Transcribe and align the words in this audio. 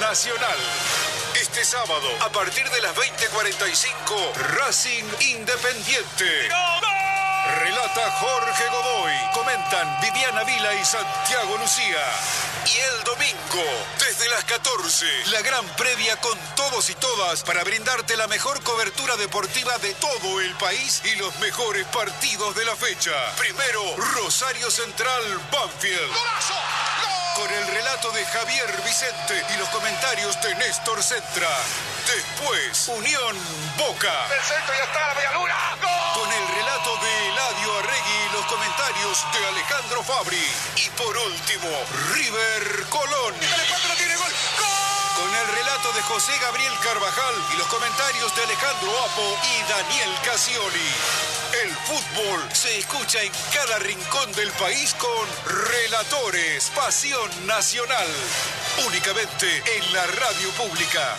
Nacional. 0.00 0.58
Este 1.40 1.64
sábado, 1.64 2.08
a 2.20 2.30
partir 2.30 2.68
de 2.70 2.80
las 2.80 2.94
20:45, 2.94 4.32
Racing 4.58 5.04
Independiente. 5.20 6.48
Relata 7.58 8.10
Jorge 8.12 8.68
Godoy. 8.68 9.12
Comentan 9.32 10.00
Viviana 10.00 10.42
Vila 10.44 10.74
y 10.74 10.84
Santiago 10.84 11.56
Lucía. 11.58 12.04
Y 12.66 12.76
el 12.76 13.04
domingo, 13.04 13.64
desde 14.00 14.28
las 14.30 14.44
14, 14.44 15.06
la 15.30 15.40
gran 15.42 15.64
previa 15.76 16.16
con 16.20 16.36
todos 16.56 16.90
y 16.90 16.94
todas 16.96 17.42
para 17.44 17.62
brindarte 17.62 18.16
la 18.16 18.26
mejor 18.26 18.62
cobertura 18.62 19.16
deportiva 19.16 19.78
de 19.78 19.94
todo 19.94 20.40
el 20.40 20.52
país 20.56 21.02
y 21.04 21.14
los 21.16 21.36
mejores 21.38 21.86
partidos 21.86 22.56
de 22.56 22.64
la 22.64 22.74
fecha. 22.74 23.12
Primero, 23.38 23.96
Rosario 23.96 24.70
Central 24.70 25.22
Banfield. 25.52 26.12
Con 27.36 27.52
el 27.52 27.66
relato 27.66 28.10
de 28.12 28.24
Javier 28.24 28.82
Vicente 28.82 29.44
y 29.54 29.58
los 29.58 29.68
comentarios 29.68 30.40
de 30.40 30.54
Néstor 30.54 31.02
Centra. 31.02 31.50
Después, 32.06 32.88
Unión 32.88 33.36
Boca. 33.76 34.26
Ya 34.30 34.36
está 34.36 35.08
la 35.08 35.14
media 35.14 35.32
luna. 35.32 35.54
Con 36.14 36.32
el 36.32 36.48
relato 36.56 36.96
de 36.96 37.28
Eladio 37.28 37.78
Arregui 37.78 38.16
y 38.24 38.32
los 38.32 38.46
comentarios 38.46 39.26
de 39.34 39.46
Alejandro 39.48 40.02
Fabri. 40.02 40.48
Y 40.76 40.88
por 40.96 41.14
último, 41.14 41.68
River 42.14 42.86
Colón. 42.88 43.34
no 43.88 43.94
tiene 43.96 44.16
gol. 44.16 44.32
Con 45.16 45.34
el 45.34 45.48
relato 45.48 45.92
de 45.92 46.02
José 46.02 46.32
Gabriel 46.38 46.72
Carvajal 46.82 47.34
y 47.52 47.56
los 47.58 47.66
comentarios 47.66 48.34
de 48.34 48.44
Alejandro 48.44 48.90
Apo 49.04 49.38
y 49.44 49.62
Daniel 49.70 50.18
Casioli. 50.24 51.35
El 51.62 51.70
fútbol 51.70 52.40
se 52.52 52.78
escucha 52.78 53.22
en 53.22 53.32
cada 53.54 53.78
rincón 53.78 54.32
del 54.32 54.50
país 54.52 54.94
con 54.94 55.26
Relatores, 55.70 56.70
Pasión 56.74 57.46
Nacional. 57.46 58.08
Únicamente 58.86 59.62
en 59.76 59.92
la 59.92 60.06
radio 60.06 60.50
pública. 60.50 61.16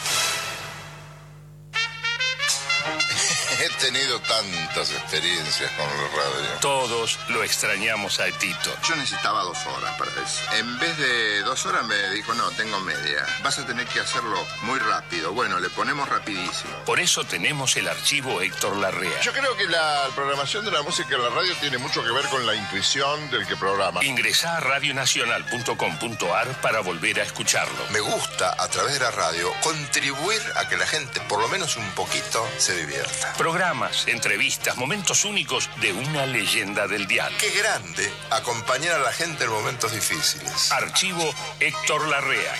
He 3.77 3.91
tenido 3.91 4.19
tantas 4.21 4.91
experiencias 4.91 5.69
con 5.73 5.85
la 5.85 6.07
radio. 6.07 6.59
Todos 6.61 7.19
lo 7.29 7.43
extrañamos 7.43 8.19
a 8.19 8.25
Tito. 8.25 8.75
Yo 8.83 8.95
necesitaba 8.95 9.43
dos 9.43 9.63
horas 9.67 9.95
para 9.99 10.09
eso. 10.13 10.41
En 10.53 10.79
vez 10.79 10.97
de 10.97 11.43
dos 11.43 11.63
horas 11.67 11.85
me 11.85 12.09
dijo, 12.09 12.33
no, 12.33 12.49
tengo 12.51 12.79
media. 12.79 13.23
Vas 13.43 13.59
a 13.59 13.67
tener 13.67 13.85
que 13.85 13.99
hacerlo 13.99 14.43
muy 14.63 14.79
rápido. 14.79 15.31
Bueno, 15.31 15.59
le 15.59 15.69
ponemos 15.69 16.09
rapidísimo. 16.09 16.75
Por 16.87 16.99
eso 16.99 17.23
tenemos 17.23 17.77
el 17.77 17.87
archivo 17.87 18.41
Héctor 18.41 18.77
Larrea. 18.77 19.21
Yo 19.21 19.31
creo 19.31 19.55
que 19.55 19.67
la 19.67 20.07
programación 20.15 20.65
de 20.65 20.71
la 20.71 20.81
música 20.81 21.15
en 21.15 21.21
la 21.21 21.29
radio 21.29 21.53
tiene 21.61 21.77
mucho 21.77 22.03
que 22.03 22.11
ver 22.11 22.25
con 22.29 22.47
la 22.47 22.55
intuición 22.55 23.29
del 23.29 23.45
que 23.45 23.55
programa. 23.57 24.03
Ingresá 24.03 24.57
a 24.57 24.59
radionacional.com.ar 24.59 26.61
para 26.61 26.79
volver 26.79 27.19
a 27.19 27.23
escucharlo. 27.23 27.77
Me 27.91 27.99
gusta, 27.99 28.55
a 28.57 28.67
través 28.69 28.93
de 28.93 29.01
la 29.01 29.11
radio, 29.11 29.53
contribuir 29.61 30.41
a 30.55 30.67
que 30.67 30.77
la 30.77 30.87
gente, 30.87 31.21
por 31.29 31.39
lo 31.39 31.47
menos 31.47 31.77
un 31.77 31.87
poquito, 31.91 32.43
se 32.57 32.75
divierta. 32.75 33.33
Programas, 33.67 34.07
entrevistas, 34.07 34.77
momentos 34.77 35.25
únicos 35.25 35.69
de 35.81 35.91
una 35.91 36.25
leyenda 36.25 36.87
del 36.87 37.05
dial. 37.05 37.33
Qué 37.37 37.49
grande 37.49 38.09
acompañar 38.29 38.93
a 38.93 38.99
la 38.99 39.11
gente 39.11 39.43
en 39.43 39.49
momentos 39.49 39.91
difíciles. 39.91 40.71
Archivo 40.71 41.33
Héctor 41.59 42.07
Larrea. 42.07 42.53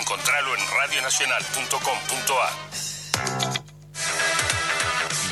Encontralo 0.00 0.56
en 0.56 0.62
radionacional.com.ar. 0.66 2.52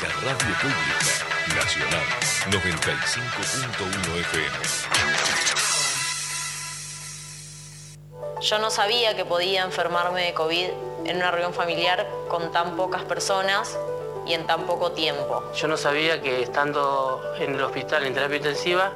La 0.03 0.09
radio 0.21 0.55
pública 0.61 1.25
nacional 1.55 2.05
95.1 2.51 4.19
FM. 4.19 4.57
Yo 8.39 8.59
no 8.59 8.69
sabía 8.69 9.15
que 9.15 9.25
podía 9.25 9.63
enfermarme 9.63 10.25
de 10.25 10.35
COVID 10.35 10.69
en 11.05 11.17
una 11.17 11.31
reunión 11.31 11.55
familiar 11.55 12.07
con 12.29 12.51
tan 12.51 12.75
pocas 12.75 13.01
personas 13.01 13.75
y 14.25 14.33
en 14.33 14.45
tan 14.47 14.63
poco 14.63 14.91
tiempo. 14.91 15.43
Yo 15.55 15.67
no 15.67 15.77
sabía 15.77 16.21
que 16.21 16.41
estando 16.41 17.21
en 17.39 17.55
el 17.55 17.61
hospital 17.61 18.05
en 18.05 18.13
terapia 18.13 18.37
intensiva, 18.37 18.91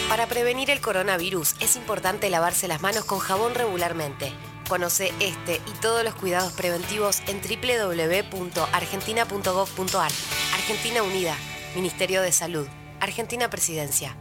Para 0.09 0.27
prevenir 0.27 0.69
el 0.69 0.79
coronavirus 0.79 1.55
es 1.59 1.75
importante 1.75 2.29
lavarse 2.29 2.67
las 2.67 2.81
manos 2.81 3.05
con 3.05 3.17
jabón 3.19 3.55
regularmente. 3.55 4.31
Conoce 4.67 5.13
este 5.19 5.55
y 5.55 5.71
todos 5.81 6.03
los 6.03 6.15
cuidados 6.15 6.53
preventivos 6.53 7.21
en 7.27 7.41
www.argentina.gov.ar. 7.41 10.11
Argentina 10.53 11.03
Unida, 11.03 11.37
Ministerio 11.75 12.21
de 12.21 12.31
Salud, 12.31 12.67
Argentina 12.99 13.49
Presidencia. 13.49 14.15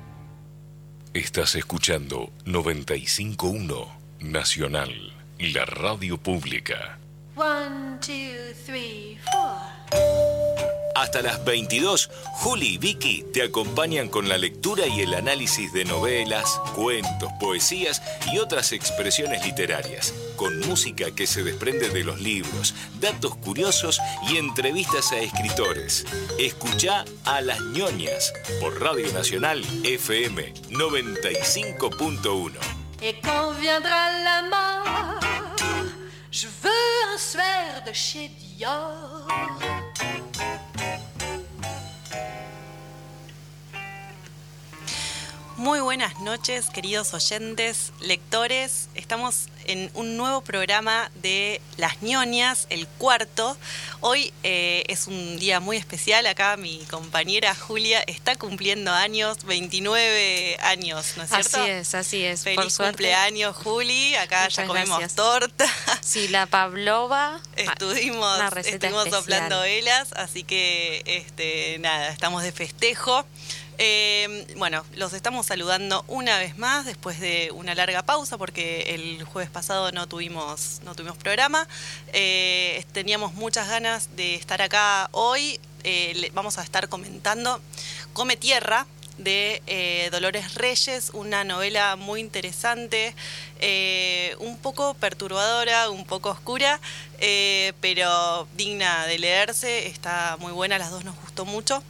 Estás 1.14 1.54
escuchando 1.54 2.32
951 2.47 4.00
Nacional, 4.20 5.12
la 5.38 5.64
radio 5.64 6.16
pública. 6.16 6.98
One, 7.36 7.98
two, 8.00 8.54
three, 8.66 9.19
four. 9.30 9.72
Hasta 10.94 11.22
las 11.22 11.44
22, 11.44 12.10
Juli 12.34 12.74
y 12.74 12.78
Vicky 12.78 13.24
te 13.32 13.42
acompañan 13.42 14.09
con 14.09 14.28
la 14.28 14.38
lectura 14.38 14.86
y 14.86 15.00
el 15.00 15.14
análisis 15.14 15.72
de 15.72 15.84
novelas, 15.84 16.60
cuentos, 16.74 17.32
poesías 17.41 18.03
y 18.32 18.38
otras 18.38 18.72
expresiones 18.72 19.44
literarias, 19.44 20.14
con 20.42 20.58
música 20.58 21.12
que 21.12 21.28
se 21.28 21.44
desprende 21.44 21.88
de 21.91 22.03
los 22.03 22.20
libros, 22.20 22.75
datos 22.98 23.36
curiosos 23.36 24.00
y 24.28 24.38
entrevistas 24.38 25.12
a 25.12 25.20
escritores. 25.20 26.04
Escucha 26.36 27.04
a 27.25 27.41
las 27.42 27.60
ñoñas 27.60 28.32
por 28.60 28.80
Radio 28.82 29.12
Nacional 29.12 29.62
FM 29.84 30.53
95.1. 30.70 32.54
Et 33.00 33.22
la 33.22 34.42
un 36.42 37.84
de 37.84 37.92
chez 37.92 38.30
Dior. 38.56 39.82
Muy 45.62 45.78
buenas 45.78 46.18
noches, 46.18 46.70
queridos 46.70 47.14
oyentes, 47.14 47.92
lectores. 48.00 48.88
Estamos 48.97 49.47
en 49.64 49.92
un 49.94 50.16
nuevo 50.16 50.41
programa 50.41 51.09
de 51.22 51.60
Las 51.76 52.03
ñoñas, 52.03 52.66
el 52.68 52.88
cuarto. 52.88 53.56
Hoy 54.00 54.32
eh, 54.42 54.82
es 54.88 55.06
un 55.06 55.38
día 55.38 55.60
muy 55.60 55.76
especial. 55.76 56.26
Acá 56.26 56.56
mi 56.56 56.84
compañera 56.91 57.54
Julia 57.54 58.03
está 58.09 58.34
cumpliendo 58.34 58.91
años, 58.91 59.44
29 59.44 60.59
años, 60.62 61.14
¿no 61.16 61.22
es 61.22 61.30
cierto? 61.30 61.62
Así 61.62 61.70
es, 61.70 61.94
así 61.94 62.24
es. 62.24 62.42
Feliz 62.42 62.56
por 62.56 62.68
suerte. 62.68 62.94
cumpleaños, 62.94 63.54
Juli. 63.54 64.16
Acá 64.16 64.42
Muchas 64.42 64.56
ya 64.56 64.66
comemos 64.66 64.98
gracias. 64.98 65.14
torta. 65.14 65.66
Sí, 66.00 66.26
la 66.26 66.47
Pavlova. 66.47 67.38
Estuvimos, 67.54 68.41
estuvimos 68.66 69.10
soplando 69.10 69.60
velas, 69.60 70.12
así 70.14 70.42
que 70.42 71.04
este, 71.06 71.78
nada, 71.78 72.09
estamos 72.09 72.42
de 72.42 72.50
festejo. 72.50 73.24
Eh, 73.84 74.47
bueno, 74.59 74.84
los 74.95 75.13
estamos 75.13 75.47
saludando 75.47 76.05
una 76.07 76.39
vez 76.39 76.57
más 76.57 76.87
después 76.87 77.19
de 77.19 77.51
una 77.53 77.75
larga 77.75 78.05
pausa 78.05 78.39
porque 78.39 78.95
el 78.95 79.25
jueves 79.25 79.51
pasado 79.51 79.91
no 79.91 80.07
tuvimos, 80.07 80.81
no 80.84 80.95
tuvimos 80.95 81.19
programa. 81.19 81.67
Eh, 82.13 82.84
teníamos 82.93 83.34
muchas 83.34 83.69
ganas 83.69 84.15
de 84.15 84.37
estar 84.37 84.63
acá 84.63 85.09
hoy. 85.11 85.59
Eh, 85.83 86.31
vamos 86.33 86.59
a 86.59 86.63
estar 86.63 86.89
comentando 86.89 87.61
Come 88.13 88.37
Tierra, 88.37 88.87
de 89.19 89.61
eh, 89.67 90.11
Dolores 90.13 90.55
Reyes, 90.55 91.11
una 91.13 91.43
novela 91.43 91.97
muy 91.97 92.21
interesante, 92.21 93.17
un 94.39 94.59
poco 94.59 94.95
perturbadora, 94.95 95.91
un 95.91 96.05
poco 96.05 96.31
oscura, 96.31 96.81
pero 97.81 98.47
digna 98.57 99.07
de 99.07 99.19
leerse, 99.19 99.89
está 99.89 100.37
muy 100.39 100.53
buena, 100.53 100.79
las 100.79 100.93
dos 100.93 101.05
nos 101.05 101.17
gustó 101.17 101.45
mucho. 101.45 101.83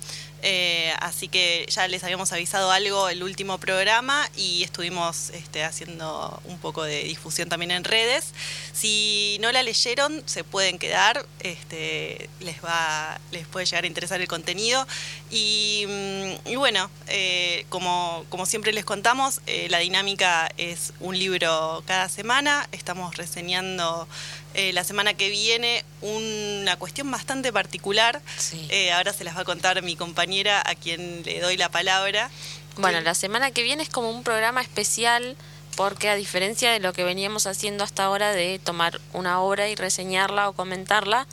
Eh, 0.42 0.92
así 0.98 1.28
que 1.28 1.66
ya 1.68 1.86
les 1.86 2.02
habíamos 2.02 2.32
avisado 2.32 2.72
algo 2.72 3.08
el 3.08 3.22
último 3.22 3.58
programa 3.58 4.28
y 4.36 4.64
estuvimos 4.64 5.30
este, 5.30 5.62
haciendo 5.62 6.40
un 6.44 6.58
poco 6.58 6.82
de 6.82 7.04
difusión 7.04 7.48
también 7.48 7.70
en 7.70 7.84
redes. 7.84 8.32
Si 8.72 9.38
no 9.40 9.52
la 9.52 9.62
leyeron, 9.62 10.22
se 10.26 10.42
pueden 10.42 10.78
quedar, 10.78 11.24
este, 11.40 12.28
les, 12.40 12.62
va, 12.64 13.20
les 13.30 13.46
puede 13.46 13.66
llegar 13.66 13.84
a 13.84 13.86
interesar 13.86 14.20
el 14.20 14.28
contenido. 14.28 14.86
Y, 15.30 15.84
mm, 15.86 16.54
bueno, 16.56 16.90
eh, 17.06 17.64
como, 17.68 18.24
como 18.28 18.44
siempre 18.44 18.72
les 18.72 18.84
contamos, 18.84 19.40
eh, 19.46 19.68
la 19.70 19.78
dinámica 19.78 20.50
es 20.56 20.92
un 21.00 21.18
libro 21.18 21.84
cada 21.86 22.08
semana, 22.08 22.68
estamos 22.72 23.16
reseñando 23.16 24.08
eh, 24.54 24.72
la 24.72 24.84
semana 24.84 25.14
que 25.14 25.30
viene 25.30 25.84
una 26.00 26.76
cuestión 26.76 27.10
bastante 27.10 27.52
particular. 27.52 28.20
Eh, 28.68 28.92
ahora 28.92 29.12
se 29.12 29.24
las 29.24 29.36
va 29.36 29.40
a 29.40 29.44
contar 29.44 29.82
mi 29.82 29.96
compañera 29.96 30.62
a 30.64 30.74
quien 30.74 31.22
le 31.24 31.40
doy 31.40 31.56
la 31.56 31.70
palabra. 31.70 32.30
Bueno, 32.76 33.00
la 33.00 33.14
semana 33.14 33.50
que 33.50 33.62
viene 33.62 33.82
es 33.82 33.88
como 33.88 34.10
un 34.10 34.22
programa 34.22 34.62
especial 34.62 35.36
porque 35.76 36.08
a 36.08 36.16
diferencia 36.16 36.70
de 36.70 36.80
lo 36.80 36.92
que 36.92 37.04
veníamos 37.04 37.46
haciendo 37.46 37.84
hasta 37.84 38.04
ahora 38.04 38.32
de 38.32 38.58
tomar 38.58 39.00
una 39.12 39.40
obra 39.40 39.68
y 39.68 39.74
reseñarla 39.74 40.48
o 40.48 40.52
comentarla, 40.52 41.26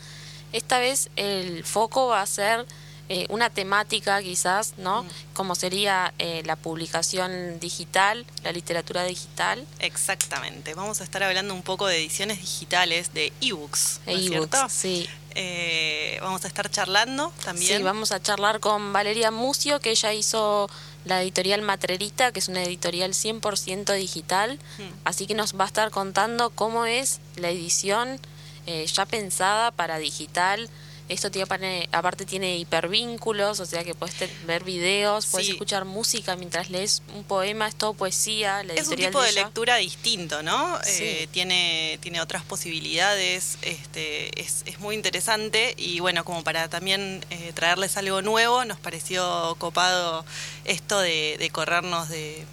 esta 0.53 0.79
vez 0.79 1.09
el 1.15 1.63
foco 1.63 2.07
va 2.07 2.21
a 2.21 2.25
ser 2.25 2.65
eh, 3.09 3.25
una 3.29 3.49
temática 3.49 4.21
quizás, 4.21 4.75
¿no? 4.77 5.03
Como 5.33 5.55
sería 5.55 6.13
eh, 6.19 6.43
la 6.45 6.55
publicación 6.55 7.59
digital, 7.59 8.25
la 8.43 8.51
literatura 8.51 9.03
digital. 9.03 9.65
Exactamente. 9.79 10.75
Vamos 10.75 11.01
a 11.01 11.03
estar 11.03 11.23
hablando 11.23 11.55
un 11.55 11.63
poco 11.63 11.87
de 11.87 11.97
ediciones 11.97 12.39
digitales, 12.39 13.13
de 13.13 13.33
ebooks, 13.41 14.01
¿no 14.05 14.17
cierto? 14.17 14.69
sí. 14.69 15.09
Eh, 15.35 16.17
vamos 16.21 16.43
a 16.43 16.47
estar 16.47 16.69
charlando 16.69 17.31
también. 17.43 17.77
Sí, 17.77 17.83
vamos 17.83 18.11
a 18.11 18.21
charlar 18.21 18.59
con 18.59 18.93
Valeria 18.93 19.31
Mucio, 19.31 19.79
que 19.79 19.91
ella 19.91 20.13
hizo 20.13 20.69
la 21.05 21.21
editorial 21.21 21.61
Matrerita, 21.61 22.31
que 22.31 22.39
es 22.39 22.47
una 22.47 22.63
editorial 22.63 23.13
100% 23.13 23.95
digital. 23.95 24.59
Hmm. 24.77 24.89
Así 25.03 25.27
que 25.27 25.33
nos 25.33 25.57
va 25.57 25.63
a 25.63 25.67
estar 25.67 25.91
contando 25.91 26.49
cómo 26.49 26.85
es 26.85 27.19
la 27.37 27.49
edición 27.49 28.19
eh, 28.65 28.85
ya 28.85 29.05
pensada 29.05 29.71
para 29.71 29.97
digital. 29.97 30.69
Esto 31.09 31.31
tiene, 31.31 31.89
aparte 31.91 32.25
tiene 32.25 32.57
hipervínculos, 32.59 33.59
o 33.59 33.65
sea 33.65 33.83
que 33.83 33.95
puedes 33.95 34.15
ver 34.45 34.63
videos, 34.63 35.25
puedes 35.25 35.47
Sí. 35.47 35.53
escuchar 35.53 35.83
música 35.85 36.35
mientras 36.35 36.69
lees 36.69 37.01
un 37.15 37.23
poema, 37.23 37.67
es 37.67 37.75
todo 37.75 37.93
poesía. 37.95 38.63
La 38.63 38.75
Es 38.75 38.87
un 38.87 38.95
tipo 38.95 39.21
de 39.21 39.31
lectura 39.31 39.77
distinto, 39.77 40.43
¿no? 40.43 40.77
Sí. 40.83 41.03
Eh, 41.03 41.27
tiene, 41.31 41.97
tiene 42.01 42.21
otras 42.21 42.43
posibilidades, 42.43 43.57
este, 43.63 44.39
es, 44.39 44.61
es 44.65 44.79
muy 44.79 44.95
interesante 44.95 45.73
y 45.77 45.99
bueno, 45.99 46.23
como 46.23 46.43
para 46.43 46.69
también 46.69 47.25
eh, 47.31 47.51
traerles 47.55 47.97
algo 47.97 48.21
nuevo, 48.21 48.63
nos 48.65 48.79
pareció 48.79 49.55
copado 49.59 50.25
esto 50.65 50.99
de, 50.99 51.37
de 51.39 51.49
corrernos 51.49 52.09
de, 52.09 52.45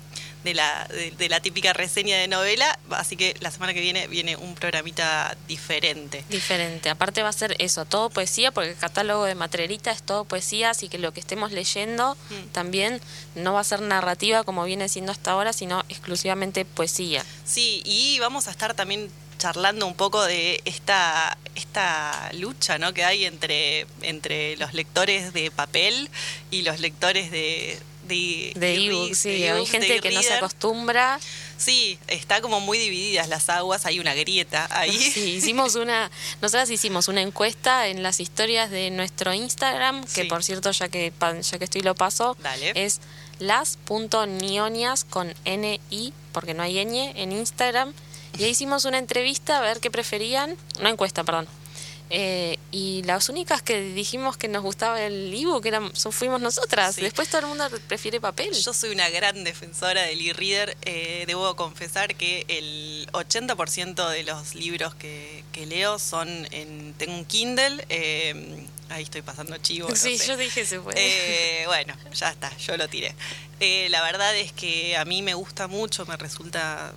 de 0.46 0.54
la, 0.54 0.86
de, 0.88 1.10
de 1.10 1.28
la 1.28 1.40
típica 1.40 1.74
reseña 1.74 2.16
de 2.16 2.28
novela, 2.28 2.78
así 2.90 3.16
que 3.16 3.36
la 3.40 3.50
semana 3.50 3.74
que 3.74 3.80
viene 3.82 4.06
viene 4.06 4.36
un 4.36 4.54
programita 4.54 5.36
diferente. 5.46 6.24
Diferente. 6.30 6.88
Aparte 6.88 7.22
va 7.22 7.28
a 7.28 7.32
ser 7.32 7.54
eso, 7.58 7.84
todo 7.84 8.08
poesía, 8.08 8.50
porque 8.52 8.70
el 8.70 8.76
catálogo 8.76 9.24
de 9.24 9.34
Matrerita 9.34 9.90
es 9.90 10.02
todo 10.02 10.24
poesía, 10.24 10.70
así 10.70 10.88
que 10.88 10.98
lo 10.98 11.12
que 11.12 11.20
estemos 11.20 11.52
leyendo 11.52 12.16
Mm. 12.30 12.48
también 12.52 13.00
no 13.34 13.52
va 13.52 13.60
a 13.60 13.64
ser 13.64 13.80
narrativa 13.82 14.44
como 14.44 14.64
viene 14.64 14.88
siendo 14.88 15.12
hasta 15.12 15.32
ahora, 15.32 15.52
sino 15.52 15.84
exclusivamente 15.88 16.64
poesía. 16.64 17.24
Sí, 17.44 17.82
y 17.84 18.18
vamos 18.20 18.46
a 18.48 18.50
estar 18.52 18.74
también 18.74 19.10
charlando 19.38 19.86
un 19.86 19.94
poco 19.94 20.24
de 20.24 20.62
esta, 20.64 21.36
esta 21.54 22.30
lucha 22.34 22.78
¿no? 22.78 22.94
que 22.94 23.04
hay 23.04 23.24
entre, 23.26 23.86
entre 24.02 24.56
los 24.56 24.72
lectores 24.72 25.32
de 25.34 25.50
papel 25.50 26.08
y 26.50 26.62
los 26.62 26.80
lectores 26.80 27.30
de 27.30 27.78
de, 28.06 28.52
De 28.54 28.74
e- 28.74 28.86
ebook, 28.86 29.14
sí, 29.14 29.40
de 29.40 29.50
hay 29.50 29.66
gente 29.66 29.92
de 29.92 30.00
que 30.00 30.10
no 30.10 30.22
se 30.22 30.34
acostumbra. 30.34 31.18
Sí, 31.58 31.98
está 32.08 32.42
como 32.42 32.60
muy 32.60 32.76
divididas 32.78 33.28
las 33.28 33.48
aguas, 33.48 33.86
hay 33.86 33.98
una 33.98 34.14
grieta 34.14 34.68
ahí. 34.70 34.96
Sí, 35.14 35.36
hicimos 35.36 35.74
una, 35.74 36.10
nosotras 36.42 36.68
hicimos 36.70 37.08
una 37.08 37.22
encuesta 37.22 37.88
en 37.88 38.02
las 38.02 38.20
historias 38.20 38.70
de 38.70 38.90
nuestro 38.90 39.32
Instagram, 39.32 40.04
que 40.04 40.22
Sí. 40.22 40.28
por 40.28 40.44
cierto, 40.44 40.70
ya 40.70 40.88
que 40.88 41.12
ya 41.42 41.58
que 41.58 41.64
estoy 41.64 41.80
lo 41.80 41.94
paso, 41.94 42.36
Dale. 42.42 42.72
es 42.74 43.00
las.nionias 43.38 45.04
con 45.04 45.32
N-I, 45.44 46.12
porque 46.32 46.54
no 46.54 46.62
hay 46.62 46.74
ñ, 46.84 47.12
en 47.16 47.32
Instagram. 47.32 47.92
Y 48.38 48.44
ahí 48.44 48.50
hicimos 48.50 48.84
una 48.84 48.98
entrevista 48.98 49.58
a 49.58 49.60
ver 49.62 49.80
qué 49.80 49.90
preferían, 49.90 50.56
una 50.78 50.90
encuesta, 50.90 51.24
perdón. 51.24 51.48
Eh, 52.08 52.58
y 52.70 53.02
las 53.02 53.28
únicas 53.28 53.62
que 53.62 53.80
dijimos 53.80 54.36
que 54.36 54.46
nos 54.48 54.62
gustaba 54.62 55.02
el 55.02 55.34
ebook 55.34 55.66
eran, 55.66 55.90
fuimos 56.12 56.40
nosotras. 56.40 56.94
Sí. 56.94 57.00
Después 57.00 57.28
todo 57.28 57.40
el 57.40 57.46
mundo 57.48 57.68
prefiere 57.88 58.20
papel. 58.20 58.52
Yo 58.54 58.72
soy 58.72 58.90
una 58.90 59.08
gran 59.10 59.42
defensora 59.44 60.02
del 60.02 60.20
e-reader. 60.20 60.76
eh, 60.82 61.24
debo 61.26 61.56
confesar 61.56 62.14
que 62.14 62.44
el 62.48 63.08
80% 63.12 64.08
de 64.10 64.22
los 64.22 64.54
libros 64.54 64.94
que, 64.94 65.42
que 65.52 65.66
leo 65.66 65.98
son 65.98 66.28
en. 66.52 66.94
Tengo 66.94 67.14
un 67.14 67.24
Kindle. 67.24 67.84
eh, 67.88 68.66
ahí 68.88 69.02
estoy 69.02 69.22
pasando 69.22 69.56
chivo. 69.58 69.88
no 69.88 69.96
sí, 69.96 70.16
sé. 70.16 70.28
yo 70.28 70.36
dije 70.36 70.64
se 70.64 70.78
puede. 70.80 71.62
Eh, 71.62 71.66
bueno, 71.66 71.94
ya 72.14 72.30
está, 72.30 72.56
yo 72.58 72.76
lo 72.76 72.86
tiré. 72.88 73.14
Eh, 73.58 73.88
la 73.90 74.02
verdad 74.02 74.36
es 74.36 74.52
que 74.52 74.96
a 74.96 75.04
mí 75.04 75.22
me 75.22 75.34
gusta 75.34 75.66
mucho, 75.66 76.06
me 76.06 76.16
resulta 76.16 76.92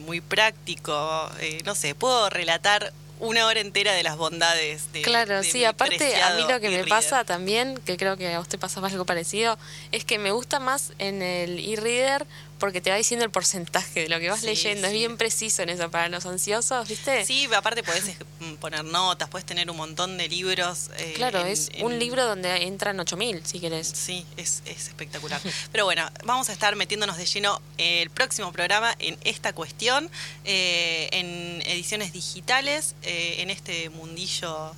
muy 0.00 0.20
práctico. 0.20 1.30
no 1.64 1.74
sé, 1.74 1.94
puedo 1.94 2.28
relatar 2.30 2.92
una 3.22 3.46
hora 3.46 3.60
entera 3.60 3.92
de 3.92 4.02
las 4.02 4.16
bondades 4.16 4.92
de. 4.92 5.02
Claro, 5.02 5.36
de 5.36 5.44
sí, 5.44 5.64
aparte 5.64 6.20
a 6.20 6.34
mí 6.34 6.42
lo 6.48 6.60
que 6.60 6.70
me 6.70 6.84
pasa 6.84 7.24
también, 7.24 7.78
que 7.86 7.96
creo 7.96 8.16
que 8.16 8.34
a 8.34 8.40
usted 8.40 8.58
pasaba 8.58 8.88
algo 8.88 9.06
parecido, 9.06 9.56
es 9.92 10.04
que 10.04 10.18
me 10.18 10.32
gusta 10.32 10.58
más 10.58 10.92
en 10.98 11.22
el 11.22 11.60
e-reader 11.60 12.26
porque 12.62 12.80
te 12.80 12.90
va 12.90 12.96
diciendo 12.96 13.24
el 13.24 13.32
porcentaje 13.32 14.02
de 14.02 14.08
lo 14.08 14.20
que 14.20 14.30
vas 14.30 14.38
Sí, 14.38 14.46
leyendo, 14.46 14.86
es 14.86 14.92
bien 14.92 15.16
preciso 15.16 15.62
en 15.62 15.70
eso 15.70 15.90
para 15.90 16.08
los 16.08 16.24
ansiosos, 16.26 16.86
¿viste? 16.86 17.26
Sí, 17.26 17.48
aparte 17.52 17.82
podés 17.82 18.06
eh, 18.06 18.16
poner 18.60 18.84
notas, 18.84 19.28
puedes 19.28 19.44
tener 19.44 19.68
un 19.68 19.76
montón 19.76 20.16
de 20.16 20.28
libros. 20.28 20.90
eh, 20.96 21.14
Claro, 21.16 21.40
en- 21.40 21.48
es 21.48 21.70
en- 21.74 21.84
un 21.84 21.98
libro 21.98 22.24
donde 22.24 22.62
entran 22.62 23.00
8000, 23.00 23.44
si 23.44 23.58
querés. 23.58 23.88
Sí, 23.92 24.24
es, 24.36 24.62
es 24.64 24.86
espectacular. 24.86 25.40
Pero 25.72 25.86
bueno, 25.86 26.08
vamos 26.24 26.50
a 26.50 26.52
estar 26.52 26.76
metiéndonos 26.76 27.16
de 27.16 27.26
lleno 27.26 27.60
el 27.78 28.10
próximo 28.10 28.52
programa 28.52 28.94
en 29.00 29.18
esta 29.24 29.52
cuestión, 29.52 30.08
eh, 30.44 31.08
en 31.10 31.62
ediciones 31.62 32.12
digitales, 32.12 32.94
eh, 33.02 33.38
en 33.40 33.50
este 33.50 33.90
mundillo, 33.90 34.70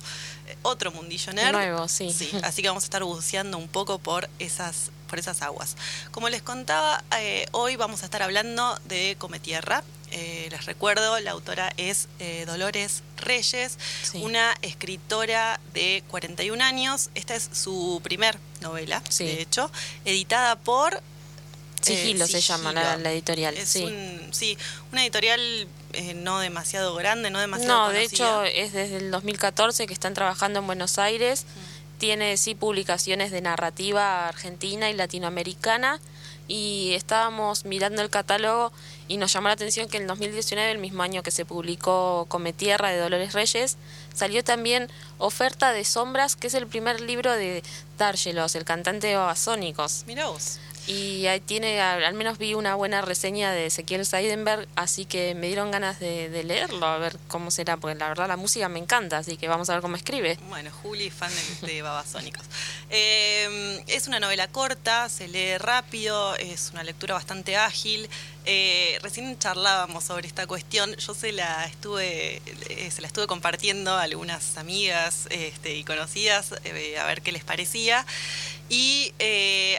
eh, 0.47 0.55
otro 0.63 0.91
mundillo 0.91 1.33
nerd. 1.33 1.51
Nuevo, 1.51 1.87
sí. 1.87 2.07
así 2.41 2.63
que 2.63 2.67
vamos 2.67 2.83
a 2.83 2.87
estar 2.87 3.03
buceando 3.03 3.59
un 3.59 3.67
poco 3.67 3.99
por 3.99 4.27
esas, 4.39 4.89
por 5.15 5.19
esas 5.21 5.41
aguas. 5.41 5.77
Como 6.11 6.27
les 6.27 6.41
contaba, 6.41 7.01
eh, 7.17 7.45
hoy 7.53 7.77
vamos 7.77 8.01
a 8.01 8.05
estar 8.05 8.21
hablando 8.21 8.77
de 8.89 9.15
Cometierra. 9.17 9.81
Eh, 10.11 10.49
les 10.51 10.65
recuerdo, 10.65 11.17
la 11.21 11.31
autora 11.31 11.71
es 11.77 12.09
eh, 12.19 12.43
Dolores 12.45 13.01
Reyes, 13.15 13.77
Sí. 14.03 14.17
una 14.21 14.53
escritora 14.61 15.61
de 15.73 16.03
41 16.09 16.61
años. 16.61 17.11
Esta 17.15 17.33
es 17.33 17.49
su 17.53 18.01
primer 18.03 18.37
novela, 18.59 19.01
Sí. 19.07 19.23
de 19.23 19.41
hecho, 19.41 19.71
editada 20.03 20.57
por... 20.57 21.01
Sigilo 21.81 22.25
eh, 22.25 22.27
se 22.27 22.41
llama 22.41 22.73
la, 22.73 22.81
Sigilo. 22.83 23.03
la 23.03 23.11
editorial, 23.13 23.55
Es 23.57 23.69
sí. 23.69 23.83
un- 23.83 24.29
sí, 24.33 24.57
una 24.91 25.03
editorial 25.03 25.67
eh, 25.93 26.13
no 26.13 26.39
demasiado 26.39 26.93
grande, 26.95 27.29
no 27.29 27.39
demasiado 27.39 27.87
No, 27.87 27.89
de 27.89 28.03
hecho 28.03 28.43
es 28.43 28.73
desde 28.73 28.97
el 28.97 29.11
2014 29.11 29.87
que 29.87 29.93
están 29.93 30.13
trabajando 30.13 30.59
en 30.59 30.67
Buenos 30.67 30.97
Aires. 30.97 31.45
Tiene 31.97 32.37
sí 32.37 32.55
publicaciones 32.55 33.31
de 33.31 33.41
narrativa 33.41 34.27
argentina 34.27 34.89
y 34.89 34.93
latinoamericana. 34.93 35.99
Y 36.47 36.93
estábamos 36.93 37.65
mirando 37.65 38.01
el 38.01 38.09
catálogo 38.09 38.71
y 39.07 39.17
nos 39.17 39.33
llamó 39.33 39.47
la 39.47 39.53
atención 39.53 39.87
que 39.87 39.97
en 39.97 40.07
2019, 40.07 40.71
el 40.71 40.77
mismo 40.77 41.03
año 41.03 41.23
que 41.23 41.31
se 41.31 41.45
publicó 41.45 42.25
Come 42.27 42.53
Tierra 42.53 42.89
de 42.89 42.99
Dolores 42.99 43.33
Reyes, 43.33 43.77
salió 44.13 44.43
también 44.43 44.89
Oferta 45.17 45.73
de 45.73 45.83
Sombras, 45.83 46.35
que 46.35 46.47
es 46.47 46.53
el 46.53 46.67
primer 46.67 47.01
libro 47.01 47.31
de 47.31 47.63
Dargelos, 47.97 48.55
el 48.55 48.65
cantante 48.65 49.07
de 49.07 49.15
Babasónicos. 49.15 50.03
Mirá 50.07 50.27
vos. 50.27 50.59
Y 50.87 51.25
ahí 51.25 51.39
tiene, 51.39 51.81
al 51.81 52.13
menos 52.13 52.37
vi 52.37 52.53
una 52.53 52.75
buena 52.75 53.01
reseña 53.01 53.51
de 53.51 53.65
Ezequiel 53.67 54.05
Seidenberg, 54.05 54.67
así 54.75 55.05
que 55.05 55.33
me 55.33 55.47
dieron 55.47 55.71
ganas 55.71 55.99
de, 55.99 56.43
leerlo, 56.43 56.85
a 56.85 56.99
ver 56.99 57.17
cómo 57.27 57.49
será, 57.49 57.77
porque 57.77 57.95
la 57.95 58.09
verdad 58.09 58.27
la 58.27 58.37
música 58.37 58.69
me 58.69 58.77
encanta, 58.77 59.17
así 59.17 59.35
que 59.35 59.47
vamos 59.47 59.67
a 59.69 59.73
ver 59.73 59.81
cómo 59.81 59.95
escribe. 59.95 60.37
Bueno, 60.47 60.69
Juli, 60.83 61.09
fan 61.09 61.31
de, 61.61 61.81
Babasónicos. 61.81 62.45
Eh, 62.91 63.83
es 63.87 64.07
una 64.07 64.19
novela 64.19 64.47
corta, 64.47 65.09
se 65.09 65.27
lee 65.27 65.57
rápido, 65.57 66.34
es 66.35 66.71
una 66.71 66.83
lectura 66.83 67.13
bastante 67.15 67.57
ágil. 67.57 68.09
Eh, 68.47 68.99
recién 69.01 69.37
charlábamos 69.39 70.03
sobre 70.03 70.27
esta 70.27 70.45
cuestión. 70.45 70.95
Yo 70.97 71.15
se 71.15 71.31
la 71.31 71.65
estuve, 71.65 72.41
eh, 72.69 72.91
se 72.91 73.01
la 73.01 73.07
estuve 73.07 73.25
compartiendo 73.25 73.91
a 73.91 74.03
algunas 74.03 74.57
amigas 74.57 75.27
este, 75.31 75.75
y 75.75 75.83
conocidas 75.83 76.53
eh, 76.63 76.99
a 76.99 77.05
ver 77.05 77.21
qué 77.21 77.31
les 77.31 77.43
parecía. 77.43 78.05
Y 78.67 79.13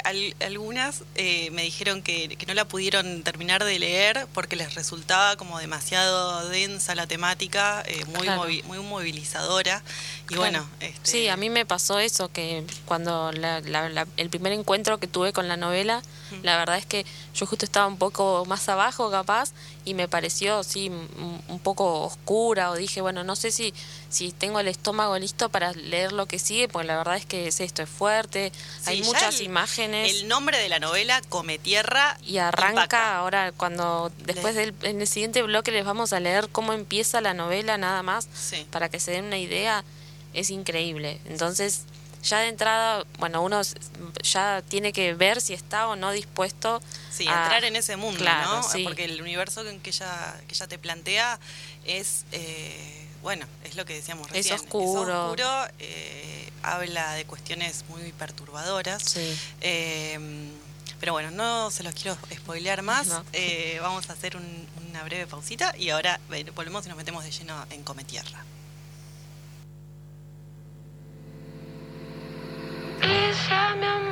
algunas 0.05 1.03
me 1.17 1.63
dijeron 1.63 2.03
que, 2.03 2.39
no 2.47 2.55
la 2.55 2.67
pudieron 2.67 3.25
terminar 3.25 3.65
de 3.65 3.81
leer 3.81 4.29
porque 4.33 4.55
les 4.55 4.77
resultaba 4.77 5.35
como 5.37 5.59
demasiado 5.59 6.49
densa 6.49 6.95
la 6.95 7.09
temática, 7.09 7.85
muy, 8.07 8.63
muy 8.63 8.79
movilizadora. 8.79 9.83
Y 10.31 10.37
bueno, 10.37 10.65
este... 10.79 11.11
sí, 11.11 11.29
a 11.29 11.37
mí 11.37 11.51
me 11.51 11.67
pasó 11.67 11.99
eso, 11.99 12.31
que 12.31 12.65
cuando 12.85 13.31
el 13.31 14.31
primer 14.31 14.53
encuentro 14.53 14.99
que 14.99 15.09
tuve 15.09 15.33
con 15.33 15.49
la 15.49 15.57
novela, 15.57 16.01
la 16.43 16.57
verdad 16.57 16.79
es 16.79 16.87
que 16.87 17.05
yo 17.35 17.47
justo 17.47 17.65
estaba 17.65 17.87
un 17.87 17.99
poco 17.99 18.45
más 18.47 18.56
abajo 18.69 19.11
capaz 19.11 19.53
y 19.85 19.95
me 19.95 20.09
pareció 20.09 20.63
sí 20.63 20.89
un 20.89 21.61
poco 21.63 22.03
oscura 22.03 22.71
o 22.71 22.75
dije, 22.75 23.01
bueno, 23.01 23.25
no 23.25 23.37
sé 23.37 23.51
si, 23.53 23.73
si 24.09 24.33
tengo 24.33 24.61
el 24.61 24.69
estómago 24.69 25.19
listo 25.19 25.49
para 25.49 25.73
leer 25.73 26.13
lo 26.13 26.27
que 26.27 26.39
sigue, 26.39 26.69
porque 26.69 26.87
la 26.87 26.97
verdad 26.97 27.17
es 27.17 27.27
que 27.27 27.47
es 27.47 27.61
esto, 27.61 27.83
es 27.83 27.89
fuerte, 27.89 28.53
hay 28.87 29.03
muchas 29.03 29.41
imágenes. 29.41 30.13
El 30.13 30.29
nombre 30.29 30.59
de 30.59 30.69
la 30.69 30.79
novela, 30.79 31.21
Come 31.29 31.59
Tierra. 31.59 32.19
Y 32.25 32.39
arranca 32.39 33.19
ahora 33.19 33.53
cuando, 33.53 34.11
después 34.25 34.55
del 34.55 34.75
en 34.83 35.01
el 35.01 35.07
siguiente 35.07 35.43
bloque 35.43 35.71
les 35.71 35.85
vamos 35.85 36.13
a 36.13 36.21
leer 36.21 36.49
cómo 36.51 36.73
empieza 36.73 37.21
la 37.21 37.35
novela 37.35 37.79
nada 37.79 38.03
más, 38.03 38.29
para 38.71 38.89
que 38.89 39.01
se 39.01 39.13
den 39.13 39.27
una 39.27 39.39
idea, 39.39 39.85
es 40.35 40.51
increíble. 40.51 41.21
Entonces 41.27 41.83
ya 42.27 42.41
de 42.41 42.49
entrada, 42.49 43.05
bueno, 43.19 43.43
uno 43.43 43.63
ya 44.23 44.63
tiene 44.69 44.93
que 44.93 45.15
ver 45.15 45.41
si 45.41 45.55
está 45.55 45.89
o 45.89 45.97
no 45.97 46.11
dispuesto 46.11 46.83
sí, 47.11 47.27
a 47.29 47.43
entrar 47.43 47.65
en 47.65 47.77
ese 47.77 47.97
mundo, 47.97 48.25
¿no? 48.25 48.63
Porque 48.85 49.05
el 49.05 49.23
universo 49.23 49.63
que 49.83 49.91
ella, 49.91 50.41
que 50.47 50.55
ella 50.55 50.67
te 50.67 50.79
plantea 50.79 51.39
es, 51.85 52.25
eh, 52.33 53.07
bueno, 53.23 53.47
es 53.65 53.77
lo 53.77 53.85
que 53.85 53.95
decíamos 53.95 54.31
recién. 54.31 54.55
Es 54.55 54.61
oscuro. 54.61 55.13
Es 55.13 55.19
oscuro, 55.19 55.49
eh, 55.79 56.51
habla 56.63 57.15
de 57.15 57.25
cuestiones 57.25 57.85
muy 57.89 58.13
perturbadoras. 58.13 59.03
Sí. 59.03 59.39
Eh, 59.61 60.19
pero 60.99 61.13
bueno, 61.13 61.31
no 61.31 61.71
se 61.71 61.83
los 61.83 61.95
quiero 61.95 62.17
spoilear 62.35 62.83
más. 62.83 63.09
vamos 63.81 64.11
a 64.11 64.15
hacer 64.15 64.37
una 64.37 65.05
breve 65.05 65.27
pausita 65.27 65.75
y 65.77 65.91
ahora 65.91 66.19
volvemos 66.55 66.87
y 66.87 66.89
nos 66.89 66.97
metemos 66.97 67.23
de 67.23 67.31
lleno 67.31 67.67
en 67.71 67.83
Cometierra. 67.83 68.45
Quise 73.47 73.77
mi 73.79 74.06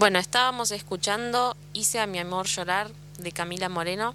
Bueno, 0.00 0.18
estábamos 0.18 0.70
escuchando 0.70 1.54
Hice 1.74 2.00
a 2.00 2.06
mi 2.06 2.18
amor 2.18 2.46
llorar 2.46 2.90
de 3.18 3.32
Camila 3.32 3.68
Moreno. 3.68 4.14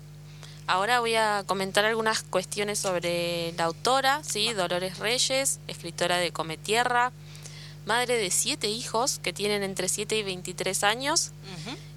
Ahora 0.66 1.00
voy 1.00 1.14
a 1.14 1.44
comentar 1.46 1.86
algunas 1.86 2.24
cuestiones 2.24 2.80
sobre 2.80 3.54
la 3.56 3.66
autora, 3.66 4.24
¿sí? 4.24 4.52
Dolores 4.54 4.98
Reyes, 4.98 5.60
escritora 5.68 6.18
de 6.18 6.32
Come 6.32 6.58
Tierra, 6.58 7.12
madre 7.86 8.18
de 8.18 8.32
siete 8.32 8.68
hijos 8.68 9.20
que 9.20 9.32
tienen 9.32 9.62
entre 9.62 9.88
7 9.88 10.18
y 10.18 10.24
23 10.24 10.84
años. 10.84 11.34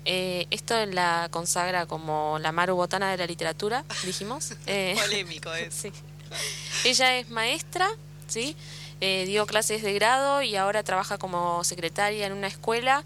Eh, 0.05 0.47
esto 0.51 0.85
la 0.85 1.29
consagra 1.31 1.87
como 1.87 2.39
la 2.41 2.53
Maru 2.53 2.77
Botana 2.77 3.11
de 3.11 3.17
la 3.17 3.27
literatura, 3.27 3.87
dijimos. 4.05 4.53
Eh, 4.67 4.97
Polémico 5.01 5.51
es. 5.55 5.73
sí. 5.75 5.93
Ella 6.85 7.17
es 7.17 7.31
maestra, 7.31 7.89
¿sí? 8.27 8.55
Eh, 9.01 9.25
dio 9.25 9.47
clases 9.47 9.83
de 9.83 9.95
grado 9.95 10.43
y 10.43 10.57
ahora 10.57 10.83
trabaja 10.83 11.17
como 11.17 11.65
secretaria 11.65 12.27
en 12.27 12.35
una 12.35 12.49
escuela 12.49 13.03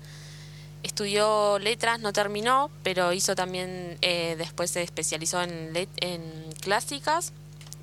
estudió 0.93 1.59
letras, 1.59 2.01
no 2.01 2.13
terminó, 2.13 2.71
pero 2.83 3.15
hizo 3.15 3.35
también, 3.35 3.97
eh, 4.03 4.35
después 4.37 4.71
se 4.71 4.83
especializó 4.83 5.41
en, 5.43 5.73
en 5.97 6.53
clásicas 6.61 7.33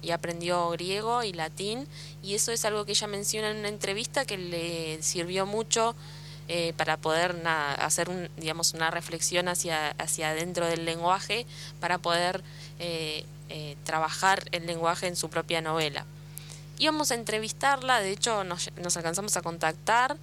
y 0.03 0.11
aprendió 0.11 0.69
griego 0.69 1.23
y 1.23 1.33
latín. 1.33 1.87
Y 2.21 2.35
eso 2.35 2.51
es 2.51 2.65
algo 2.65 2.85
que 2.85 2.91
ella 2.91 3.07
menciona 3.07 3.49
en 3.49 3.57
una 3.57 3.67
entrevista 3.67 4.25
que 4.25 4.37
le 4.37 5.01
sirvió 5.01 5.47
mucho 5.47 5.95
eh, 6.47 6.73
para 6.77 6.97
poder 6.97 7.35
hacer 7.79 8.09
un, 8.09 8.29
digamos 8.37 8.75
una 8.75 8.91
reflexión 8.91 9.47
hacia 9.47 9.89
hacia 9.97 10.35
dentro 10.35 10.67
del 10.67 10.85
lenguaje 10.85 11.47
para 11.79 11.97
poder 11.97 12.43
eh, 12.77 13.25
trabajar 13.85 14.43
el 14.51 14.67
lenguaje 14.67 15.07
en 15.07 15.15
su 15.15 15.31
propia 15.31 15.61
novela. 15.61 16.05
Íbamos 16.77 17.09
a 17.09 17.15
entrevistarla 17.15 18.01
de 18.01 18.11
hecho 18.11 18.43
nos, 18.43 18.69
nos 18.81 18.95
alcanzamos 18.97 19.35
a 19.35 19.41
contactar 19.41 20.15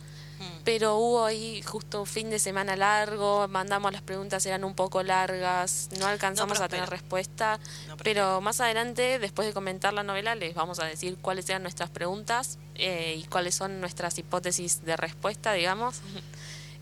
pero 0.64 0.96
hubo 0.96 1.24
ahí 1.24 1.62
justo 1.62 2.00
un 2.00 2.06
fin 2.06 2.30
de 2.30 2.38
semana 2.38 2.76
largo, 2.76 3.46
mandamos 3.48 3.92
las 3.92 4.02
preguntas, 4.02 4.44
eran 4.46 4.64
un 4.64 4.74
poco 4.74 5.02
largas, 5.02 5.88
no 5.98 6.06
alcanzamos 6.06 6.60
a 6.60 6.68
tener 6.68 6.88
respuesta, 6.90 7.60
pero 8.02 8.40
más 8.40 8.60
adelante, 8.60 9.18
después 9.18 9.46
de 9.46 9.54
comentar 9.54 9.92
la 9.92 10.02
novela, 10.02 10.34
les 10.34 10.54
vamos 10.54 10.78
a 10.80 10.84
decir 10.84 11.18
cuáles 11.20 11.48
eran 11.48 11.62
nuestras 11.62 11.90
preguntas 11.90 12.58
eh, 12.74 13.16
y 13.18 13.24
cuáles 13.24 13.54
son 13.54 13.80
nuestras 13.80 14.18
hipótesis 14.18 14.84
de 14.84 14.96
respuesta, 14.96 15.52
digamos. 15.52 16.00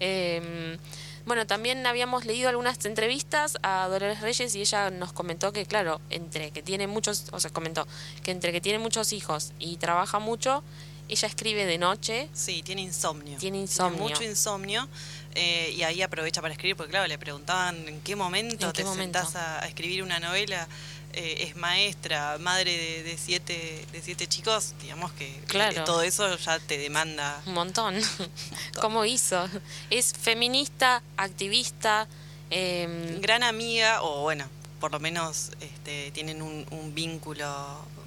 Em, 0.00 0.76
bueno, 1.25 1.46
también 1.46 1.87
habíamos 1.87 2.25
leído 2.25 2.49
algunas 2.49 2.84
entrevistas 2.84 3.56
a 3.62 3.87
Dolores 3.88 4.20
Reyes 4.20 4.54
y 4.54 4.61
ella 4.61 4.90
nos 4.90 5.12
comentó 5.12 5.52
que, 5.52 5.64
claro, 5.64 6.00
entre 6.11 6.50
que 6.50 6.62
tiene 6.62 6.87
muchos, 6.87 7.26
o 7.32 7.40
sea, 7.40 7.50
comentó 7.50 7.87
que 8.23 8.30
entre 8.30 8.52
que 8.52 8.61
tiene 8.61 8.78
muchos 8.78 9.12
hijos 9.12 9.52
y 9.58 9.76
trabaja 9.76 10.18
mucho, 10.18 10.62
ella 11.08 11.28
escribe 11.28 11.66
de 11.66 11.78
noche. 11.78 12.28
Sí, 12.32 12.62
tiene 12.62 12.82
insomnio. 12.82 13.38
Tiene 13.38 13.58
insomnio. 13.58 14.02
mucho 14.02 14.23
insomnio. 14.23 14.88
Eh, 15.34 15.75
y 15.76 15.82
ahí 15.82 16.00
aprovecha 16.00 16.40
para 16.40 16.54
escribir, 16.54 16.76
porque 16.76 16.90
claro, 16.92 17.06
le 17.08 17.18
preguntaban 17.18 17.88
en 17.88 18.00
qué 18.02 18.14
momento 18.14 18.73
te 18.73 18.84
sentás 18.84 19.34
a, 19.37 19.66
escribir 19.66 20.02
una 20.02 20.20
novela. 20.20 20.68
Eh, 21.12 21.44
es 21.46 21.54
maestra, 21.54 22.38
madre 22.40 23.02
de, 23.04 23.16
siete, 23.16 23.87
de 23.92 24.02
siete 24.02 24.26
chicos, 24.26 24.75
digamos 24.80 25.12
que 25.12 25.32
claro. 25.46 25.84
todo 25.84 26.02
eso 26.02 26.37
ya 26.38 26.58
te 26.58 26.76
demanda. 26.76 27.40
Un 27.46 27.54
montón. 27.54 28.00
¿Cómo 28.80 29.04
hizo? 29.04 29.49
Es 29.90 30.12
feminista, 30.12 31.04
activista. 31.16 32.08
Em, 32.50 33.20
Gran 33.20 33.44
amiga, 33.44 34.02
o 34.02 34.23
bueno, 34.23 34.44
por 34.80 34.90
lo 34.90 34.99
menos 34.99 35.50
este, 35.61 36.11
tienen 36.11 36.42
un, 36.42 36.66
un 36.73 36.94
vínculo 36.96 37.46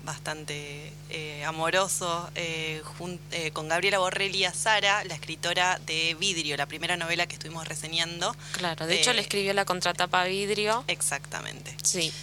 bastante 0.07 0.93
eh, 1.09 1.43
amoroso 1.43 2.29
eh, 2.33 2.81
eh, 3.31 3.51
con 3.51 3.67
Gabriela 3.67 3.99
Borrelli 3.99 4.45
Sara, 4.53 5.03
la 5.03 5.13
escritora 5.13 5.79
de 5.85 6.15
Vidrio, 6.17 6.55
la 6.55 6.65
primera 6.65 6.95
novela 6.95 7.27
que 7.27 7.33
estuvimos 7.33 7.67
reseñando. 7.67 8.33
Claro, 8.53 8.87
de 8.87 8.95
hecho 8.95 9.11
le 9.11 9.19
escribió 9.19 9.53
la 9.53 9.65
contratapa 9.65 10.23
Vidrio. 10.23 10.85
Exactamente. 10.87 11.75
Sí. 11.83 12.13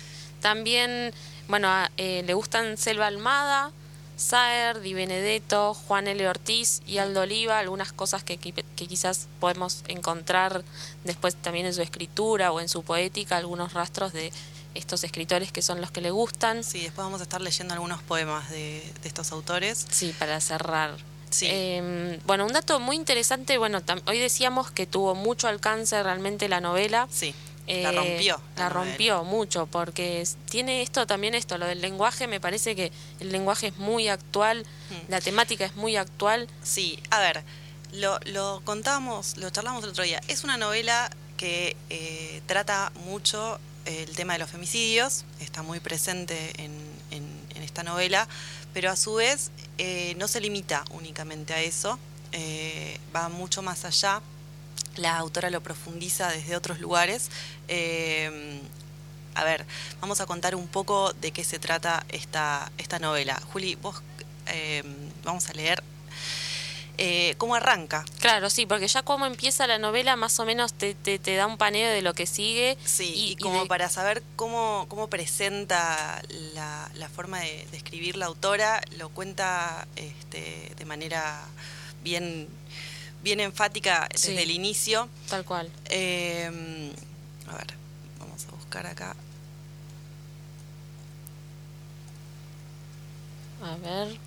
También, 0.41 1.12
bueno, 1.47 1.69
le 1.99 2.33
gustan 2.33 2.79
Selva 2.79 3.07
Almada, 3.07 3.71
Saer, 4.17 4.81
Di 4.81 4.95
Benedetto, 4.95 5.75
Juan 5.75 6.09
L. 6.09 6.26
Ortiz 6.26 6.81
y 6.87 6.99
Aldo 6.99 7.21
Oliva, 7.21 7.59
algunas 7.59 7.93
cosas 7.93 8.25
que, 8.25 8.38
que, 8.38 8.64
quizás 8.76 9.29
podemos 9.40 9.85
encontrar 9.88 10.64
después 11.05 11.37
también 11.37 11.66
en 11.66 11.75
su 11.75 11.83
escritura 11.83 12.51
o 12.51 12.61
en 12.61 12.70
su 12.70 12.83
poética, 12.83 13.37
algunos 13.37 13.75
rastros 13.75 14.14
de 14.14 14.33
estos 14.75 15.05
escritores 15.05 15.53
que 15.53 15.63
son 15.63 15.81
los 15.81 15.91
que 15.91 16.01
le 16.01 16.11
gustan. 16.11 16.65
Sí, 16.65 16.81
después 16.81 17.05
vamos 17.05 17.21
a 17.21 17.25
estar 17.25 17.41
leyendo 17.41 17.75
algunos 17.75 18.03
poemas 18.03 18.51
de, 18.51 18.83
estos 19.05 19.33
autores. 19.33 19.87
Sí, 19.91 20.15
para 20.19 20.41
cerrar. 20.41 20.97
Sí. 21.31 21.47
Em, 21.49 22.19
bueno, 22.27 22.47
un 22.47 22.53
dato 22.53 22.79
muy 22.81 22.97
interesante, 22.97 23.59
bueno, 23.59 23.83
hoy 24.07 24.19
decíamos 24.19 24.71
que 24.71 24.87
tuvo 24.87 25.15
mucho 25.15 25.49
alcance 25.49 26.01
realmente 26.03 26.49
la 26.49 26.61
novela. 26.61 27.09
Sí. 27.11 27.35
la 27.67 27.91
eh, 27.91 27.93
rompió. 27.93 28.41
La, 28.57 28.69
rompió 28.69 29.25
mucho, 29.25 29.67
porque 29.67 30.27
tiene 30.49 30.83
esto 30.83 31.07
también, 31.07 31.35
esto, 31.35 31.59
lo 31.59 31.67
del 31.67 31.81
lenguaje, 31.81 32.27
me 32.27 32.41
parece 32.41 32.77
que 32.77 32.93
el 33.21 33.33
lenguaje 33.33 33.69
es 33.69 33.77
muy 33.79 34.09
actual, 34.09 34.65
mm. 34.91 35.11
la 35.11 35.21
temática 35.21 35.65
es 35.65 35.75
muy 35.75 35.97
actual. 35.97 36.49
Sí, 36.63 37.01
a 37.11 37.21
ver, 37.21 37.43
lo, 37.93 38.19
lo 38.27 38.61
contábamos, 38.65 39.37
lo 39.37 39.51
charlamos 39.51 39.83
el 39.85 39.91
otro 39.91 40.05
día, 40.05 40.21
es 40.29 40.45
una 40.45 40.57
novela 40.57 41.11
que 41.37 41.77
eh, 41.91 42.43
trata 42.47 42.93
mucho 43.07 43.59
el 43.85 44.14
tema 44.16 44.35
de 44.35 44.38
los 44.38 44.51
femicidios, 44.51 45.25
está 45.40 45.62
muy 45.62 45.81
presente 45.81 46.53
en, 46.62 46.94
esta 47.62 47.83
novela, 47.83 48.29
pero 48.73 48.88
a 48.88 48.94
su 48.94 49.14
vez 49.14 49.51
eh, 49.79 50.14
no 50.18 50.29
se 50.29 50.40
limita 50.40 50.85
únicamente 50.90 51.55
a 51.55 51.61
eso, 51.61 51.99
eh, 52.31 53.01
va 53.14 53.29
mucho 53.29 53.62
más 53.62 53.85
allá. 53.85 54.20
La 54.94 55.16
autora 55.16 55.51
lo 55.51 55.61
profundiza 55.61 56.29
desde 56.29 56.55
otros 56.55 56.79
lugares. 56.79 57.31
Eh, 57.66 58.61
a 59.35 59.42
ver, 59.42 59.66
vamos 60.01 60.20
a 60.20 60.27
contar 60.27 60.55
un 60.55 60.68
poco 60.68 61.14
de 61.14 61.33
qué 61.33 61.42
se 61.42 61.59
trata 61.59 62.05
esta, 62.11 62.70
esta 62.79 63.01
novela. 63.01 63.40
Juli, 63.53 63.75
vos 63.75 64.03
vamos 65.25 65.49
a 65.49 65.53
leer 65.55 65.83
eh, 66.96 67.35
cómo 67.38 67.57
arranca. 67.57 68.04
Claro, 68.20 68.50
sí, 68.50 68.66
porque 68.66 68.87
ya 68.87 69.02
como 69.02 69.26
empieza 69.26 69.66
la 69.66 69.78
novela 69.78 70.14
más 70.16 70.38
o 70.38 70.44
menos 70.44 70.72
te, 70.72 70.94
te, 70.94 71.37
da 71.37 71.46
un 71.46 71.59
paneo 71.59 71.90
de 71.90 72.02
lo 72.02 72.14
que 72.14 72.26
sigue. 72.26 72.78
Sí, 72.85 73.12
y, 73.14 73.37
como 73.37 73.66
para 73.66 73.88
saber 73.88 74.22
cómo, 74.37 74.87
cómo 74.88 75.09
presenta 75.09 76.22
la, 76.54 76.90
la 76.94 77.09
forma 77.09 77.40
de, 77.40 77.66
escribir 77.72 78.16
la 78.16 78.26
autora, 78.26 78.80
lo 78.96 79.09
cuenta 79.09 79.87
este, 79.96 80.72
de 80.76 80.85
manera 80.85 81.42
bien, 82.04 82.48
bien 83.22 83.40
enfática 83.40 84.09
desde 84.12 84.42
el 84.42 84.52
inicio. 84.52 85.09
Tal 85.28 85.44
cual. 85.44 85.70
Em, 85.87 86.92
a 87.48 87.57
ver, 87.57 87.74
vamos 88.20 88.46
a 88.46 88.50
buscar 88.52 88.87
acá. 88.87 89.16
A 93.62 93.76
ver. 93.76 94.18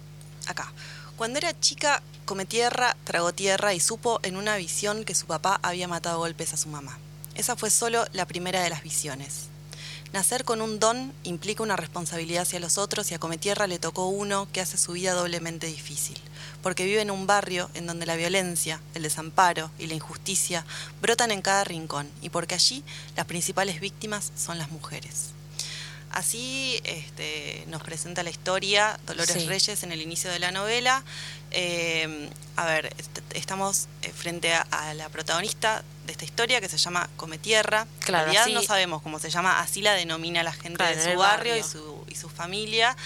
Acá. 0.47 0.71
Cuando 1.15 1.39
era 1.39 1.59
chica, 1.59 2.01
come 2.27 2.45
tierra, 2.45 2.95
tragó 3.05 3.33
tierra 3.33 3.73
y 3.73 3.79
supo 3.79 4.19
en 4.21 4.35
una 4.35 4.57
visión 4.57 5.05
que 5.05 5.15
su 5.15 5.25
papá 5.25 5.59
había 5.63 5.87
matado 5.87 6.19
golpes 6.19 6.53
a 6.53 6.57
su 6.57 6.67
mamá. 6.67 6.99
Esa 7.35 7.55
fue 7.55 7.71
solo 7.71 8.05
la 8.11 8.27
primera 8.27 8.61
de 8.61 8.69
las 8.69 8.83
visiones. 8.83 9.47
Nacer 10.11 10.43
con 10.43 10.61
un 10.61 10.77
don 10.77 11.13
implica 11.23 11.63
una 11.63 11.77
responsabilidad 11.77 12.43
hacia 12.43 12.59
los 12.59 12.77
otros 12.77 13.09
y 13.11 13.13
a 13.13 13.19
Cometierra 13.19 13.65
le 13.65 13.79
tocó 13.79 14.07
uno 14.07 14.47
que 14.51 14.59
hace 14.59 14.77
su 14.77 14.91
vida 14.91 15.13
doblemente 15.13 15.67
difícil, 15.67 16.19
porque 16.61 16.85
vive 16.85 17.01
en 17.01 17.11
un 17.11 17.27
barrio 17.27 17.69
en 17.75 17.87
donde 17.87 18.05
la 18.05 18.17
violencia, 18.17 18.81
el 18.93 19.03
desamparo 19.03 19.71
y 19.79 19.87
la 19.87 19.95
injusticia 19.95 20.65
brotan 21.01 21.31
en 21.31 21.41
cada 21.41 21.63
rincón 21.63 22.09
y 22.21 22.29
porque 22.29 22.55
allí 22.55 22.83
las 23.15 23.25
principales 23.25 23.79
víctimas 23.79 24.33
son 24.35 24.57
las 24.57 24.69
mujeres. 24.69 25.36
Así 26.17 26.81
este, 26.83 27.63
nos 27.67 27.83
presenta 27.83 28.23
la 28.23 28.31
historia 28.31 28.99
Dolores 29.05 29.45
Reyes 29.45 29.83
en 29.83 29.91
el 29.91 30.01
inicio 30.01 30.31
de 30.31 30.39
la 30.39 30.49
novela. 30.49 31.03
Eh, 31.51 32.31
a 32.55 32.65
ver, 32.65 32.91
estamos 33.35 33.87
eh, 34.01 34.11
frente 34.11 34.51
a, 34.51 34.95
la 34.95 35.09
protagonista 35.09 35.83
de 36.07 36.13
esta 36.13 36.25
historia 36.25 36.59
que 36.59 36.69
se 36.69 36.77
llama 36.79 37.07
Cometierra. 37.17 37.85
Claro, 37.99 38.29
en 38.29 38.33
realidad 38.33 38.59
no 38.59 38.65
sabemos 38.65 39.03
cómo 39.03 39.19
se 39.19 39.29
llama, 39.29 39.59
así 39.59 39.83
la 39.83 39.93
denomina 39.93 40.41
la 40.41 40.53
gente 40.53 40.83
de 40.83 41.13
su 41.13 41.19
barrio, 41.19 41.55
Y, 41.55 41.61
su, 41.61 42.03
y 42.09 42.15
su 42.15 42.29
familia. 42.29 42.97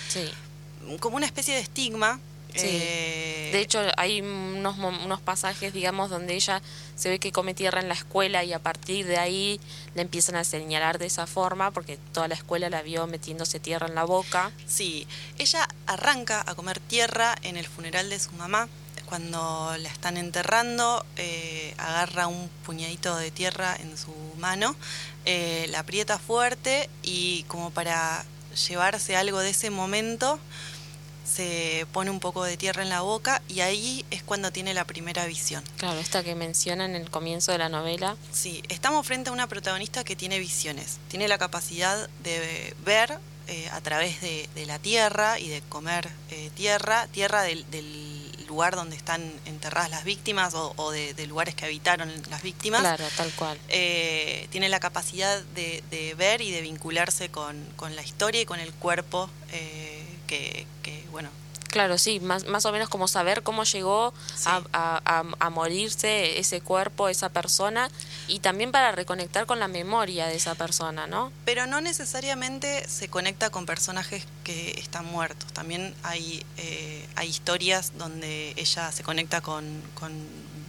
Como 1.01 1.17
una 1.17 1.25
especie 1.25 1.53
de 1.53 1.59
estigma 1.59 2.21
eh, 2.55 3.49
de 3.51 3.59
hecho, 3.59 3.81
hay 3.97 4.21
unos, 4.21 4.77
unos 4.77 5.21
pasajes, 5.21 5.73
digamos, 5.73 6.09
donde 6.09 6.35
ella 6.35 6.61
se 6.95 7.09
ve 7.09 7.19
que 7.19 7.31
come 7.31 7.53
tierra 7.53 7.81
en 7.81 7.87
la 7.87 7.93
escuela 7.93 8.43
y 8.43 8.53
a 8.53 8.59
partir 8.59 9.05
de 9.05 9.17
ahí 9.17 9.59
le 9.95 10.01
empiezan 10.01 10.35
a 10.35 10.43
señalar 10.43 10.99
de 10.99 11.07
esa 11.07 11.27
forma 11.27 11.71
porque 11.71 11.97
toda 12.13 12.27
la 12.27 12.35
escuela 12.35 12.69
la 12.69 12.81
vio 12.81 13.07
metiéndose 13.07 13.59
tierra 13.59 13.87
en 13.87 13.95
la 13.95 14.03
boca. 14.03 14.51
Sí, 14.67 15.07
ella 15.37 15.67
arranca 15.85 16.43
a 16.45 16.55
comer 16.55 16.79
tierra 16.79 17.35
en 17.41 17.57
el 17.57 17.67
funeral 17.67 18.09
de 18.09 18.19
su 18.19 18.31
mamá. 18.33 18.69
Cuando 19.05 19.75
la 19.77 19.89
están 19.89 20.15
enterrando, 20.15 21.05
eh, 21.17 21.73
agarra 21.77 22.27
un 22.27 22.49
puñadito 22.65 23.17
de 23.17 23.29
tierra 23.29 23.75
en 23.75 23.97
su 23.97 24.13
mano, 24.37 24.73
eh, 25.25 25.65
la 25.69 25.79
aprieta 25.79 26.17
fuerte 26.17 26.89
y 27.03 27.43
como 27.49 27.71
para 27.71 28.23
llevarse 28.67 29.17
algo 29.17 29.39
de 29.39 29.49
ese 29.49 29.69
momento, 29.69 30.39
se 31.25 31.85
pone 31.91 32.11
un 32.11 32.19
poco 32.19 32.43
de 32.43 32.57
tierra 32.57 32.81
en 32.83 32.89
la 32.89 33.01
boca 33.01 33.41
y 33.47 33.61
ahí 33.61 34.05
es 34.11 34.23
cuando 34.23 34.51
tiene 34.51 34.73
la 34.73 34.85
primera 34.85 35.25
visión. 35.25 35.63
Claro, 35.77 35.99
esta 35.99 36.23
que 36.23 36.35
menciona 36.35 36.85
en 36.85 36.95
el 36.95 37.09
comienzo 37.09 37.51
de 37.51 37.57
la 37.57 37.69
novela. 37.69 38.15
Sí, 38.31 38.63
estamos 38.69 39.05
frente 39.05 39.29
a 39.29 39.33
una 39.33 39.47
protagonista 39.47 40.03
que 40.03 40.15
tiene 40.15 40.39
visiones, 40.39 40.99
tiene 41.09 41.27
la 41.27 41.37
capacidad 41.37 42.09
de 42.23 42.75
ver 42.83 43.19
eh, 43.47 43.69
a 43.71 43.81
través 43.81 44.21
de, 44.21 44.47
la 44.65 44.79
tierra 44.79 45.39
y 45.39 45.49
de 45.49 45.61
comer 45.67 46.07
eh, 46.29 46.51
tierra, 46.55 47.07
tierra 47.07 47.41
del, 47.41 47.65
lugar 48.47 48.75
donde 48.75 48.97
están 48.97 49.21
enterradas 49.45 49.89
las 49.89 50.03
víctimas 50.03 50.53
o, 50.55 50.91
de, 50.91 51.27
lugares 51.27 51.55
que 51.55 51.65
habitaron 51.65 52.11
las 52.29 52.41
víctimas. 52.43 52.81
Claro, 52.81 53.05
tal 53.15 53.31
cual. 53.31 53.57
Eh, 53.69 54.47
tiene 54.51 54.67
la 54.67 54.81
capacidad 54.81 55.41
de, 55.41 56.15
ver 56.17 56.41
y 56.41 56.51
de 56.51 56.61
vincularse 56.61 57.29
con, 57.29 57.65
la 57.79 58.03
historia 58.03 58.41
y 58.41 58.45
con 58.45 58.59
el 58.59 58.73
cuerpo 58.73 59.29
que, 60.31 61.05
bueno, 61.11 61.29
Claro, 61.69 61.97
sí, 61.97 62.19
más, 62.19 62.47
más 62.47 62.65
o 62.65 62.71
menos 62.73 62.89
como 62.89 63.07
saber 63.07 63.43
cómo 63.43 63.63
llegó 63.63 64.13
a, 64.45 65.49
morirse 65.51 66.37
ese 66.37 66.59
cuerpo, 66.59 67.07
esa 67.07 67.29
persona, 67.29 67.89
y 68.27 68.39
también 68.39 68.73
para 68.73 68.91
reconectar 68.91 69.45
con 69.45 69.57
la 69.61 69.69
memoria 69.69 70.27
de 70.27 70.35
esa 70.35 70.53
persona, 70.55 71.07
¿no? 71.07 71.31
Pero 71.45 71.67
no 71.67 71.79
necesariamente 71.79 72.85
se 72.89 73.07
conecta 73.07 73.51
con 73.51 73.65
personajes 73.65 74.25
que 74.43 74.71
están 74.81 75.05
muertos. 75.05 75.53
También 75.53 75.95
hay, 76.03 76.45
eh, 76.57 77.07
hay 77.15 77.29
historias 77.29 77.93
donde 77.97 78.53
ella 78.57 78.91
se 78.91 79.03
conecta 79.03 79.39
con, 79.39 79.81
con 79.93 80.11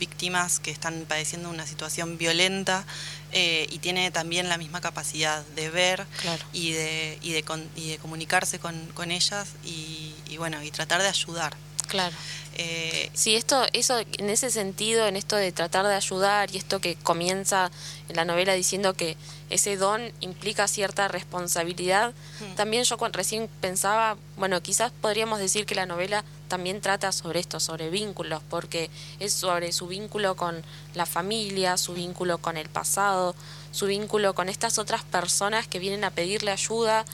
víctimas 0.03 0.59
que 0.59 0.73
están 0.73 1.05
padeciendo 1.07 1.49
una 1.49 1.65
situación 1.65 2.19
violenta 2.19 2.85
eh, 3.31 3.69
y 3.71 3.79
tiene 3.79 4.11
también 4.11 4.49
la 4.49 4.59
misma 4.59 4.81
capacidad 4.81 5.45
de 5.55 5.71
ver 5.71 6.07
y, 6.53 6.73
de, 6.73 7.19
y, 7.23 7.31
de, 7.33 7.45
y 7.77 7.91
de 7.91 7.99
comunicarse 7.99 8.59
con, 8.59 8.75
con 8.95 9.13
ellas 9.13 9.47
y, 9.65 10.13
y, 10.29 10.39
bueno 10.39 10.61
y 10.61 10.73
tratar 10.73 11.01
de 11.03 11.09
ayudar. 11.09 11.53
Claro. 11.87 12.17
Eh, 12.55 13.11
sí, 13.15 13.37
esto, 13.37 13.65
eso, 13.73 13.99
en 13.99 14.29
ese 14.29 14.51
sentido, 14.51 15.07
en 15.07 15.15
esto 15.17 15.37
de 15.37 15.53
tratar 15.53 15.87
de 15.87 15.95
ayudar 15.95 16.51
y 16.53 16.59
esto 16.59 16.81
que 16.81 16.97
comienza 16.97 17.71
en 18.09 18.17
la 18.17 18.25
novela 18.25 18.55
diciendo 18.55 18.95
que 18.95 19.17
ese 19.51 19.77
don 19.77 20.01
implica 20.21 20.67
cierta 20.67 21.07
responsabilidad, 21.09 22.13
también 22.57 22.85
yo 22.85 22.97
cuando 22.99 23.19
recién 23.19 23.49
pensaba, 23.61 24.17
bueno, 24.37 24.61
quizás 24.63 24.91
podríamos 25.01 25.39
decir 25.39 25.65
que 25.65 25.75
la 25.75 25.87
novela 25.87 26.25
también 26.53 26.83
trata 26.83 27.13
sobre 27.13 27.41
esto, 27.41 27.61
sobre 27.61 27.89
vínculos, 27.89 28.43
porque 28.51 28.91
es 29.21 29.33
sobre 29.33 29.73
su 29.73 29.87
vínculo 29.87 30.37
con 30.37 30.63
la 30.93 31.07
familia, 31.07 31.79
su 31.79 31.95
vínculo 31.95 32.37
con 32.37 32.59
el 32.59 32.69
pasado, 32.69 33.35
su 33.71 33.87
vínculo 33.87 34.35
con 34.35 34.51
estas 34.51 34.77
otras 34.77 35.03
personas 35.03 35.67
que 35.67 35.79
vienen 35.79 36.05
a 36.05 36.11
pedirle 36.11 36.51
ayuda, 36.51 37.07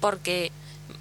porque 0.00 0.52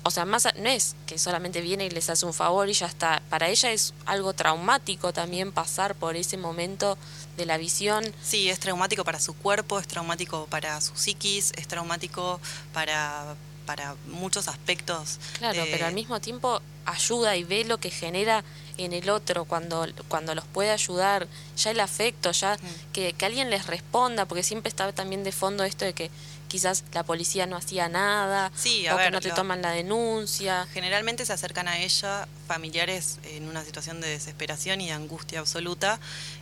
o 0.03 0.11
sea, 0.11 0.25
más 0.25 0.49
no 0.57 0.69
es 0.69 0.95
que 1.05 1.17
solamente 1.17 1.61
viene 1.61 1.85
y 1.85 1.89
les 1.89 2.09
hace 2.09 2.25
un 2.25 2.33
favor 2.33 2.67
y 2.67 2.73
ya 2.73 2.87
está. 2.87 3.21
Para 3.29 3.47
ella 3.47 3.71
es 3.71 3.93
algo 4.05 4.33
traumático 4.33 5.13
también 5.13 5.53
pasar 5.53 5.95
por 5.95 6.17
ese 6.17 6.35
momento 6.35 6.97
de 7.37 7.45
la 7.45 7.57
visión. 7.57 8.03
Sí, 8.21 8.49
es 8.49 8.59
traumático 8.59 9.05
para 9.05 9.21
su 9.21 9.33
cuerpo, 9.33 9.79
es 9.79 9.87
traumático 9.87 10.45
para 10.49 10.81
su 10.81 10.93
psiquis, 10.97 11.53
es 11.55 11.69
traumático 11.69 12.41
para, 12.73 13.35
para 13.67 13.95
muchos 14.07 14.47
aspectos. 14.47 15.19
Claro, 15.37 15.63
pero 15.69 15.85
al 15.85 15.93
mismo 15.93 16.19
tiempo 16.19 16.61
ayuda 16.85 17.35
y 17.35 17.43
ve 17.43 17.65
lo 17.65 17.77
que 17.77 17.91
genera 17.91 18.43
en 18.77 18.93
el 18.93 19.09
otro 19.09 19.45
cuando, 19.45 19.85
cuando 20.07 20.33
los 20.33 20.45
puede 20.45 20.71
ayudar, 20.71 21.27
ya 21.55 21.71
el 21.71 21.79
afecto, 21.79 22.31
ya 22.31 22.57
que, 22.93 23.13
que 23.13 23.25
alguien 23.25 23.49
les 23.49 23.67
responda, 23.67 24.25
porque 24.25 24.41
siempre 24.41 24.69
está 24.69 24.91
también 24.93 25.23
de 25.23 25.31
fondo 25.31 25.63
esto 25.63 25.85
de 25.85 25.93
que 25.93 26.09
quizás 26.47 26.83
la 26.93 27.03
policía 27.03 27.45
no 27.45 27.57
hacía 27.57 27.89
nada 27.89 28.51
o 28.91 28.97
que 28.97 29.11
no 29.11 29.19
te 29.19 29.31
toman 29.31 29.61
la 29.61 29.71
denuncia. 29.71 30.67
Generalmente 30.73 31.25
se 31.25 31.33
acercan 31.33 31.67
a 31.67 31.79
ella 31.79 32.27
familiares 32.47 33.19
en 33.23 33.47
una 33.47 33.63
situación 33.63 34.01
de 34.01 34.07
desesperación 34.07 34.81
y 34.81 34.87
de 34.87 34.93
angustia 34.93 35.39
absoluta, 35.39 35.99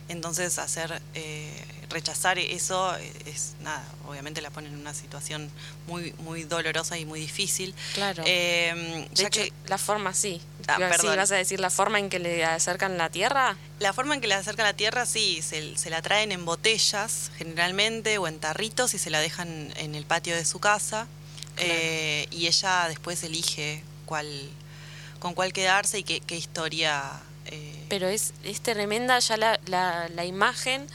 entonces 0.08 0.58
hacer 0.58 1.02
eh, 1.14 1.64
rechazar 1.90 2.38
eso 2.38 2.94
es 3.26 3.54
nada, 3.60 3.84
obviamente 4.08 4.40
la 4.40 4.50
pone 4.50 4.68
en 4.68 4.76
una 4.76 4.94
situación 4.94 5.50
muy 5.86 6.12
muy 6.18 6.44
dolorosa 6.44 6.98
y 6.98 7.04
muy 7.04 7.20
difícil. 7.20 7.74
Claro. 7.94 8.22
Eh, 8.26 9.08
de 9.14 9.26
hecho, 9.26 9.40
la 9.66 9.78
forma 9.78 10.12
sí. 10.14 10.40
Ah, 10.68 10.78
¿Vas 10.78 11.30
a 11.30 11.36
decir 11.36 11.60
la 11.60 11.70
forma 11.70 11.98
en 11.98 12.10
que 12.10 12.18
le 12.18 12.44
acercan 12.44 12.98
la 12.98 13.10
tierra? 13.10 13.56
La 13.78 13.92
forma 13.92 14.14
en 14.14 14.20
que 14.20 14.26
le 14.26 14.34
acercan 14.34 14.66
la 14.66 14.74
tierra, 14.74 15.06
sí, 15.06 15.40
se, 15.42 15.76
se, 15.76 15.90
la 15.90 16.02
traen 16.02 16.32
en 16.32 16.44
botellas 16.44 17.30
generalmente 17.36 18.18
o 18.18 18.26
en 18.26 18.40
tarritos 18.40 18.94
y 18.94 18.98
se 18.98 19.10
la 19.10 19.20
dejan 19.20 19.72
en 19.76 19.94
el 19.94 20.04
patio 20.04 20.34
de 20.34 20.44
su 20.44 20.58
casa. 20.58 21.06
Eh, 21.58 22.26
y 22.30 22.48
ella 22.48 22.86
después 22.88 23.22
elige 23.22 23.82
cuál, 24.04 24.28
con 25.20 25.34
cuál 25.34 25.52
quedarse 25.52 26.00
y 26.00 26.02
qué, 26.02 26.20
qué 26.20 26.36
historia. 26.36 27.02
Eh, 27.46 27.86
Pero 27.88 28.08
es, 28.08 28.34
es 28.44 28.60
tremenda 28.60 29.18
ya 29.20 29.36
la, 29.36 29.60
la, 29.66 30.08
la 30.08 30.24
imagen 30.24 30.86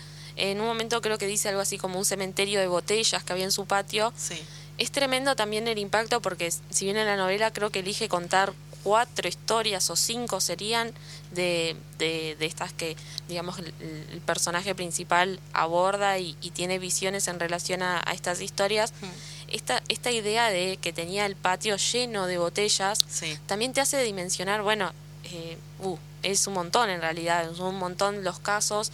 en 0.49 0.59
un 0.59 0.67
momento 0.67 1.01
creo 1.01 1.17
que 1.19 1.27
dice 1.27 1.49
algo 1.49 1.61
así 1.61 1.77
como 1.77 1.99
un 1.99 2.05
cementerio 2.05 2.59
de 2.59 2.67
botellas 2.67 3.23
que 3.23 3.33
había 3.33 3.45
en 3.45 3.51
su 3.51 3.65
patio. 3.67 4.11
Sí. 4.17 4.41
Es 4.77 4.91
tremendo 4.91 5.35
también 5.35 5.67
el 5.67 5.77
impacto 5.77 6.21
porque 6.21 6.51
si 6.51 6.85
bien 6.85 6.97
en 6.97 7.05
la 7.05 7.15
novela 7.15 7.53
creo 7.53 7.69
que 7.69 7.79
elige 7.79 8.09
contar 8.09 8.53
cuatro 8.83 9.27
historias 9.27 9.91
o 9.91 9.95
cinco 9.95 10.41
serían 10.41 10.91
de, 11.31 11.75
de, 11.99 12.35
estas 12.39 12.73
que, 12.73 12.97
digamos, 13.27 13.59
el, 13.59 14.21
personaje 14.25 14.73
principal 14.73 15.39
aborda 15.53 16.17
y, 16.17 16.33
tiene 16.53 16.79
visiones 16.79 17.27
en 17.27 17.39
relación 17.39 17.83
a, 17.83 17.99
estas 18.11 18.41
historias. 18.41 18.93
Hmm. 18.99 19.07
Esta, 19.49 19.83
esta 19.89 20.09
idea 20.09 20.49
de 20.49 20.77
que 20.81 20.93
tenía 20.93 21.27
el 21.27 21.35
patio 21.35 21.75
lleno 21.75 22.25
de 22.25 22.39
botellas 22.39 23.05
también 23.45 23.73
te 23.73 23.81
hace 23.81 24.01
dimensionar, 24.01 24.63
bueno, 24.63 24.91
eh, 25.25 25.57
uh, 25.79 25.97
es 26.23 26.47
un 26.47 26.53
montón 26.53 26.89
en 26.89 27.01
realidad, 27.01 27.53
son 27.55 27.75
un 27.75 27.79
montón 27.79 28.23
los 28.23 28.39
casos. 28.39 28.91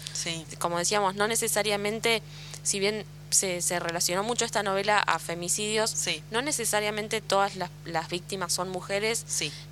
Como 0.59 0.77
decíamos, 0.77 1.15
no 1.15 1.27
necesariamente, 1.27 2.21
si 2.63 2.79
bien 2.79 3.05
se, 3.29 3.61
se 3.61 3.79
relacionó 3.79 4.23
mucho 4.23 4.45
esta 4.45 4.63
novela 4.63 4.99
a 4.99 5.19
femicidios, 5.19 5.95
no 6.31 6.41
necesariamente 6.41 7.21
todas 7.21 7.55
las, 7.55 7.69
las, 7.85 8.09
víctimas 8.09 8.53
son 8.53 8.69
mujeres, 8.69 9.25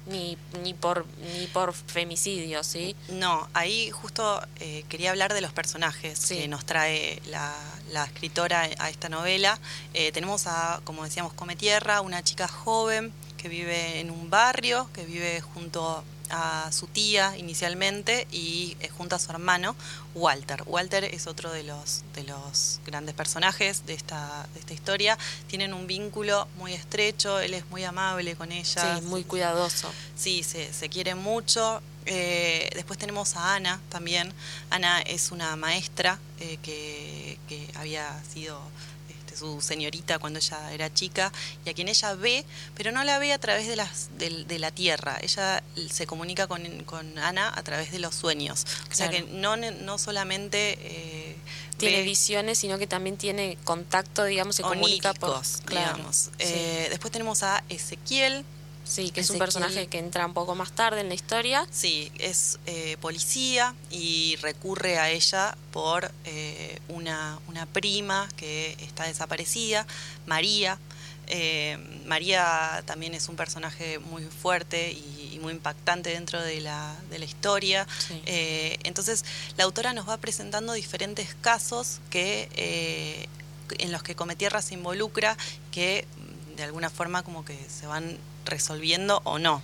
ni, 0.07 0.37
ni, 0.61 0.73
por, 0.73 1.05
ni 1.37 1.47
por 1.47 1.73
femicidios, 1.73 2.67
¿sí? 2.67 2.95
No, 3.09 3.47
ahí 3.53 3.91
justo 3.91 4.45
eh, 4.59 4.83
quería 4.89 5.11
hablar 5.11 5.33
de 5.33 5.41
los 5.41 5.53
personajes 5.53 6.25
que 6.25 6.47
nos 6.47 6.65
trae 6.65 7.21
la, 7.27 7.53
la 7.91 8.05
escritora 8.05 8.69
a 8.79 8.89
esta 8.89 9.09
novela. 9.09 9.59
Eh, 9.93 10.11
tenemos 10.11 10.47
a, 10.47 10.81
como 10.83 11.03
decíamos, 11.03 11.33
Cometierra, 11.33 12.01
una 12.01 12.23
chica 12.23 12.47
joven 12.47 13.13
que 13.37 13.47
vive 13.47 13.99
en 13.99 14.11
un 14.11 14.29
barrio, 14.29 14.89
que 14.93 15.05
vive 15.05 15.41
junto 15.41 16.03
a 16.29 16.71
su 16.71 16.87
tía 16.87 17.37
inicialmente 17.37 18.27
y 18.31 18.77
eh, 18.79 18.89
junto 18.89 19.15
a 19.15 19.19
su 19.19 19.31
hermano 19.31 19.75
Walter. 20.13 20.63
Walter 20.65 21.03
es 21.03 21.27
otro 21.27 21.51
de 21.51 21.63
los, 21.63 22.03
de 22.13 22.23
los 22.23 22.79
grandes 22.85 23.15
personajes 23.15 23.85
de 23.85 23.93
esta, 23.93 24.47
de 24.53 24.59
esta 24.59 24.73
historia. 24.73 25.17
Tienen 25.47 25.73
un 25.73 25.87
vínculo 25.87 26.47
muy 26.57 26.73
estrecho, 26.73 27.39
él 27.39 27.53
es 27.53 27.65
muy 27.67 27.83
amable 27.83 28.35
con 28.35 28.51
ella. 28.51 28.97
Sí, 28.97 29.01
muy 29.05 29.23
cuidadoso. 29.23 29.91
Sí, 30.15 30.43
se, 30.43 30.71
se 30.73 30.89
quiere 30.89 31.15
mucho. 31.15 31.81
Eh, 32.05 32.69
después 32.75 32.99
tenemos 32.99 33.35
a 33.35 33.55
Ana 33.55 33.81
también. 33.89 34.31
Ana 34.69 35.01
es 35.01 35.31
una 35.31 35.55
maestra 35.55 36.19
eh, 36.39 36.57
que, 36.61 37.37
que 37.47 37.67
había 37.75 38.21
sido 38.33 38.59
su 39.35 39.61
señorita 39.61 40.19
cuando 40.19 40.39
ella 40.39 40.73
era 40.73 40.93
chica, 40.93 41.31
y 41.65 41.69
a 41.69 41.73
quien 41.73 41.87
ella 41.87 42.13
ve, 42.15 42.45
pero 42.75 42.91
no 42.91 43.03
la 43.03 43.19
ve 43.19 43.33
a 43.33 43.39
través 43.39 43.67
de, 43.67 43.75
las, 43.75 44.09
de, 44.17 44.59
la 44.59 44.71
tierra. 44.71 45.17
Ella 45.21 45.63
se 45.89 46.07
comunica 46.07 46.47
con, 46.47 46.63
con, 46.83 47.17
Ana 47.17 47.51
a 47.55 47.63
través 47.63 47.91
de 47.91 47.99
los 47.99 48.15
sueños. 48.15 48.65
O 48.91 48.93
sea 48.93 49.09
que 49.09 49.21
no, 49.23 49.57
no 49.57 49.97
solamente... 49.97 50.77
Eh, 50.81 51.35
tiene 51.77 52.03
visiones, 52.03 52.57
sino 52.57 52.77
que 52.77 52.87
también 52.87 53.17
tiene 53.17 53.57
contacto, 53.65 54.23
digamos, 54.23 54.55
se 54.55 54.63
comunica 54.63 55.13
por... 55.13 55.41
Digamos. 55.67 56.29
Eh, 56.39 56.87
después 56.89 57.11
tenemos 57.11 57.43
a 57.43 57.63
Ezequiel, 57.69 58.45
Sí, 58.85 59.09
que 59.09 59.21
es 59.21 59.29
un 59.31 59.39
personaje 59.39 59.87
que 59.87 59.97
entra 59.97 60.25
un 60.25 60.33
poco 60.33 60.55
más 60.55 60.71
tarde 60.71 61.01
en 61.01 61.09
la 61.09 61.15
historia. 61.15 61.67
Sí, 61.71 62.11
es 62.19 62.59
eh, 62.67 62.97
policía 63.01 63.73
y 63.89 64.37
recurre 64.41 64.99
a 64.99 65.09
ella 65.09 65.57
por 65.71 66.11
eh, 66.23 66.79
una, 66.87 67.39
una, 67.47 67.65
prima 67.65 68.29
que 68.37 68.77
está 68.79 69.05
desaparecida, 69.05 69.87
María. 70.27 70.79
Eh, 71.27 71.77
María 72.05 72.83
también 72.85 73.15
es 73.15 73.27
un 73.27 73.35
personaje 73.35 73.97
muy 73.97 74.23
fuerte 74.23 74.91
y, 74.91 75.39
muy 75.41 75.53
impactante 75.53 76.09
dentro 76.09 76.41
de 76.41 76.59
la, 76.59 76.95
de 77.11 77.19
la 77.19 77.25
historia. 77.25 77.85
entonces, 78.25 79.23
la 79.57 79.65
autora 79.65 79.93
nos 79.93 80.09
va 80.09 80.17
presentando 80.17 80.73
diferentes 80.73 81.35
casos 81.41 81.99
que 82.09 83.27
en 83.77 83.91
los 83.91 84.01
que 84.01 84.15
Cometierra 84.15 84.63
se 84.63 84.73
involucra, 84.73 85.37
que 85.71 86.07
de 86.55 86.63
alguna 86.63 86.89
forma 86.89 87.23
como 87.23 87.43
que 87.45 87.57
se 87.69 87.87
van 87.87 88.17
resolviendo 88.45 89.21
o 89.23 89.39
no. 89.39 89.61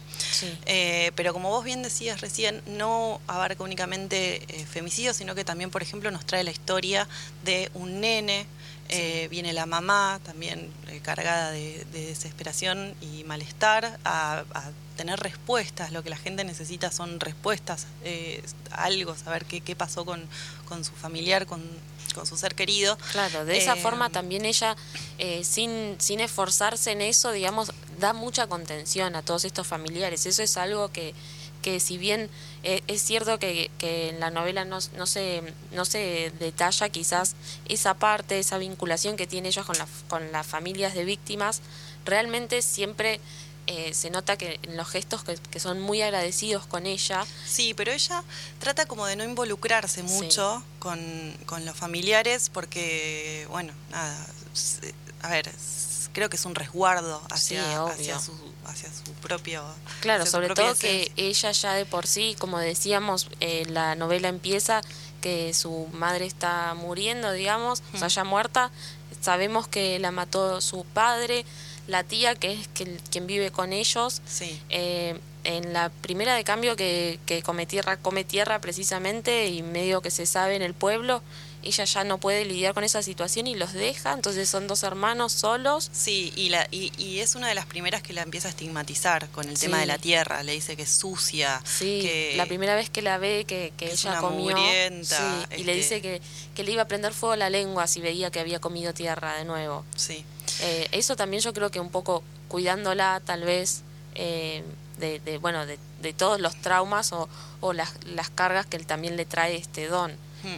Eh, 0.65 1.11
pero 1.15 1.33
como 1.33 1.49
vos 1.49 1.63
bien 1.63 1.83
decías 1.83 2.21
recién, 2.21 2.61
no 2.65 3.21
abarca 3.27 3.63
únicamente 3.63 4.43
eh, 4.47 4.65
femicidio, 4.65 5.13
sino 5.13 5.35
que 5.35 5.45
también, 5.45 5.69
por 5.69 5.81
ejemplo, 5.81 6.11
nos 6.11 6.25
trae 6.25 6.43
la 6.43 6.51
historia 6.51 7.07
de 7.43 7.69
un 7.73 8.01
nene 8.01 8.45
Eh, 8.93 9.29
viene 9.29 9.53
la 9.53 9.65
mamá 9.65 10.19
también 10.25 10.69
cargada 11.01 11.51
de, 11.51 11.85
desesperación 11.93 12.93
y 12.99 13.23
malestar 13.23 13.97
a, 14.03 14.43
tener 14.97 15.17
respuestas. 15.17 15.93
Lo 15.93 16.03
que 16.03 16.09
la 16.09 16.17
gente 16.17 16.43
necesita 16.43 16.91
son 16.91 17.21
respuestas, 17.21 17.87
algo, 18.71 19.15
saber 19.15 19.45
qué, 19.45 19.61
qué 19.61 19.77
pasó 19.77 20.03
con, 20.03 20.27
con 20.67 20.83
su 20.83 20.91
familiar, 20.91 21.45
con, 21.45 21.61
con 22.13 22.25
su 22.25 22.37
ser 22.37 22.55
querido. 22.55 22.97
Claro, 23.11 23.45
de 23.45 23.57
esa 23.57 23.75
forma 23.75 24.09
también 24.09 24.45
ella, 24.45 24.75
sin, 25.43 25.95
sin 25.99 26.19
esforzarse 26.19 26.91
en 26.91 27.01
eso, 27.01 27.31
digamos, 27.31 27.71
da 27.99 28.13
mucha 28.13 28.47
contención 28.47 29.15
a 29.15 29.21
todos 29.21 29.45
estos 29.45 29.67
familiares. 29.67 30.25
Eso 30.25 30.43
es 30.43 30.57
algo 30.57 30.91
que, 30.91 31.13
que 31.61 31.79
si 31.79 31.97
bien 31.97 32.29
eh, 32.63 32.81
es 32.87 33.01
cierto 33.01 33.39
que, 33.39 33.71
que, 33.77 34.09
en 34.09 34.19
la 34.19 34.29
novela 34.29 34.65
no, 34.65 34.79
no, 34.97 35.05
se, 35.05 35.41
no 35.71 35.85
se 35.85 36.31
detalla 36.39 36.89
quizás 36.89 37.35
esa 37.69 37.93
parte, 37.93 38.39
esa 38.39 38.57
vinculación 38.57 39.15
que 39.15 39.27
tiene 39.27 39.49
ellos 39.49 39.65
con, 39.65 39.77
la, 39.77 39.87
con 40.09 40.31
las 40.31 40.45
familias 40.45 40.93
de 40.93 41.05
víctimas, 41.05 41.61
realmente 42.05 42.61
siempre 42.61 43.19
eh, 43.67 43.93
se 43.93 44.09
nota 44.09 44.37
que 44.37 44.59
en 44.63 44.77
los 44.77 44.89
gestos 44.89 45.23
que, 45.23 45.59
son 45.59 45.79
muy 45.81 46.01
agradecidos 46.01 46.65
con 46.65 46.85
ella. 46.85 47.25
Sí, 47.45 47.73
pero 47.73 47.91
ella 47.91 48.23
trata 48.59 48.85
como 48.85 49.05
de 49.05 49.15
no 49.15 49.23
involucrarse 49.23 50.03
mucho 50.03 50.63
con, 50.79 50.99
con 51.45 51.65
los 51.65 51.75
familiares 51.75 52.49
porque, 52.49 53.45
bueno, 53.49 53.73
nada, 53.91 54.27
a 55.21 55.29
ver, 55.29 55.49
creo 56.13 56.29
que 56.29 56.35
es 56.35 56.45
un 56.45 56.55
resguardo 56.55 57.21
hacia, 57.29 57.85
hacia, 57.85 58.19
su, 58.19 58.33
hacia 58.65 58.89
su 58.91 59.11
propio... 59.21 59.63
Claro, 60.01 60.25
sobre 60.25 60.49
todo 60.49 60.75
que 60.75 61.11
ella 61.15 61.51
ya 61.51 61.73
de 61.73 61.85
por 61.85 62.07
sí, 62.07 62.35
como 62.39 62.59
decíamos, 62.59 63.29
eh, 63.39 63.65
la 63.67 63.95
novela 63.95 64.27
empieza 64.27 64.81
que 65.21 65.53
su 65.53 65.87
madre 65.93 66.25
está 66.25 66.73
muriendo, 66.73 67.31
digamos, 67.31 67.83
o 67.93 67.97
sea, 67.97 68.07
ya 68.07 68.23
muerta, 68.23 68.71
sabemos 69.21 69.67
que 69.67 69.99
la 69.99 70.11
mató 70.11 70.61
su 70.61 70.83
padre, 70.83 71.45
la 71.91 72.03
tía, 72.03 72.35
que 72.35 72.53
es 72.53 72.69
quien 72.73 73.27
vive 73.27 73.51
con 73.51 73.73
ellos. 73.73 74.21
Eh, 74.69 75.19
en 75.43 75.73
la 75.73 75.89
primera 75.89 76.35
de 76.35 76.43
cambio 76.43 76.75
que, 76.75 77.19
que 77.25 77.43
come 77.43 77.65
tierra, 77.65 77.97
come 77.97 78.23
tierra 78.23 78.61
precisamente 78.61 79.47
y 79.49 79.61
medio 79.61 80.01
que 80.01 80.11
se 80.11 80.25
sabe 80.25 80.55
en 80.55 80.61
el 80.61 80.73
pueblo, 80.73 81.21
ella 81.63 81.85
ya 81.85 82.03
no 82.03 82.17
puede 82.17 82.45
lidiar 82.45 82.73
con 82.73 82.83
esa 82.83 83.03
situación 83.03 83.47
y 83.47 83.55
los 83.55 83.73
deja, 83.73 84.13
entonces 84.13 84.49
son 84.49 84.67
dos 84.67 84.83
hermanos 84.83 85.31
solos. 85.31 85.89
Sí, 85.93 86.33
y, 86.35 86.49
la, 86.49 86.67
y, 86.71 87.19
es 87.19 87.35
una 87.35 87.47
de 87.47 87.55
las 87.55 87.65
primeras 87.65 88.01
que 88.01 88.13
la 88.13 88.21
empieza 88.21 88.47
a 88.47 88.51
estigmatizar 88.51 89.29
con 89.29 89.47
el 89.47 89.59
tema 89.59 89.79
de 89.79 89.85
la 89.85 89.97
tierra, 89.97 90.43
le 90.43 90.53
dice 90.53 90.75
que 90.75 90.83
es 90.83 90.91
sucia. 90.91 91.61
Sí, 91.65 92.01
que 92.01 92.33
la 92.35 92.45
primera 92.45 92.75
vez 92.75 92.89
que 92.89 93.01
la 93.01 93.17
ve, 93.17 93.45
que, 93.45 93.73
que 93.77 93.91
ella 93.91 94.19
comió. 94.19 94.57
y 94.57 95.63
le 95.63 95.75
dice 95.75 96.01
que, 96.01 96.21
que, 96.55 96.63
le 96.63 96.71
iba 96.71 96.83
a 96.83 96.87
prender 96.87 97.13
fuego 97.13 97.35
la 97.35 97.49
lengua 97.49 97.87
si 97.87 98.01
veía 98.01 98.31
que 98.31 98.39
había 98.39 98.59
comido 98.59 98.93
tierra 98.93 99.35
de 99.35 99.45
nuevo. 99.45 99.85
Sí. 99.95 100.25
Eh, 100.61 100.87
eso 100.91 101.15
también 101.15 101.41
yo 101.41 101.53
creo 101.53 101.71
que 101.71 101.79
un 101.79 101.89
poco 101.89 102.23
cuidándola 102.47 103.21
tal 103.23 103.43
vez 103.43 103.81
eh, 104.15 104.63
de, 104.99 105.19
de, 105.19 105.37
bueno, 105.37 105.65
de, 105.65 105.79
de, 106.01 106.13
todos 106.13 106.39
los 106.39 106.55
traumas 106.61 107.11
o, 107.13 107.29
o 107.59 107.73
las, 107.73 107.93
las 108.05 108.29
cargas 108.29 108.65
que 108.65 108.77
él 108.77 108.85
también 108.85 109.17
le 109.17 109.25
trae 109.25 109.55
este 109.55 109.87
don. 109.87 110.11
Hmm. 110.43 110.57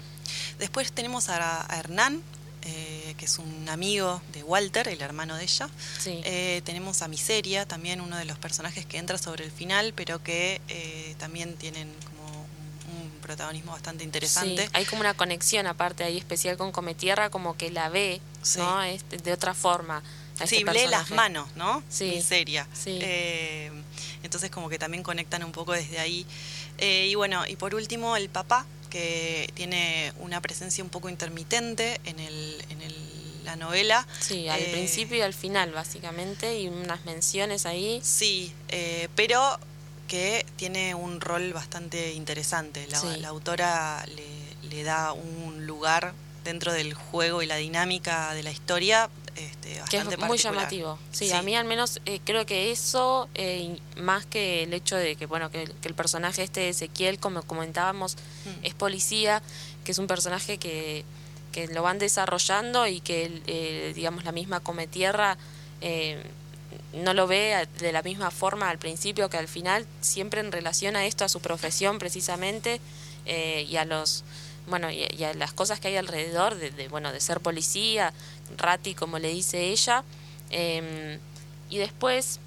Después 0.60 0.92
tenemos 0.92 1.30
a, 1.30 1.66
Hernán, 1.78 2.22
eh, 2.66 3.16
que 3.18 3.26
es 3.26 3.40
un 3.40 3.68
amigo 3.68 4.22
de 4.32 4.44
Walter, 4.44 4.88
el 4.88 5.02
hermano 5.02 5.36
de 5.36 5.44
ella. 5.44 5.70
Eh, 6.06 6.62
tenemos 6.64 7.02
a 7.02 7.08
Miseria, 7.08 7.66
también 7.66 8.00
uno 8.00 8.18
de 8.18 8.26
los 8.26 8.38
personajes 8.38 8.86
que 8.86 8.98
entra 8.98 9.18
sobre 9.18 9.44
el 9.44 9.52
final, 9.52 9.94
pero 9.94 10.24
que 10.24 10.62
eh, 10.70 11.16
también 11.18 11.56
tienen 11.56 11.92
como 12.06 12.24
un, 13.02 13.12
protagonismo 13.22 13.72
bastante 13.72 14.04
interesante. 14.04 14.70
hay 14.74 14.86
como 14.86 15.02
una 15.02 15.14
conexión 15.14 15.66
aparte 15.68 16.04
ahí 16.04 16.18
especial 16.18 16.58
con 16.58 16.72
Cometierra, 16.72 17.30
como 17.30 17.58
que 17.58 17.72
la 17.72 17.90
ve, 17.90 18.22
¿no? 18.58 18.84
Este, 18.84 19.18
de 19.18 19.34
otra 19.34 19.54
forma. 19.54 20.04
sí, 20.46 20.58
este 20.58 20.74
lee 20.74 20.88
las 20.90 21.12
manos, 21.12 21.50
¿no? 21.56 21.84
Miseria. 22.00 22.68
entonces 24.24 24.52
como 24.52 24.70
que 24.70 24.80
también 24.80 25.04
conectan 25.04 25.44
un 25.44 25.52
poco 25.52 25.74
desde 25.74 26.00
ahí. 26.00 26.26
y 26.80 27.16
bueno, 27.16 27.46
y 27.48 27.56
por 27.56 27.76
último 27.76 28.16
el 28.16 28.30
papá, 28.30 28.66
que 28.94 29.50
tiene 29.56 30.14
una 30.20 30.40
presencia 30.40 30.84
un 30.84 30.92
poco 30.92 31.10
intermitente 31.10 32.00
en, 32.06 32.20
el, 32.20 32.64
en 32.70 32.82
el, 32.84 32.96
la 33.44 33.56
novela. 33.56 34.08
Sí, 34.20 34.48
al 34.50 34.62
eh, 34.62 34.70
principio 34.72 35.18
y 35.18 35.22
al 35.22 35.34
final, 35.34 35.72
básicamente, 35.72 36.60
y 36.60 36.68
unas 36.68 37.04
menciones 37.04 37.66
ahí. 37.66 38.00
Sí, 38.04 38.54
eh, 38.70 39.10
pero 39.16 39.42
que 40.08 40.46
tiene 40.58 40.94
un 40.94 41.22
rol 41.22 41.54
bastante 41.54 42.14
interesante. 42.14 42.86
La, 42.86 43.02
la 43.18 43.30
autora 43.30 44.06
le, 44.16 44.70
le 44.70 44.84
da 44.84 45.12
un 45.14 45.66
lugar 45.66 46.14
dentro 46.44 46.72
del 46.72 46.94
juego 46.94 47.42
y 47.42 47.48
la 47.48 47.56
dinámica 47.56 48.36
de 48.36 48.44
la 48.44 48.52
historia 48.52 49.10
este, 49.36 49.82
que 49.90 49.98
es 49.98 50.20
muy 50.20 50.38
llamativo. 50.38 51.00
Sí, 51.12 51.32
a 51.32 51.42
mí 51.42 51.56
al 51.56 51.66
menos 51.66 52.00
eh, 52.06 52.20
creo 52.24 52.46
que 52.46 52.72
eso, 52.72 53.28
eh, 53.34 53.80
más 53.98 54.26
que 54.26 54.64
el 54.64 54.74
hecho 54.74 54.96
de 54.96 55.16
que 55.16 55.26
bueno 55.26 55.50
que, 55.50 55.64
el 55.64 55.94
personaje 55.96 56.44
este 56.44 56.62
de 56.62 56.70
Ezequiel, 56.70 57.20
como 57.20 57.42
comentábamos, 57.42 58.16
mm. 58.16 58.66
es 58.66 58.74
policía, 58.76 59.42
que 59.84 59.92
es 59.92 59.98
un 59.98 60.08
personaje 60.08 60.58
que, 60.58 61.04
que 61.52 61.68
lo 61.68 61.82
van 61.82 61.98
desarrollando 61.98 62.86
y 62.88 63.02
que, 63.02 63.42
eh, 63.48 63.94
digamos, 63.96 64.24
la 64.24 64.32
misma 64.32 64.60
Cometierra 64.60 65.38
no 66.94 67.14
lo 67.14 67.28
ve 67.28 67.68
de 67.80 67.92
la 67.92 68.02
misma 68.02 68.32
forma 68.32 68.70
al 68.70 68.78
principio 68.78 69.30
que 69.30 69.38
al 69.38 69.50
final, 69.50 69.86
siempre 70.00 70.40
en 70.40 70.52
relación 70.52 70.96
a 70.96 71.06
esto, 71.06 71.26
a 71.26 71.30
su 71.30 71.42
profesión 71.42 72.00
precisamente 72.00 72.80
y 73.26 73.76
a 73.76 73.84
los 73.84 74.24
bueno 74.68 74.90
y, 74.90 75.04
a 75.24 75.34
las 75.34 75.52
cosas 75.52 75.82
que 75.82 75.90
hay 75.90 75.98
alrededor 75.98 76.56
de, 76.56 76.72
de, 76.72 76.88
bueno 76.88 77.12
de 77.12 77.20
ser 77.20 77.42
policía 77.42 78.14
Rati, 78.58 78.94
como 78.94 79.20
le 79.20 79.30
dice 79.30 79.70
ella. 79.70 80.04
Em, 80.50 81.20
y 81.70 81.78
después 81.78 82.40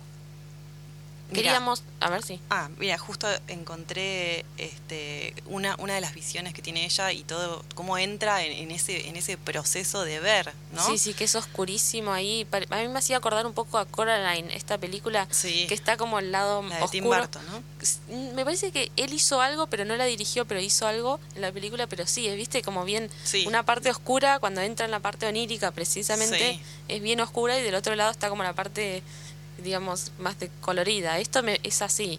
queríamos, 1.32 1.82
a 2.00 2.10
ver 2.10 2.22
si. 2.22 2.40
Ah, 2.50 2.68
mira, 2.78 2.98
justo 2.98 3.26
encontré 3.48 4.44
este, 4.58 5.34
una, 5.46 5.76
una 5.78 5.94
de 5.94 6.00
las 6.00 6.14
visiones 6.14 6.54
que 6.54 6.62
tiene 6.62 6.84
ella 6.84 7.12
y 7.12 7.24
todo, 7.24 7.64
cómo 7.74 7.98
entra 7.98 8.44
en, 8.44 8.70
ese, 8.70 9.08
en 9.08 9.16
ese 9.16 9.36
proceso 9.36 10.04
de 10.04 10.20
ver, 10.20 10.52
¿no? 10.72 10.86
Sí, 10.86 10.98
sí, 10.98 11.14
que 11.14 11.24
es 11.24 11.34
oscurísimo 11.34 12.12
ahí. 12.12 12.46
A 12.70 12.76
mí 12.76 12.88
me 12.88 12.98
hacía 12.98 13.16
acordar 13.16 13.46
un 13.46 13.54
poco 13.54 13.78
a 13.78 13.86
Coraline, 13.86 14.54
esta 14.54 14.78
película 14.78 15.26
que 15.42 15.74
está 15.74 15.96
como 15.96 16.18
al 16.18 16.32
lado 16.32 16.62
la 16.62 16.68
de 16.78 16.82
oscuro. 16.82 16.90
Tim 16.90 17.04
Burton, 17.04 17.42
¿no? 17.46 18.34
Me 18.34 18.44
parece 18.44 18.72
que 18.72 18.90
él 18.96 19.12
hizo 19.12 19.40
algo, 19.40 19.66
pero 19.66 19.84
no 19.84 19.96
la 19.96 20.04
dirigió, 20.04 20.44
pero 20.44 20.60
hizo 20.60 20.86
algo 20.86 21.20
en 21.34 21.42
la 21.42 21.52
película, 21.52 21.86
pero 21.86 22.06
sí, 22.06 22.28
viste 22.36 22.62
como 22.62 22.84
bien 22.84 23.10
una 23.46 23.64
parte 23.64 23.90
oscura, 23.90 24.38
cuando 24.38 24.60
entra 24.60 24.84
en 24.84 24.90
la 24.90 25.00
parte 25.00 25.26
onírica 25.26 25.70
precisamente, 25.70 26.60
es 26.88 27.02
bien 27.02 27.20
oscura 27.20 27.58
y 27.58 27.62
del 27.62 27.74
otro 27.74 27.94
lado 27.94 28.10
está 28.10 28.28
como 28.28 28.42
la 28.42 28.52
parte 28.54 29.02
digamos, 29.62 30.12
más 30.18 30.38
de 30.38 30.50
colorida. 30.60 31.18
Esto 31.18 31.42
me, 31.42 31.60
es 31.62 31.82
así. 31.82 32.18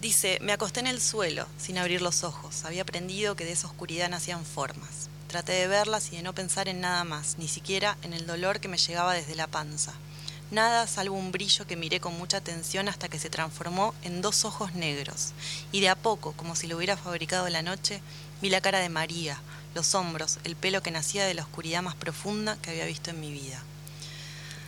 Dice, 0.00 0.38
me 0.42 0.52
acosté 0.52 0.80
en 0.80 0.88
el 0.88 1.00
suelo, 1.00 1.46
sin 1.58 1.78
abrir 1.78 2.02
los 2.02 2.24
ojos. 2.24 2.64
Había 2.64 2.82
aprendido 2.82 3.36
que 3.36 3.44
de 3.44 3.52
esa 3.52 3.68
oscuridad 3.68 4.08
nacían 4.08 4.44
formas. 4.44 5.08
Traté 5.28 5.52
de 5.52 5.68
verlas 5.68 6.12
y 6.12 6.16
de 6.16 6.22
no 6.22 6.34
pensar 6.34 6.68
en 6.68 6.80
nada 6.80 7.04
más, 7.04 7.38
ni 7.38 7.48
siquiera 7.48 7.96
en 8.02 8.12
el 8.12 8.26
dolor 8.26 8.60
que 8.60 8.68
me 8.68 8.78
llegaba 8.78 9.14
desde 9.14 9.34
la 9.34 9.46
panza. 9.46 9.94
Nada 10.50 10.86
salvo 10.86 11.16
un 11.16 11.32
brillo 11.32 11.66
que 11.66 11.76
miré 11.76 11.98
con 11.98 12.18
mucha 12.18 12.36
atención 12.36 12.88
hasta 12.88 13.08
que 13.08 13.18
se 13.18 13.30
transformó 13.30 13.94
en 14.02 14.20
dos 14.20 14.44
ojos 14.44 14.74
negros. 14.74 15.32
Y 15.72 15.80
de 15.80 15.88
a 15.88 15.94
poco, 15.94 16.32
como 16.32 16.56
si 16.56 16.66
lo 16.66 16.76
hubiera 16.76 16.98
fabricado 16.98 17.48
la 17.48 17.62
noche, 17.62 18.02
vi 18.42 18.50
la 18.50 18.60
cara 18.60 18.80
de 18.80 18.90
María, 18.90 19.40
los 19.74 19.94
hombros, 19.94 20.38
el 20.44 20.56
pelo 20.56 20.82
que 20.82 20.90
nacía 20.90 21.24
de 21.24 21.32
la 21.32 21.42
oscuridad 21.42 21.80
más 21.80 21.94
profunda 21.94 22.58
que 22.60 22.70
había 22.70 22.84
visto 22.84 23.08
en 23.08 23.20
mi 23.20 23.32
vida. 23.32 23.62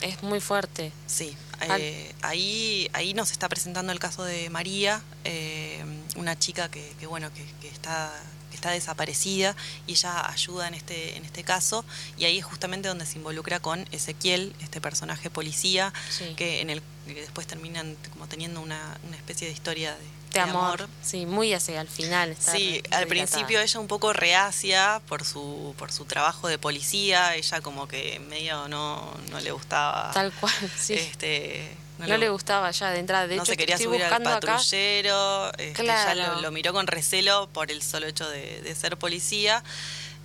Es 0.05 0.23
muy 0.23 0.39
fuerte. 0.39 0.93
Sí, 1.07 1.35
eh, 1.63 2.15
ahí, 2.21 2.91
ahí 2.93 3.15
nos 3.15 3.33
está 3.33 3.49
presentando 3.49 3.91
el 3.91 3.99
caso 3.99 4.23
de 4.23 4.51
María, 4.51 5.01
eh, 5.25 5.83
una 6.17 6.39
chica 6.39 6.71
que, 6.71 7.07
bueno, 7.07 7.31
que, 7.33 7.69
está 7.69 8.13
está 8.53 8.71
desaparecida 8.71 9.57
y 9.87 9.93
ella 9.93 10.31
ayuda 10.31 10.69
en 10.69 10.75
este, 10.75 11.17
en 11.17 11.25
este 11.25 11.43
caso 11.43 11.85
y 12.17 12.25
ahí 12.25 12.39
es 12.39 12.45
justamente 12.45 12.87
donde 12.87 13.05
se 13.05 13.19
involucra 13.19 13.59
con 13.59 13.85
Ezequiel, 13.91 14.55
este 14.61 14.81
personaje 14.81 15.29
policía, 15.29 15.93
que 16.37 16.61
en 16.61 16.71
el 16.71 16.81
que 17.07 17.21
después 17.23 17.49
terminan 17.49 17.97
como 18.13 18.29
teniendo 18.29 18.61
una, 18.61 18.97
una 19.09 19.17
especie 19.17 19.49
de 19.49 19.53
historia 19.53 19.91
de, 19.97 20.24
de 20.35 20.41
amor. 20.41 20.89
Sí, 21.03 21.27
muy 21.27 21.55
hacia 21.55 21.81
al 21.81 21.89
final. 21.89 22.37
sí, 22.39 22.83
al 22.91 23.07
principio 23.07 23.61
ella 23.61 23.81
un 23.81 23.89
poco 23.89 24.13
reacia 24.13 25.01
por 25.09 25.25
su 25.25 25.75
por 25.79 25.93
su 25.93 26.05
trabajo 26.05 26.49
de 26.49 26.59
policía, 26.59 27.35
ella 27.35 27.61
como 27.61 27.89
que 27.89 28.21
medio 28.29 28.69
no, 28.69 29.15
no 29.31 29.41
le 29.41 29.53
gustaba. 29.53 30.11
Tal 30.13 30.33
cual, 30.33 30.53
sí. 30.79 30.95
Este, 30.95 31.77
no, 31.99 32.17
le, 32.17 32.29
gustaba 32.29 32.71
ya 32.71 32.91
de 32.91 32.99
entrada. 32.99 33.27
De 33.27 33.37
no 33.37 33.43
hecho, 33.43 33.53
se 33.53 33.57
quería 33.57 33.79
subir 33.79 34.03
al 34.03 34.23
patrullero. 34.23 35.53
Este, 35.59 35.87
ya 35.87 36.15
lo, 36.15 36.51
miró 36.51 36.73
con 36.73 36.87
recelo 36.87 37.49
por 37.53 37.71
el 37.71 37.83
solo 37.83 38.07
hecho 38.07 38.29
de, 38.29 38.75
ser 38.75 38.97
policía. 38.97 39.63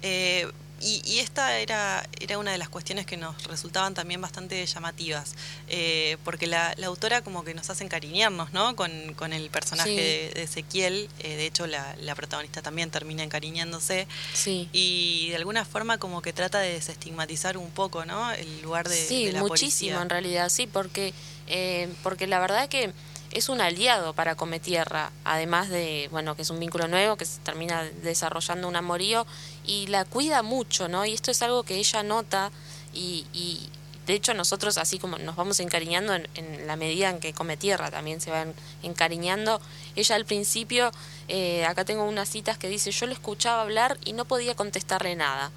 Eh, 0.02 0.52
y, 0.82 1.20
esta 1.20 1.60
era, 1.60 2.08
era 2.20 2.38
una 2.38 2.52
de 2.52 2.58
las 2.58 2.70
cuestiones 2.70 3.06
que 3.06 3.18
nos 3.18 3.44
resultaban 3.46 3.94
también 3.94 4.22
bastante 4.22 4.65
llamativas, 4.65 5.36
eh, 5.68 6.18
porque 6.24 6.48
la, 6.48 6.76
autora 6.84 7.22
como 7.22 7.44
que 7.44 7.54
nos 7.54 7.70
hace 7.70 7.84
encariñarnos 7.84 8.54
¿no? 8.54 8.76
con, 8.76 9.34
el 9.34 9.50
personaje 9.50 10.32
de, 10.34 10.44
Ezequiel, 10.44 11.10
eh, 11.20 11.36
de 11.36 11.46
hecho 11.46 11.68
la, 11.68 11.96
protagonista 12.15 12.62
también 12.62 12.92
termina 12.92 13.24
encariñándose, 13.24 14.08
sí. 14.34 14.70
y 14.74 15.30
de 15.30 15.38
alguna 15.38 15.65
forma 15.65 15.98
como 15.98 16.22
que 16.22 16.34
trata 16.34 16.60
de 16.60 16.74
desestigmatizar 16.74 17.58
un 17.58 17.70
poco 17.72 18.06
¿no? 18.06 18.32
el 18.32 18.62
lugar 18.62 18.89
de, 18.89 18.96
sí, 18.96 19.32
muchísimo 19.38 20.02
en 20.02 20.10
realidad, 20.10 20.50
sí, 20.50 20.68
porque, 20.68 21.13
eh, 21.48 21.89
porque 22.04 22.28
la 22.28 22.39
verdad 22.39 22.68
que 22.68 22.94
es 23.32 23.50
un 23.50 23.62
aliado 23.62 24.13
para 24.13 24.36
Cometierra, 24.36 25.12
además 25.24 25.70
de, 25.70 26.08
bueno, 26.12 26.36
que 26.36 26.42
es 26.42 26.50
un 26.50 26.60
vínculo 26.60 26.88
nuevo, 26.88 27.15
que 27.15 27.26
se 27.26 27.39
termina 27.42 27.84
desarrollando 27.84 28.68
un 28.68 28.76
amorío 28.76 29.26
y 29.65 29.88
la 29.88 30.06
cuida 30.06 30.42
mucho, 30.42 30.88
¿no? 30.88 31.06
Y 31.06 31.13
esto 31.13 31.32
es 31.32 31.42
algo 31.42 31.63
que 31.63 31.76
ella 31.76 32.04
nota 32.04 32.52
y, 32.94 33.28
y 33.34 33.70
de 34.10 34.15
hecho 34.15 34.34
nosotros 34.34 34.80
así 34.80 34.98
como 34.98 35.20
nos 35.20 35.36
vamos 35.36 35.60
encariñando 35.60 36.15
en, 36.15 36.26
la 36.65 36.76
medida 36.76 37.12
en 37.12 37.20
que 37.20 37.32
Cometierra 37.32 37.92
también 37.92 38.20
se 38.22 38.32
va 38.32 38.46
encariñando, 38.82 39.62
ella 39.96 40.15
al 40.15 40.26
principio, 40.26 40.92
eh, 41.28 41.63
acá 41.65 41.86
tengo 41.86 42.04
unas 42.06 42.28
citas 42.28 42.58
que 42.58 42.70
dice, 42.70 42.89
yo 42.89 43.06
lo 43.06 43.13
escuchaba 43.13 43.62
hablar 43.62 44.00
y 44.06 44.13
no 44.13 44.26
podía 44.26 44.56
contestarle 44.56 45.15
nada. 45.15 45.52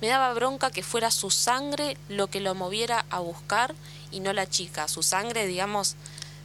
Me 0.00 0.08
daba 0.08 0.32
bronca 0.32 0.70
que 0.70 0.82
fuera 0.82 1.10
su 1.10 1.30
sangre 1.30 1.98
lo 2.08 2.28
que 2.28 2.40
lo 2.40 2.54
moviera 2.54 3.04
a 3.10 3.18
buscar 3.18 3.74
y 4.10 4.20
no 4.20 4.32
la 4.32 4.48
chica. 4.48 4.88
Su 4.88 5.02
sangre, 5.02 5.46
digamos, 5.46 5.96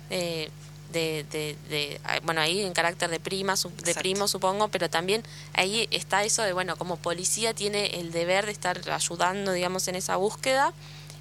eh, 0.10 0.50
de, 0.94 1.26
de, 1.30 1.58
de, 1.70 2.00
bueno, 2.24 2.40
ahí 2.40 2.62
en 2.62 2.72
carácter 2.72 3.10
de 3.10 3.20
prima, 3.20 3.56
de 3.84 3.96
primo 3.96 4.30
supongo, 4.30 4.70
pero 4.70 4.90
también 4.90 5.24
ahí 5.54 5.88
está 5.92 6.24
eso 6.24 6.44
de, 6.44 6.54
bueno, 6.54 6.78
como 6.78 6.96
policía 6.96 7.54
tiene 7.54 8.00
el 8.00 8.14
deber 8.14 8.46
de 8.46 8.54
estar 8.54 8.80
ayudando, 8.90 9.52
digamos, 9.52 9.88
en 9.90 9.96
esa 9.96 10.16
búsqueda 10.16 10.74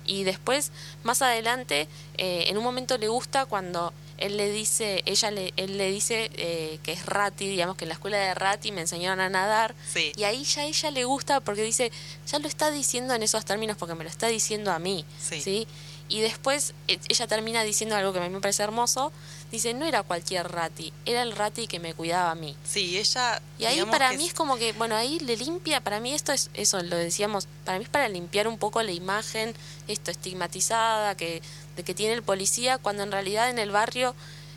y 0.04 0.24
después, 0.24 0.70
más 1.02 1.22
adelante, 1.22 1.88
eh, 2.18 2.44
en 2.48 2.58
un 2.58 2.64
momento 2.64 2.98
le 2.98 3.08
gusta 3.08 3.46
cuando 3.46 3.92
él 4.18 4.37
le 4.37 4.50
dice, 4.50 5.02
ella 5.04 5.30
le, 5.30 5.52
él 5.56 5.78
le 5.78 5.90
dice 5.90 6.30
eh, 6.35 6.78
que 6.82 6.92
es 6.92 7.06
Rati, 7.06 7.48
digamos 7.48 7.76
que 7.76 7.85
en 7.85 7.88
la 7.88 7.94
escuela 7.94 8.18
de 8.18 8.35
Rati 8.35 8.70
me 8.70 8.82
enseñaron 8.82 9.20
a 9.20 9.28
nadar. 9.28 9.74
Y 10.16 10.24
ahí 10.24 10.44
ya 10.44 10.62
a 10.62 10.64
ella 10.64 10.90
le 10.90 11.04
gusta 11.04 11.40
porque 11.40 11.62
dice, 11.62 11.90
ya 12.26 12.38
lo 12.38 12.46
está 12.46 12.70
diciendo 12.70 13.14
en 13.14 13.22
esos 13.22 13.44
términos 13.44 13.76
porque 13.76 13.94
me 13.94 14.04
lo 14.04 14.11
está 14.11 14.28
diciendo 14.28 14.70
a 14.70 14.78
mí. 14.78 15.04
¿sí? 15.42 15.66
Y 16.12 16.20
después 16.20 16.75
eh, 16.88 16.98
ella 17.09 17.27
termina 17.27 17.64
diciendo 17.64 17.96
algo 17.96 18.12
que 18.12 18.18
a 18.18 18.22
mí 18.22 18.29
me 18.29 18.40
parece 18.42 18.62
hermoso. 18.62 19.11
Dice, 19.51 19.72
no 19.72 19.87
era 19.87 20.03
cualquier 20.03 20.46
rati, 20.46 20.92
era 21.07 21.22
el 21.22 21.33
rati 21.33 21.66
que 21.66 21.81
me 21.81 21.94
cuidaba 21.94 22.33
a 22.33 22.35
mí. 22.35 22.55
Sí, 22.64 22.98
ella... 22.98 23.40
Y 23.59 23.64
ahí 23.64 23.83
para 23.87 24.12
mí 24.12 24.27
es... 24.27 24.35
como 24.35 24.59
que, 24.59 24.75
bueno, 24.75 24.94
ahí 24.94 25.18
le 25.20 25.38
limpia, 25.38 25.81
para 25.81 26.01
mí 26.01 26.12
esto 26.12 26.33
es, 26.33 26.51
eso 26.53 26.83
lo 26.83 26.96
decíamos, 26.96 27.48
para 27.64 27.79
mí 27.79 27.85
es 27.85 27.90
para 27.90 28.11
limpiar 28.11 28.46
un 28.46 28.59
poco 28.59 28.83
la 28.83 28.92
imagen, 28.92 29.55
esto 29.88 30.11
estigmatizada, 30.11 31.16
que, 31.16 31.40
de 31.77 31.83
que 31.83 31.94
tiene 31.94 32.12
el 32.12 32.22
policía, 32.22 32.77
cuando 32.77 33.05
en 33.05 33.12
realidad 33.12 33.48
en 33.48 33.59
el 33.59 33.70
barrio 33.70 34.14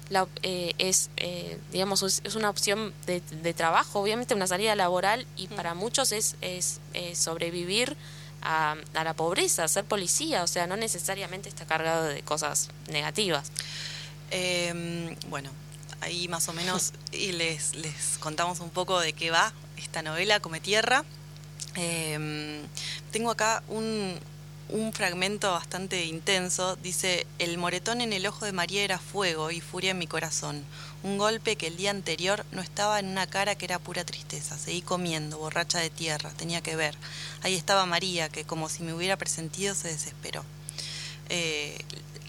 la, 0.10 0.28
eh, 0.44 0.74
es, 0.78 1.10
eh, 1.16 1.58
digamos, 1.72 2.04
es 2.04 2.36
una 2.36 2.50
opción 2.50 2.94
de, 3.06 3.22
de, 3.22 3.54
trabajo, 3.54 4.02
obviamente 4.02 4.34
una 4.34 4.48
salida 4.48 4.76
laboral, 4.76 5.26
y 5.38 5.48
para 5.48 5.74
muchos 5.74 6.12
es, 6.12 6.36
es 6.42 6.80
sobrevivir 7.14 7.96
a, 8.46 8.76
la 8.94 9.14
pobreza, 9.16 9.68
ser 9.68 9.84
policía, 9.86 10.44
o 10.44 10.48
sea, 10.48 10.68
no 10.68 10.78
necesariamente 10.78 11.50
está 11.50 11.66
cargado 11.66 12.06
de 12.06 12.22
cosas 12.22 12.70
negativas. 12.90 13.52
Em, 14.32 15.16
bueno, 15.30 15.50
ahí 16.02 16.28
más 16.28 16.48
o 16.48 16.54
menos 16.54 16.94
y 17.12 17.32
les, 17.32 17.76
les 17.76 18.18
contamos 18.20 18.60
un 18.60 18.70
poco 18.70 19.00
de 19.00 19.14
qué 19.14 19.32
va 19.32 19.52
esta 19.78 20.02
novela, 20.02 20.40
Come 20.40 20.62
Tierra. 20.62 21.04
Em, 21.76 22.62
tengo 23.12 23.32
acá 23.32 23.64
un, 23.68 24.18
un 24.70 24.94
fragmento 24.94 25.52
bastante 25.52 26.06
intenso. 26.06 26.76
Dice, 26.78 27.26
el 27.40 27.58
moretón 27.58 28.02
en 28.02 28.14
el 28.14 28.28
ojo 28.28 28.46
de 28.46 28.54
María 28.54 28.84
era 28.84 29.00
fuego 29.00 29.52
y 29.52 29.60
furia 29.60 29.92
en 29.92 29.98
mi 29.98 30.08
corazón. 30.08 30.64
Un 31.06 31.20
golpe 31.20 31.56
que 31.56 31.68
el 31.68 31.78
día 31.78 31.92
anterior 31.92 32.48
no 32.52 32.64
estaba 32.64 33.00
en 33.00 33.06
una 33.06 33.28
cara 33.28 33.54
que 33.54 33.66
era 33.66 33.78
pura 33.78 34.04
tristeza. 34.04 34.58
Seguí 34.58 34.82
comiendo, 34.82 35.38
borracha 35.38 35.78
de 35.78 35.92
tierra, 35.92 36.32
tenía 36.32 36.62
que 36.62 36.76
ver. 36.76 36.96
Ahí 37.44 37.54
estaba 37.54 37.86
María, 37.86 38.28
que 38.30 38.44
como 38.44 38.70
si 38.70 38.82
me 38.82 38.92
hubiera 38.92 39.16
presentido 39.16 39.76
se 39.76 39.90
desesperó. 39.90 40.44
Eh, 41.30 41.78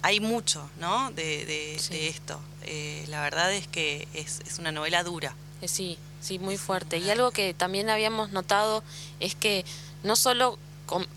hay 0.02 0.20
mucho, 0.20 0.68
¿no? 0.78 1.10
De, 1.12 1.76
esto. 1.90 2.38
Eh, 2.64 3.06
la 3.08 3.22
verdad 3.22 3.50
es 3.54 3.66
que 3.66 4.08
es, 4.12 4.42
una 4.58 4.72
novela 4.72 5.02
dura. 5.04 5.34
Eh, 5.62 5.68
sí, 5.68 5.96
sí, 6.20 6.38
muy 6.38 6.58
fuerte. 6.58 6.98
Y 6.98 7.08
algo 7.08 7.30
que 7.30 7.54
también 7.54 7.88
habíamos 7.88 8.32
notado 8.32 8.84
es 9.20 9.34
que 9.34 9.64
no 10.02 10.16
solo 10.16 10.58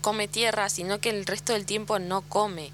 come 0.00 0.28
tierra, 0.28 0.70
sino 0.70 0.98
que 0.98 1.10
el 1.10 1.26
resto 1.26 1.52
del 1.52 1.66
tiempo 1.66 1.98
no 1.98 2.22
come. 2.22 2.70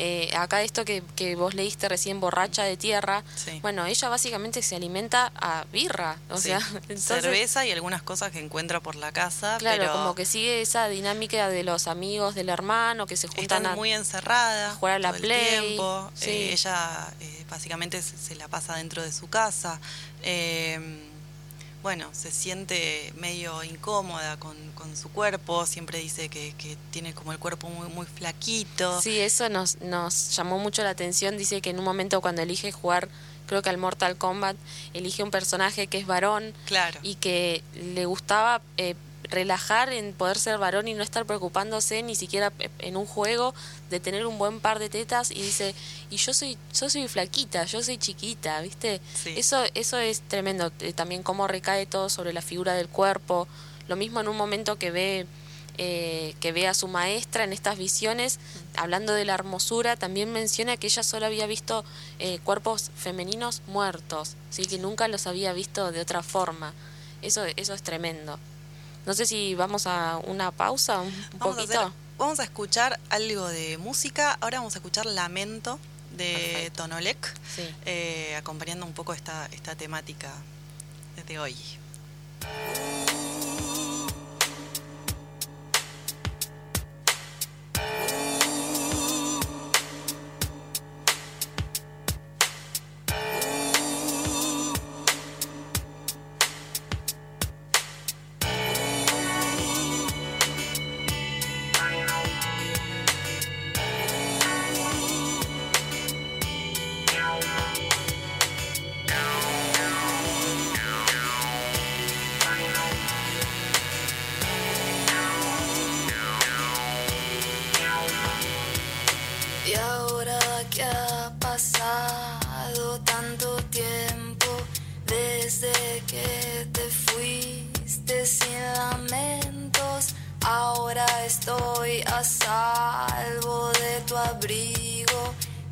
Eh, 0.00 0.30
acá 0.36 0.62
esto 0.62 0.84
que, 0.84 1.02
que, 1.16 1.34
vos 1.34 1.54
leíste 1.54 1.88
recién, 1.88 2.20
borracha 2.20 2.62
de 2.62 2.76
tierra, 2.76 3.24
bueno, 3.62 3.84
ella 3.84 4.08
básicamente 4.08 4.62
se 4.62 4.76
alimenta 4.76 5.32
a 5.34 5.64
birra, 5.72 6.18
o 6.30 6.38
sea, 6.38 6.60
cerveza 6.96 7.66
y 7.66 7.72
algunas 7.72 8.02
cosas 8.02 8.30
que 8.30 8.38
encuentra 8.38 8.78
por 8.78 8.94
la 8.94 9.10
casa. 9.10 9.56
Claro, 9.58 9.90
como 9.92 10.14
que 10.14 10.24
sigue 10.24 10.60
esa 10.60 10.88
dinámica 10.88 11.48
de 11.48 11.64
los 11.64 11.88
amigos 11.88 12.36
del 12.36 12.48
hermano 12.48 13.06
que 13.08 13.16
se 13.16 13.26
juntan 13.26 13.62
Están 13.62 13.74
muy 13.74 13.92
encerradas, 13.92 14.76
jugar 14.76 14.94
a 14.94 14.98
la 15.00 15.12
play. 15.12 15.76
Eh, 16.22 16.50
ella 16.52 17.12
eh, 17.18 17.44
básicamente 17.50 18.00
se, 18.00 18.36
la 18.36 18.46
pasa 18.46 18.76
dentro 18.76 19.02
de 19.02 19.10
su 19.10 19.28
casa. 19.28 19.80
Eh, 20.22 21.07
bueno, 21.82 22.08
se 22.12 22.30
siente 22.30 23.12
medio 23.16 23.62
incómoda 23.62 24.36
con, 24.38 24.56
su 24.96 25.10
cuerpo, 25.10 25.66
siempre 25.66 25.98
dice 25.98 26.28
que, 26.28 26.54
tiene 26.90 27.12
como 27.14 27.32
el 27.32 27.38
cuerpo 27.38 27.68
muy, 27.68 27.88
muy 27.88 28.06
flaquito. 28.06 29.00
Sí, 29.00 29.18
eso 29.18 29.48
nos, 29.48 29.80
nos 29.80 30.34
llamó 30.34 30.58
mucho 30.58 30.82
la 30.82 30.90
atención, 30.90 31.36
dice 31.36 31.60
que 31.60 31.70
en 31.70 31.78
un 31.78 31.84
momento 31.84 32.20
cuando 32.20 32.42
elige 32.42 32.72
jugar, 32.72 33.08
creo 33.46 33.62
que 33.62 33.70
al 33.70 33.78
Mortal 33.78 34.16
Kombat, 34.16 34.56
elige 34.94 35.22
un 35.22 35.30
personaje 35.30 35.86
que 35.86 35.98
es 35.98 36.06
varón 36.06 36.52
claro. 36.66 36.98
y 37.02 37.16
que 37.16 37.62
le 37.74 38.06
gustaba 38.06 38.60
eh, 38.76 38.94
relajar 39.30 39.92
en 39.92 40.14
poder 40.14 40.38
ser 40.38 40.58
varón 40.58 40.88
y 40.88 40.94
no 40.94 41.02
estar 41.02 41.26
preocupándose 41.26 42.02
ni 42.02 42.14
siquiera 42.14 42.52
en 42.78 42.96
un 42.96 43.06
juego 43.06 43.54
de 43.90 44.00
tener 44.00 44.26
un 44.26 44.38
buen 44.38 44.60
par 44.60 44.78
de 44.78 44.88
tetas 44.88 45.30
y 45.30 45.42
dice 45.42 45.74
y 46.10 46.16
yo 46.16 46.32
soy 46.32 46.56
yo 46.74 46.88
soy 46.88 47.08
flaquita 47.08 47.64
yo 47.64 47.82
soy 47.82 47.98
chiquita 47.98 48.60
viste 48.62 49.00
eso 49.36 49.62
eso 49.74 49.98
es 49.98 50.22
tremendo 50.22 50.72
eh, 50.80 50.92
también 50.92 51.22
cómo 51.22 51.46
recae 51.46 51.86
todo 51.86 52.08
sobre 52.08 52.32
la 52.32 52.42
figura 52.42 52.74
del 52.74 52.88
cuerpo. 52.88 53.46
Lo 53.88 53.96
mismo 53.96 54.20
en 54.20 54.28
un 54.28 54.36
momento 54.36 54.76
que 54.76 54.90
ve 54.90 55.26
eh, 55.78 56.34
que 56.40 56.52
ve 56.52 56.66
a 56.66 56.74
su 56.74 56.88
maestra 56.88 57.44
en 57.44 57.52
estas 57.52 57.78
visiones 57.78 58.40
hablando 58.76 59.12
de 59.12 59.24
la 59.24 59.34
hermosura 59.34 59.96
también 59.96 60.32
menciona 60.32 60.76
que 60.76 60.88
ella 60.88 61.04
solo 61.04 61.26
había 61.26 61.46
visto 61.46 61.84
eh, 62.18 62.40
cuerpos 62.42 62.90
femeninos 62.96 63.62
muertos 63.68 64.34
sí 64.50 64.66
que 64.66 64.78
nunca 64.78 65.06
los 65.06 65.26
había 65.26 65.52
visto 65.52 65.92
de 65.92 66.00
otra 66.00 66.22
forma. 66.22 66.72
Eso 67.22 67.44
eso 67.56 67.74
es 67.74 67.82
tremendo 67.82 68.38
no 69.06 69.14
sé 69.14 69.26
si 69.26 69.54
vamos 69.54 69.86
a 69.86 70.18
una 70.24 70.50
pausa 70.50 71.00
un 71.00 71.12
vamos 71.38 71.56
poquito. 71.56 71.78
A 71.78 71.86
hacer, 71.86 71.92
vamos 72.18 72.40
a 72.40 72.44
escuchar 72.44 73.00
algo 73.10 73.48
de 73.48 73.78
música. 73.78 74.36
Ahora 74.40 74.58
vamos 74.58 74.74
a 74.74 74.78
escuchar 74.78 75.06
Lamento 75.06 75.78
de 76.16 76.32
Perfecto. 76.32 76.82
Tonolek, 76.82 77.34
sí. 77.54 77.62
Eh, 77.86 78.36
acompañando 78.36 78.84
un 78.84 78.92
poco 78.92 79.14
esta, 79.14 79.46
esta 79.52 79.74
temática 79.74 80.30
desde 81.16 81.38
hoy. 81.38 81.56
Uh. 82.42 83.08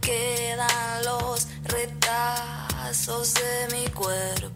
quedan 0.07 1.05
los 1.05 1.49
retazos 1.65 3.35
de 3.35 3.77
mi 3.77 3.89
cuerpo. 3.89 4.56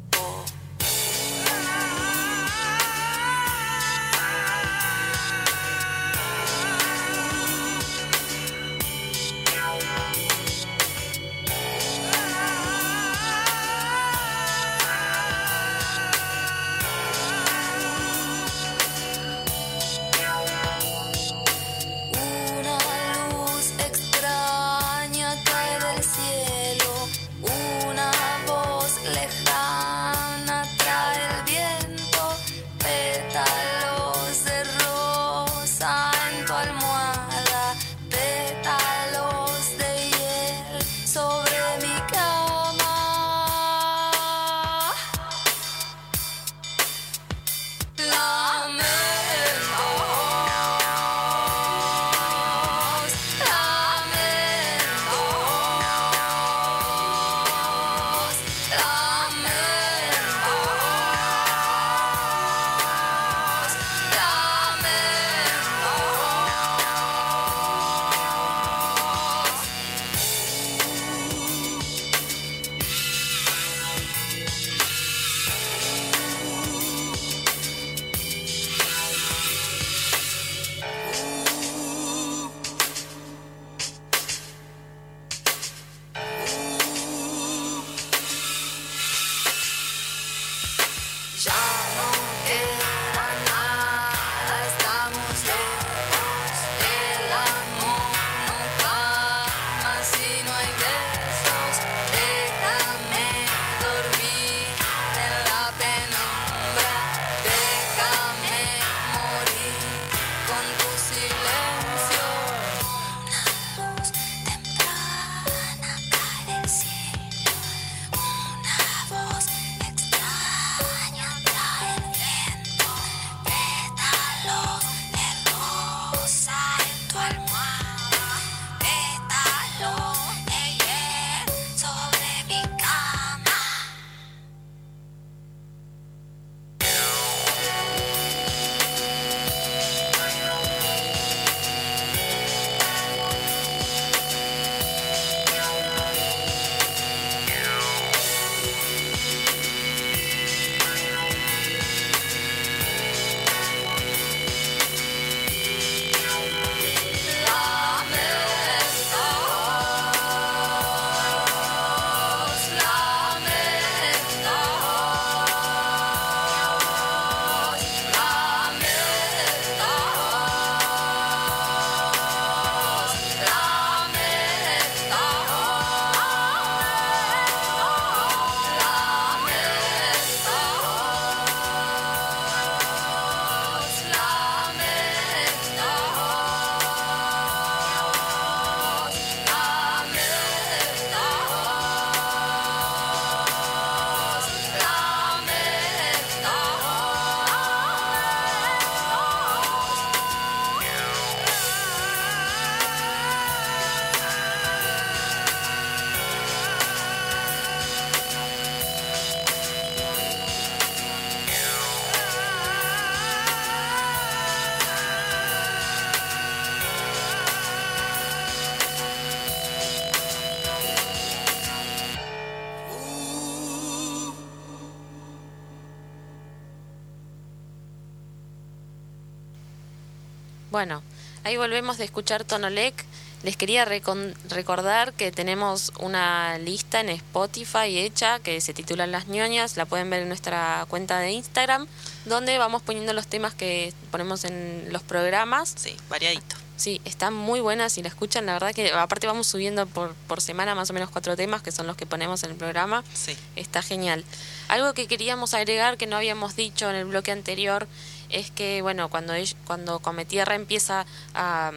Ahí 231.44 231.56
volvemos 231.56 231.98
de 231.98 232.04
escuchar 232.04 232.44
Tonolec. 232.44 233.04
Les 233.42 233.56
quería 233.56 233.86
recordar 233.86 235.14
que 235.14 235.32
tenemos 235.32 235.92
una 235.98 236.58
lista 236.58 237.00
en 237.00 237.08
Spotify 237.08 237.98
hecha 237.98 238.38
que 238.38 238.60
se 238.60 238.74
titula 238.74 239.06
Las 239.06 239.28
ñoñas, 239.28 239.78
la 239.78 239.86
pueden 239.86 240.10
ver 240.10 240.22
en 240.22 240.28
nuestra 240.28 240.84
cuenta 240.90 241.18
de 241.20 241.30
Instagram, 241.30 241.86
donde 242.26 242.58
vamos 242.58 242.82
poniendo 242.82 243.14
los 243.14 243.26
temas 243.26 243.54
que 243.54 243.94
ponemos 244.10 244.44
en 244.44 244.92
los 244.92 245.02
programas. 245.02 245.72
Sí, 245.74 245.96
variadito. 246.10 246.56
Sí, 246.76 247.00
están 247.04 247.34
muy 247.34 247.60
buenas 247.60 247.96
y 247.98 248.02
la 248.02 248.08
escuchan, 248.08 248.46
la 248.46 248.54
verdad 248.54 248.74
que 248.74 248.90
aparte 248.92 249.26
vamos 249.26 249.46
subiendo 249.46 249.86
por, 249.86 250.14
por 250.26 250.40
semana 250.40 250.74
más 250.74 250.88
o 250.88 250.94
menos 250.94 251.10
cuatro 251.10 251.36
temas 251.36 251.62
que 251.62 251.72
son 251.72 251.86
los 251.86 251.96
que 251.96 252.06
ponemos 252.06 252.42
en 252.42 252.52
el 252.52 252.56
programa. 252.56 253.04
Sí. 253.12 253.36
Está 253.54 253.82
genial. 253.82 254.24
Algo 254.68 254.94
que 254.94 255.06
queríamos 255.06 255.52
agregar 255.52 255.96
que 255.98 256.06
no 256.06 256.16
habíamos 256.16 256.56
dicho 256.56 256.88
en 256.88 256.96
el 256.96 257.04
bloque 257.04 257.32
anterior 257.32 257.86
es 258.30 258.50
que, 258.50 258.82
bueno, 258.82 259.08
cuando, 259.08 259.34
cuando 259.66 260.00
Cometierra 260.00 260.54
empieza 260.54 261.06
a, 261.34 261.72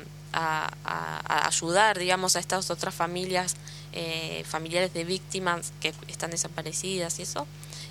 ayudar, 1.28 2.00
digamos, 2.00 2.36
a 2.36 2.40
estas 2.40 2.72
otras 2.72 2.94
familias, 2.94 3.56
eh, 3.92 4.44
familiares 4.48 4.94
de 4.94 5.04
víctimas 5.04 5.72
que 5.80 5.94
están 6.08 6.32
desaparecidas 6.32 7.20
y 7.20 7.22
eso, 7.22 7.46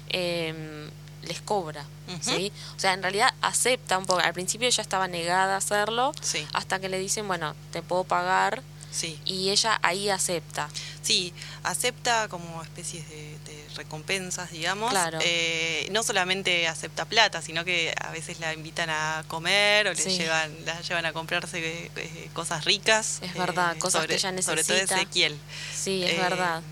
eh, 0.09 0.91
les 1.23 1.41
cobra, 1.41 1.85
¿sí? 2.21 2.53
O 2.77 2.81
sea, 2.81 2.95
en 2.95 3.03
realidad 3.03 3.33
acepta 3.41 3.97
un 3.99 4.07
poco. 4.07 4.21
Al 4.21 4.33
principio 4.33 4.67
ella 4.67 4.83
estaba 4.83 5.09
negada 5.09 5.55
a 5.55 5.59
hacerlo, 5.59 6.13
hasta 6.53 6.81
que 6.81 6.89
le 6.89 6.99
dicen, 6.99 7.29
bueno, 7.29 7.55
te 7.71 7.83
puedo 7.83 8.05
pagar, 8.05 8.63
sí. 8.91 9.19
y 9.25 9.51
ella 9.51 9.79
ahí 9.83 10.09
acepta. 10.09 10.69
Sí, 11.03 11.33
acepta 11.63 12.29
como 12.29 12.63
especies 12.63 13.09
de, 13.09 13.62
recompensas, 13.77 14.51
digamos. 14.51 14.91
Claro. 14.91 15.19
Eh, 15.23 15.89
no 15.91 16.03
solamente 16.03 16.69
acepta 16.69 17.05
plata, 17.05 17.43
sino 17.43 17.65
que 17.65 17.95
a 18.01 18.11
veces 18.11 18.41
la 18.41 18.53
invitan 18.53 18.91
a 18.91 19.25
comer 19.29 19.89
o 19.89 19.93
le 19.93 20.03
llevan, 20.05 20.53
la 20.65 20.81
llevan 20.81 21.07
a 21.07 21.13
comprarse 21.13 21.91
eh, 21.97 22.31
cosas 22.33 22.65
ricas. 22.65 23.19
Es 23.23 23.35
verdad, 23.35 23.77
eh, 23.77 23.79
cosas 23.79 24.07
que 24.07 24.15
ella 24.15 24.33
necesita. 24.33 24.63
Sobre 24.65 24.87
todo 24.87 24.97
Ezequiel. 24.97 25.39
Sí, 25.75 26.05
es 26.05 26.19
verdad. 26.19 26.63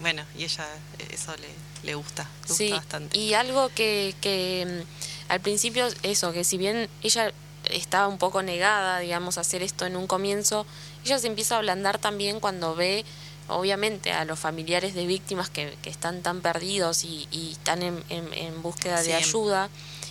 Bueno, 0.00 0.24
y 0.36 0.44
ella 0.44 0.66
eso 1.10 1.36
le 1.36 1.48
le 1.82 1.94
gusta, 1.94 2.28
sí, 2.46 2.70
bastante. 2.70 3.18
Y 3.18 3.34
algo 3.34 3.68
que, 3.68 4.14
que 4.20 4.66
mm, 4.66 5.32
al 5.32 5.40
principio, 5.40 5.88
eso, 6.02 6.32
que 6.32 6.44
si 6.44 6.56
bien 6.56 6.88
ella 7.02 7.32
estaba 7.70 8.08
un 8.08 8.18
poco 8.18 8.42
negada, 8.42 8.98
digamos, 9.00 9.38
a 9.38 9.42
hacer 9.42 9.62
esto 9.62 9.86
en 9.86 9.96
un 9.96 10.06
comienzo, 10.06 10.66
ella 11.04 11.18
se 11.18 11.26
empieza 11.26 11.56
a 11.56 11.58
ablandar 11.58 11.98
también 11.98 12.40
cuando 12.40 12.74
ve, 12.74 13.04
obviamente, 13.48 14.12
a 14.12 14.24
los 14.24 14.38
familiares 14.38 14.94
de 14.94 15.06
víctimas 15.06 15.50
que, 15.50 15.76
que 15.82 15.90
están 15.90 16.22
tan 16.22 16.40
perdidos 16.40 17.04
y, 17.04 17.28
y 17.30 17.52
están 17.52 17.82
en, 17.82 18.02
en, 18.08 18.62
búsqueda 18.62 19.02
de 19.02 19.14
ayuda. 19.14 19.68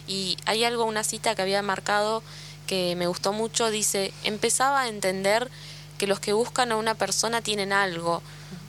Y 0.07 0.37
hay 0.45 0.63
algo, 0.63 0.85
una 0.85 1.03
cita 1.03 1.35
que 1.35 1.41
había 1.41 1.61
marcado 1.61 2.23
que 2.67 2.95
me 2.95 3.07
gustó 3.07 3.33
mucho, 3.33 3.69
dice, 3.69 4.13
empezaba 4.23 4.81
a 4.81 4.87
entender 4.87 5.49
que 5.97 6.07
los 6.07 6.19
que 6.19 6.33
buscan 6.33 6.71
a 6.71 6.77
una 6.77 6.95
persona 6.95 7.41
tienen 7.41 7.73
algo, 7.73 8.21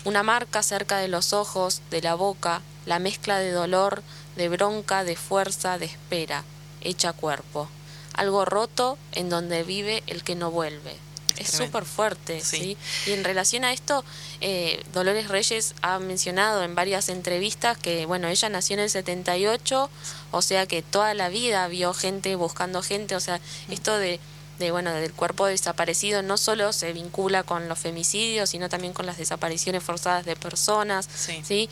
una 0.04 0.22
marca 0.22 0.62
cerca 0.62 0.98
de 0.98 1.08
los 1.08 1.32
ojos, 1.32 1.80
de 1.90 2.02
la 2.02 2.14
boca, 2.14 2.62
la 2.84 2.98
mezcla 2.98 3.38
de 3.38 3.52
dolor, 3.52 4.02
de 4.36 4.48
bronca, 4.48 5.04
de 5.04 5.16
fuerza, 5.16 5.78
de 5.78 5.86
espera, 5.86 6.44
hecha 6.80 7.12
cuerpo. 7.12 7.68
Algo 8.14 8.44
roto 8.44 8.98
en 9.12 9.30
donde 9.30 9.62
vive 9.62 10.02
el 10.06 10.22
que 10.24 10.34
no 10.34 10.50
vuelve. 10.50 10.96
Es 11.38 11.50
súper 11.50 11.84
fuerte, 11.84 12.40
sí. 12.40 12.76
Y 13.06 13.12
en 13.12 13.24
relación 13.24 13.64
a 13.64 13.72
esto, 13.72 14.04
eh, 14.40 14.82
Dolores 14.92 15.28
Reyes 15.28 15.74
ha 15.82 15.98
mencionado 15.98 16.62
en 16.62 16.74
varias 16.74 17.08
entrevistas 17.08 17.78
que, 17.78 18.06
bueno, 18.06 18.28
ella 18.28 18.48
nació 18.48 18.74
en 18.74 18.80
el 18.80 18.90
78, 18.90 19.90
o 20.30 20.42
sea 20.42 20.66
que 20.66 20.82
toda 20.82 21.14
la 21.14 21.28
vida 21.28 21.66
vio 21.68 21.94
gente 21.94 22.34
buscando 22.36 22.82
gente, 22.82 23.16
o 23.16 23.20
sea, 23.20 23.38
mm. 23.68 23.72
esto 23.72 23.98
de 23.98 24.20
de 24.58 24.70
bueno 24.70 24.92
del 24.92 25.12
cuerpo 25.12 25.46
desaparecido 25.46 26.22
no 26.22 26.36
solo 26.36 26.72
se 26.72 26.92
vincula 26.92 27.42
con 27.42 27.68
los 27.68 27.78
femicidios 27.78 28.50
sino 28.50 28.68
también 28.68 28.92
con 28.92 29.06
las 29.06 29.18
desapariciones 29.18 29.82
forzadas 29.82 30.24
de 30.24 30.36
personas 30.36 31.08
sí. 31.14 31.68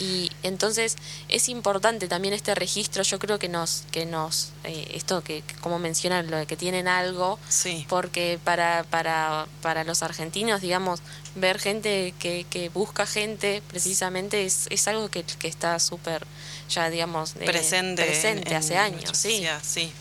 Y 0.00 0.32
entonces 0.42 0.96
es 1.28 1.50
importante 1.50 2.08
también 2.08 2.32
este 2.32 2.54
registro 2.54 3.02
yo 3.02 3.18
creo 3.18 3.38
que 3.38 3.50
nos 3.50 3.84
que 3.90 4.06
nos 4.06 4.48
eh, 4.64 4.92
esto 4.94 5.22
que, 5.22 5.44
como 5.60 5.78
mencionan 5.78 6.30
lo 6.30 6.38
de 6.38 6.46
que 6.46 6.56
tienen 6.56 6.88
algo 6.88 7.38
sí. 7.50 7.84
porque 7.86 8.38
para 8.42 8.84
para 8.84 9.46
para 9.60 9.84
los 9.84 10.02
argentinos 10.02 10.62
digamos 10.62 11.00
ver 11.34 11.58
gente 11.58 12.14
que, 12.18 12.46
que 12.48 12.70
busca 12.70 13.04
gente 13.04 13.62
precisamente 13.68 14.46
es, 14.46 14.68
es 14.70 14.88
algo 14.88 15.10
que, 15.10 15.22
que 15.22 15.48
está 15.48 15.78
súper 15.78 16.26
ya 16.70 16.88
digamos 16.88 17.32
presente, 17.32 18.02
presente 18.02 18.56
hace 18.56 18.78
años 18.78 19.10
sí 19.12 19.46
sí 19.62 19.92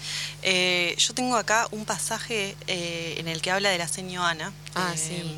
eh, 0.43 0.95
yo 0.97 1.14
tengo 1.14 1.36
acá 1.36 1.68
un 1.72 1.84
pasaje 1.84 2.56
eh, 2.68 3.16
en 3.18 3.28
el 3.28 3.41
que 3.41 3.52
habla 3.52 3.70
de 3.70 3.78
la 3.78 3.89
señora 3.89 4.30
Ana 4.30 4.54
ah, 4.76 4.93
sí. 4.95 5.36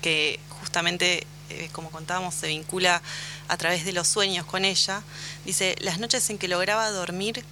que 0.00 0.40
justamente 0.48 1.26
eh, 1.50 1.68
como 1.72 1.90
contábamos 1.90 2.34
se 2.34 2.48
vincula 2.48 3.02
a 3.48 3.56
través 3.56 3.84
de 3.84 3.92
los 3.92 4.08
sueños 4.08 4.46
con 4.46 4.64
ella 4.64 5.02
dice 5.44 5.76
las 5.80 5.98
noches 5.98 6.28
en 6.30 6.38
que 6.38 6.48
lograba 6.48 6.90
dormir 6.90 7.44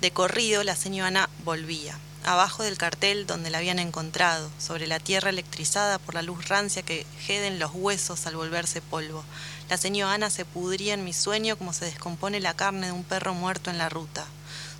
de 0.00 0.10
corrido 0.10 0.64
la 0.64 0.76
señora 0.76 1.28
volvía 1.44 1.98
abajo 2.24 2.62
del 2.62 2.78
cartel 2.78 3.26
donde 3.26 3.50
la 3.50 3.58
habían 3.58 3.78
encontrado, 3.78 4.50
sobre 4.58 4.86
la 4.86 5.00
tierra 5.00 5.30
electrizada 5.30 5.98
por 5.98 6.14
la 6.14 6.22
luz 6.22 6.48
rancia 6.48 6.82
que 6.82 7.06
heden 7.28 7.58
los 7.58 7.72
huesos 7.74 8.26
al 8.26 8.36
volverse 8.36 8.80
polvo. 8.80 9.24
La 9.68 9.76
señora 9.76 10.14
Ana 10.14 10.30
se 10.30 10.44
pudría 10.44 10.94
en 10.94 11.04
mi 11.04 11.12
sueño 11.12 11.56
como 11.56 11.72
se 11.72 11.84
descompone 11.84 12.40
la 12.40 12.54
carne 12.54 12.86
de 12.86 12.92
un 12.92 13.04
perro 13.04 13.34
muerto 13.34 13.70
en 13.70 13.78
la 13.78 13.88
ruta. 13.88 14.24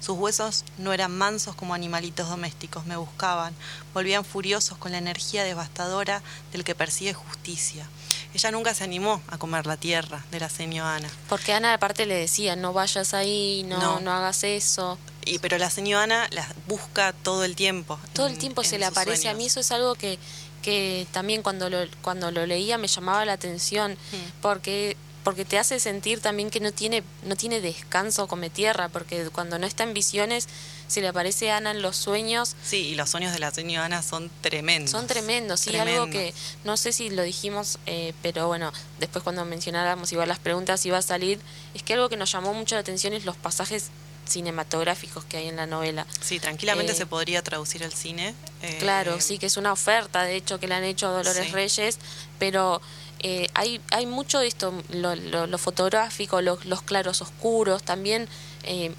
Sus 0.01 0.19
huesos 0.19 0.65
no 0.79 0.93
eran 0.93 1.17
mansos 1.17 1.55
como 1.55 1.75
animalitos 1.75 2.29
domésticos, 2.29 2.87
me 2.87 2.97
buscaban, 2.97 3.55
volvían 3.95 4.25
furiosos 4.25 4.77
con 4.79 4.93
la 4.93 4.99
energía 4.99 5.45
devastadora 5.45 6.23
del 6.53 6.65
que 6.65 6.75
persigue 6.75 7.15
justicia. 7.15 7.87
Ella 8.35 8.51
nunca 8.51 8.74
se 8.74 8.85
animó 8.85 9.20
a 9.28 9.39
comer 9.39 9.66
la 9.66 9.76
tierra 9.76 10.24
de 10.30 10.41
la 10.41 10.49
señora 10.49 10.97
Ana. 10.97 11.11
Porque 11.28 11.53
Ana 11.53 11.74
aparte 11.74 12.07
le 12.07 12.14
decía, 12.14 12.57
no 12.57 12.72
vayas 12.72 13.14
ahí, 13.14 13.64
no, 13.66 14.01
no. 14.01 14.12
hagas 14.12 14.43
eso. 14.45 14.99
Y, 15.24 15.39
pero 15.39 15.59
la 15.59 15.70
señora 15.70 16.05
Ana 16.05 16.28
las 16.30 16.49
busca 16.66 17.12
todo 17.12 17.45
el 17.45 17.57
tiempo. 17.57 17.99
Todo 18.14 18.26
el 18.26 18.39
tiempo 18.39 18.64
se 18.64 18.78
le 18.78 18.87
aparece. 18.87 19.28
A 19.28 19.35
mí 19.35 19.47
eso 19.47 19.61
es 19.61 19.70
algo 19.70 19.95
que, 19.95 20.18
que 20.62 21.07
también 21.12 21.43
cuando 21.43 21.68
lo, 21.68 21.78
cuando 22.01 22.30
lo 22.30 22.47
leía 22.47 22.78
me 22.78 22.89
llamaba 22.89 23.24
la 23.24 23.35
atención, 23.35 23.97
porque 24.41 24.97
porque 25.24 25.45
te 25.45 25.59
hace 25.59 25.78
sentir 25.78 26.20
también 26.20 26.51
que 26.51 26.59
no 26.59 26.72
tiene 26.72 27.05
no 27.24 27.37
tiene 27.37 27.61
descanso 27.61 28.26
come 28.26 28.51
tierra 28.51 28.89
porque 28.89 29.28
cuando 29.30 29.57
no 29.59 29.68
está 29.68 29.85
en 29.85 29.95
visiones 29.95 30.49
se 30.93 31.01
le 31.01 31.09
aparece 31.09 31.51
Ana 31.51 31.70
en 31.70 31.82
los 31.82 31.97
sueños 31.97 32.55
sí 32.62 32.88
y 32.88 32.95
los 32.95 33.11
sueños 33.11 33.32
de 33.32 33.38
la 33.38 33.51
señora 33.51 33.86
Ana 33.86 34.03
son 34.03 34.30
tremendos 34.40 34.90
son 34.90 35.07
tremendos 35.07 35.61
sí 35.61 35.74
algo 35.76 36.11
que 36.11 36.34
no 36.64 36.76
sé 36.76 36.93
si 36.93 37.11
lo 37.11 37.22
dijimos 37.22 37.78
eh, 37.86 38.12
pero 38.22 38.47
bueno 38.47 38.72
después 39.01 39.22
cuando 39.24 39.45
mencionáramos 39.45 40.12
igual 40.12 40.28
las 40.28 40.38
preguntas 40.38 40.84
iba 40.86 40.99
a 40.99 41.03
salir 41.03 41.40
es 41.74 41.82
que 41.82 41.95
algo 41.95 42.09
que 42.09 42.16
nos 42.16 42.30
llamó 42.30 42.55
mucho 42.55 42.74
la 42.74 42.80
atención 42.82 43.12
es 43.14 43.24
los 43.24 43.36
pasajes 43.36 43.90
cinematográficos 44.24 45.24
que 45.24 45.36
hay 45.36 45.49
en 45.49 45.57
la 45.57 45.66
novela. 45.66 46.07
Sí, 46.20 46.38
tranquilamente 46.38 46.93
eh, 46.93 46.95
se 46.95 47.07
podría 47.07 47.43
traducir 47.43 47.84
al 47.84 47.93
cine. 47.93 48.34
Eh, 48.62 48.76
claro, 48.78 49.20
sí, 49.20 49.38
que 49.38 49.47
es 49.47 49.57
una 49.57 49.72
oferta, 49.72 50.22
de 50.22 50.36
hecho, 50.36 50.61
que 50.61 50.68
le 50.68 50.74
han 50.74 50.84
hecho 50.84 51.11
Dolores 51.11 51.51
Reyes, 51.53 51.99
pero 52.38 52.80
eh, 53.21 53.49
hay, 53.55 53.81
hay 53.91 54.07
mucho 54.07 54.41
de 54.41 54.47
esto, 54.49 54.73
lo, 54.91 55.15
lo, 55.15 55.59
fotográfico, 55.59 56.41
los 56.41 56.83
claros 56.83 57.23
oscuros, 57.23 57.83
también 57.83 58.29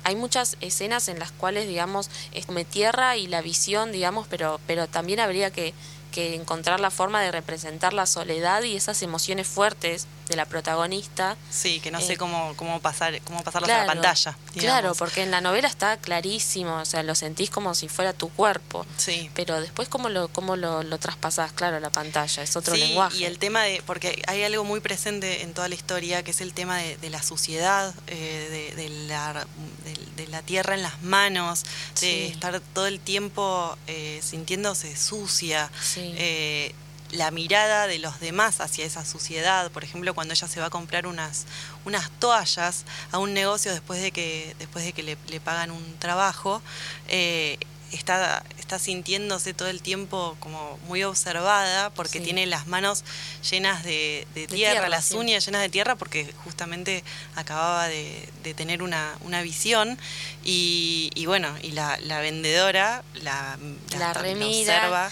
hay 0.04 0.16
muchas 0.16 0.58
escenas 0.60 1.08
en 1.08 1.20
las 1.20 1.32
cuales, 1.32 1.68
digamos, 1.68 2.10
es 2.34 2.46
como 2.46 2.64
tierra 2.66 3.16
y 3.16 3.28
la 3.28 3.42
visión, 3.42 3.92
digamos, 3.92 4.28
pero, 4.30 4.60
pero 4.68 4.88
también 4.88 5.22
habría 5.22 5.52
que 5.52 5.74
que 6.14 6.36
encontrar 6.36 6.80
la 6.80 6.92
forma 6.92 7.22
de 7.22 7.32
representar 7.32 7.92
la 7.92 8.06
soledad 8.06 8.62
y 8.64 8.76
esas 8.78 9.02
emociones 9.02 9.48
fuertes 9.48 10.08
de 10.30 10.36
la 10.36 10.46
protagonista. 10.46 11.36
Sí, 11.50 11.80
que 11.80 11.92
no 11.92 12.00
sé 12.00 12.14
eh, 12.14 12.18
cómo, 12.18 12.54
cómo 12.56 12.80
pasar 12.80 13.20
cómo 13.22 13.44
pasarlas 13.44 13.72
a 13.72 13.78
la 13.80 13.86
pantalla. 13.88 14.38
Claro, 14.56 14.94
porque 14.96 15.24
en 15.24 15.32
la 15.32 15.42
novela 15.42 15.68
está 15.68 15.98
clarísimo, 15.98 16.78
o 16.78 16.86
sea, 16.86 17.04
lo 17.04 17.16
sentís 17.16 17.50
como 17.50 17.76
si 17.76 17.90
fuera 17.90 18.14
tu 18.14 18.30
cuerpo. 18.30 18.86
Sí. 18.98 19.30
Pero 19.34 19.60
después 19.60 19.90
cómo 19.90 20.10
lo 20.10 20.28
cómo 20.30 20.56
lo, 20.56 20.84
lo 20.84 20.98
traspasás, 21.00 21.52
claro, 21.52 21.80
la 21.80 21.90
pantalla, 21.90 22.44
es 22.44 22.56
otro 22.56 22.76
lenguaje. 22.76 23.18
y 23.18 23.26
el 23.26 23.40
tema 23.40 23.64
de, 23.64 23.82
porque 23.86 24.22
hay 24.28 24.44
algo 24.44 24.64
muy 24.64 24.80
presente 24.80 25.42
en 25.42 25.54
toda 25.54 25.68
la 25.68 25.76
historia, 25.76 26.24
que 26.24 26.32
es 26.32 26.42
el 26.42 26.54
tema 26.54 26.78
de, 26.78 27.10
la 27.10 27.22
suciedad, 27.22 27.94
eh, 28.08 28.74
de, 28.76 28.90
la, 29.08 29.46
de, 30.16 30.28
la 30.28 30.42
tierra 30.42 30.76
en 30.76 30.84
las 30.84 31.02
manos, 31.02 31.64
de 32.02 32.28
estar 32.28 32.60
todo 32.74 32.88
el 32.88 33.00
tiempo 33.00 33.78
eh, 33.88 34.20
sintiéndose 34.24 34.96
sucia. 34.96 35.70
Sí. 35.82 36.03
Eh, 36.04 36.74
la 37.12 37.30
mirada 37.32 37.88
de 37.88 38.00
los 38.00 38.20
demás 38.20 38.60
hacia 38.60 38.86
esa 38.86 39.06
suciedad. 39.06 39.72
Por 39.72 39.84
ejemplo, 39.84 40.14
cuando 40.14 40.34
ella 40.34 40.48
se 40.48 40.60
va 40.60 40.68
a 40.68 40.70
comprar 40.70 41.08
unas, 41.08 41.46
unas 41.86 42.10
toallas 42.20 42.86
a 43.12 43.20
un 43.20 43.34
negocio 43.34 43.72
después 43.72 44.02
de 44.02 44.12
que, 44.12 44.56
después 44.60 44.84
de 44.84 44.94
que 44.94 45.04
le, 45.04 45.40
pagan 45.40 45.72
un 45.72 45.98
trabajo, 46.00 46.62
eh, 47.08 47.58
está, 47.96 48.44
está 48.60 48.80
sintiéndose 48.80 49.54
todo 49.54 49.68
el 49.70 49.82
tiempo 49.82 50.36
como 50.40 50.78
muy 50.88 51.04
observada 51.04 51.90
porque 51.92 52.20
tiene 52.20 52.46
las 52.46 52.68
manos 52.68 53.04
llenas 53.50 53.84
de, 53.84 54.26
tierra, 54.50 54.90
las 54.90 55.12
uñas 55.12 55.46
llenas 55.46 55.62
de 55.62 55.70
tierra 55.70 55.96
porque 55.96 56.34
justamente 56.44 57.04
acababa 57.36 57.88
de, 57.88 58.30
tener 58.56 58.84
una, 58.84 59.16
una 59.22 59.42
visión 59.42 59.98
y, 60.44 61.12
bueno, 61.26 61.56
y 61.62 61.72
la, 61.72 61.98
vendedora 62.22 63.04
la, 63.16 63.58
la, 63.98 64.12
observa 64.12 65.10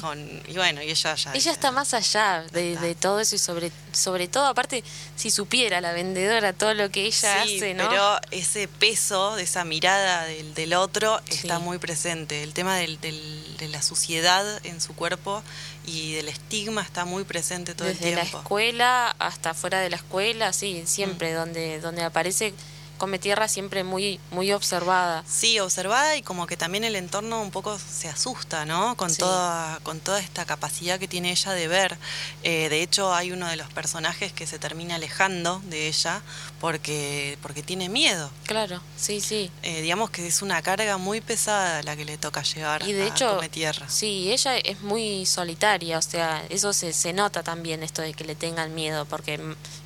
con, 0.00 0.18
y 0.48 0.54
bueno, 0.54 0.82
y 0.82 0.90
ella 0.90 1.14
ya... 1.14 1.32
Ella 1.34 1.52
está 1.52 1.70
más 1.70 1.94
allá 1.94 2.44
de, 2.52 2.96
todo 2.98 3.20
eso 3.20 3.36
y 3.36 3.38
sobre, 3.38 3.72
sobre 3.92 4.28
todo, 4.28 4.46
aparte, 4.46 4.84
si 5.16 5.30
supiera 5.30 5.80
la 5.80 5.92
vendedora 5.92 6.52
todo 6.52 6.74
lo 6.74 6.90
que 6.90 7.06
ella 7.06 7.42
hace, 7.42 7.74
¿no? 7.74 7.88
pero 7.88 8.20
ese 8.30 8.68
peso 8.68 9.36
de 9.36 9.42
esa 9.42 9.64
mirada 9.64 10.24
del, 10.24 10.54
del 10.54 10.74
otro 10.74 11.20
está 11.28 11.58
muy 11.58 11.78
presente. 11.78 12.19
El 12.28 12.52
tema 12.52 12.76
del, 12.76 12.98
de 13.00 13.68
la 13.68 13.82
suciedad 13.82 14.44
en 14.64 14.80
su 14.80 14.94
cuerpo 14.94 15.42
y 15.86 16.12
del 16.12 16.28
estigma 16.28 16.82
está 16.82 17.04
muy 17.04 17.24
presente 17.24 17.74
todo 17.74 17.88
el 17.88 17.96
tiempo. 17.96 18.20
Desde 18.20 18.32
la 18.32 18.40
escuela 18.40 19.16
hasta 19.18 19.54
fuera 19.54 19.80
de 19.80 19.90
la 19.90 19.96
escuela, 19.96 20.52
sí, 20.52 20.82
siempre, 20.86 21.32
mm. 21.32 21.36
donde, 21.36 21.80
donde 21.80 22.02
aparece 22.02 22.54
come 23.00 23.18
tierra 23.18 23.48
siempre 23.48 23.82
muy, 23.82 24.20
muy 24.30 24.52
observada. 24.52 25.24
Sí, 25.26 25.58
observada 25.58 26.16
y 26.16 26.22
como 26.22 26.46
que 26.46 26.58
también 26.58 26.84
el 26.84 26.94
entorno 26.96 27.40
un 27.40 27.50
poco 27.50 27.78
se 27.78 28.08
asusta, 28.08 28.66
¿no? 28.66 28.94
Con, 28.94 29.16
toda, 29.16 29.80
con 29.82 30.00
toda 30.00 30.20
esta 30.20 30.44
capacidad 30.44 30.98
que 30.98 31.08
tiene 31.08 31.30
ella 31.30 31.52
de 31.52 31.66
ver. 31.66 31.96
Eh, 32.42 32.68
de 32.68 32.82
hecho, 32.82 33.14
hay 33.14 33.32
uno 33.32 33.48
de 33.48 33.56
los 33.56 33.72
personajes 33.72 34.34
que 34.34 34.46
se 34.46 34.58
termina 34.58 34.96
alejando 34.96 35.62
de 35.64 35.88
ella 35.88 36.20
porque, 36.60 37.38
porque 37.42 37.62
tiene 37.62 37.88
miedo. 37.88 38.30
Claro, 38.46 38.80
sí, 38.96 39.20
sí. 39.20 39.50
Eh, 39.62 39.80
digamos 39.80 40.10
que 40.10 40.26
es 40.26 40.42
una 40.42 40.60
carga 40.62 40.98
muy 40.98 41.20
pesada 41.20 41.82
la 41.82 41.96
que 41.96 42.04
le 42.04 42.18
toca 42.18 42.42
llevar 42.42 42.86
y 42.86 42.92
de 42.92 43.04
a 43.04 43.06
hecho. 43.06 43.40
Sí, 43.88 44.30
ella 44.30 44.56
es 44.58 44.82
muy 44.82 45.24
solitaria, 45.26 45.98
o 45.98 46.02
sea, 46.02 46.44
eso 46.50 46.72
se, 46.72 46.92
se 46.92 47.12
nota 47.12 47.42
también, 47.42 47.82
esto 47.82 48.02
de 48.02 48.12
que 48.12 48.24
le 48.24 48.34
tengan 48.34 48.74
miedo, 48.74 49.06
porque 49.06 49.40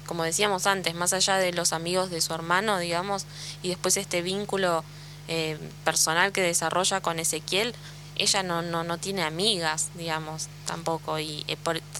como 0.05 0.25
decíamos 0.25 0.67
antes, 0.67 0.95
más 0.95 1.13
allá 1.13 1.39
de 1.39 1.53
los 1.53 1.73
amigos 1.73 2.11
de 2.11 2.21
su 2.21 2.35
hermano, 2.35 2.79
digamos, 2.79 3.25
y 3.63 3.69
después 3.69 3.97
este 3.97 4.21
vínculo 4.23 4.85
eh, 5.29 5.57
personal 5.85 6.33
que 6.33 6.43
desarrolla 6.43 7.01
con 7.01 7.19
Ezequiel, 7.19 7.75
ella 8.17 8.43
no, 8.43 8.63
no, 8.63 8.85
no 8.85 8.99
tiene 8.99 9.23
amigas, 9.23 9.89
digamos, 9.95 10.49
tampoco. 10.67 11.19
Y 11.19 11.45
eh, 11.49 11.57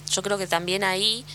yo 0.09 0.21
creo 0.21 0.37
que 0.37 0.47
también 0.47 0.83
ahí 0.83 1.25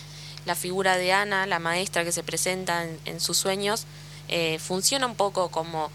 la 0.45 0.55
figura 0.55 0.97
de 0.97 1.13
Ana, 1.13 1.45
la 1.45 1.59
maestra 1.59 2.03
que 2.03 2.11
se 2.11 2.23
presenta 2.23 2.85
en, 3.05 3.19
sus 3.19 3.37
sueños, 3.37 3.85
eh, 4.27 4.59
funciona 4.59 5.05
un 5.05 5.15
poco 5.15 5.49
como 5.49 5.91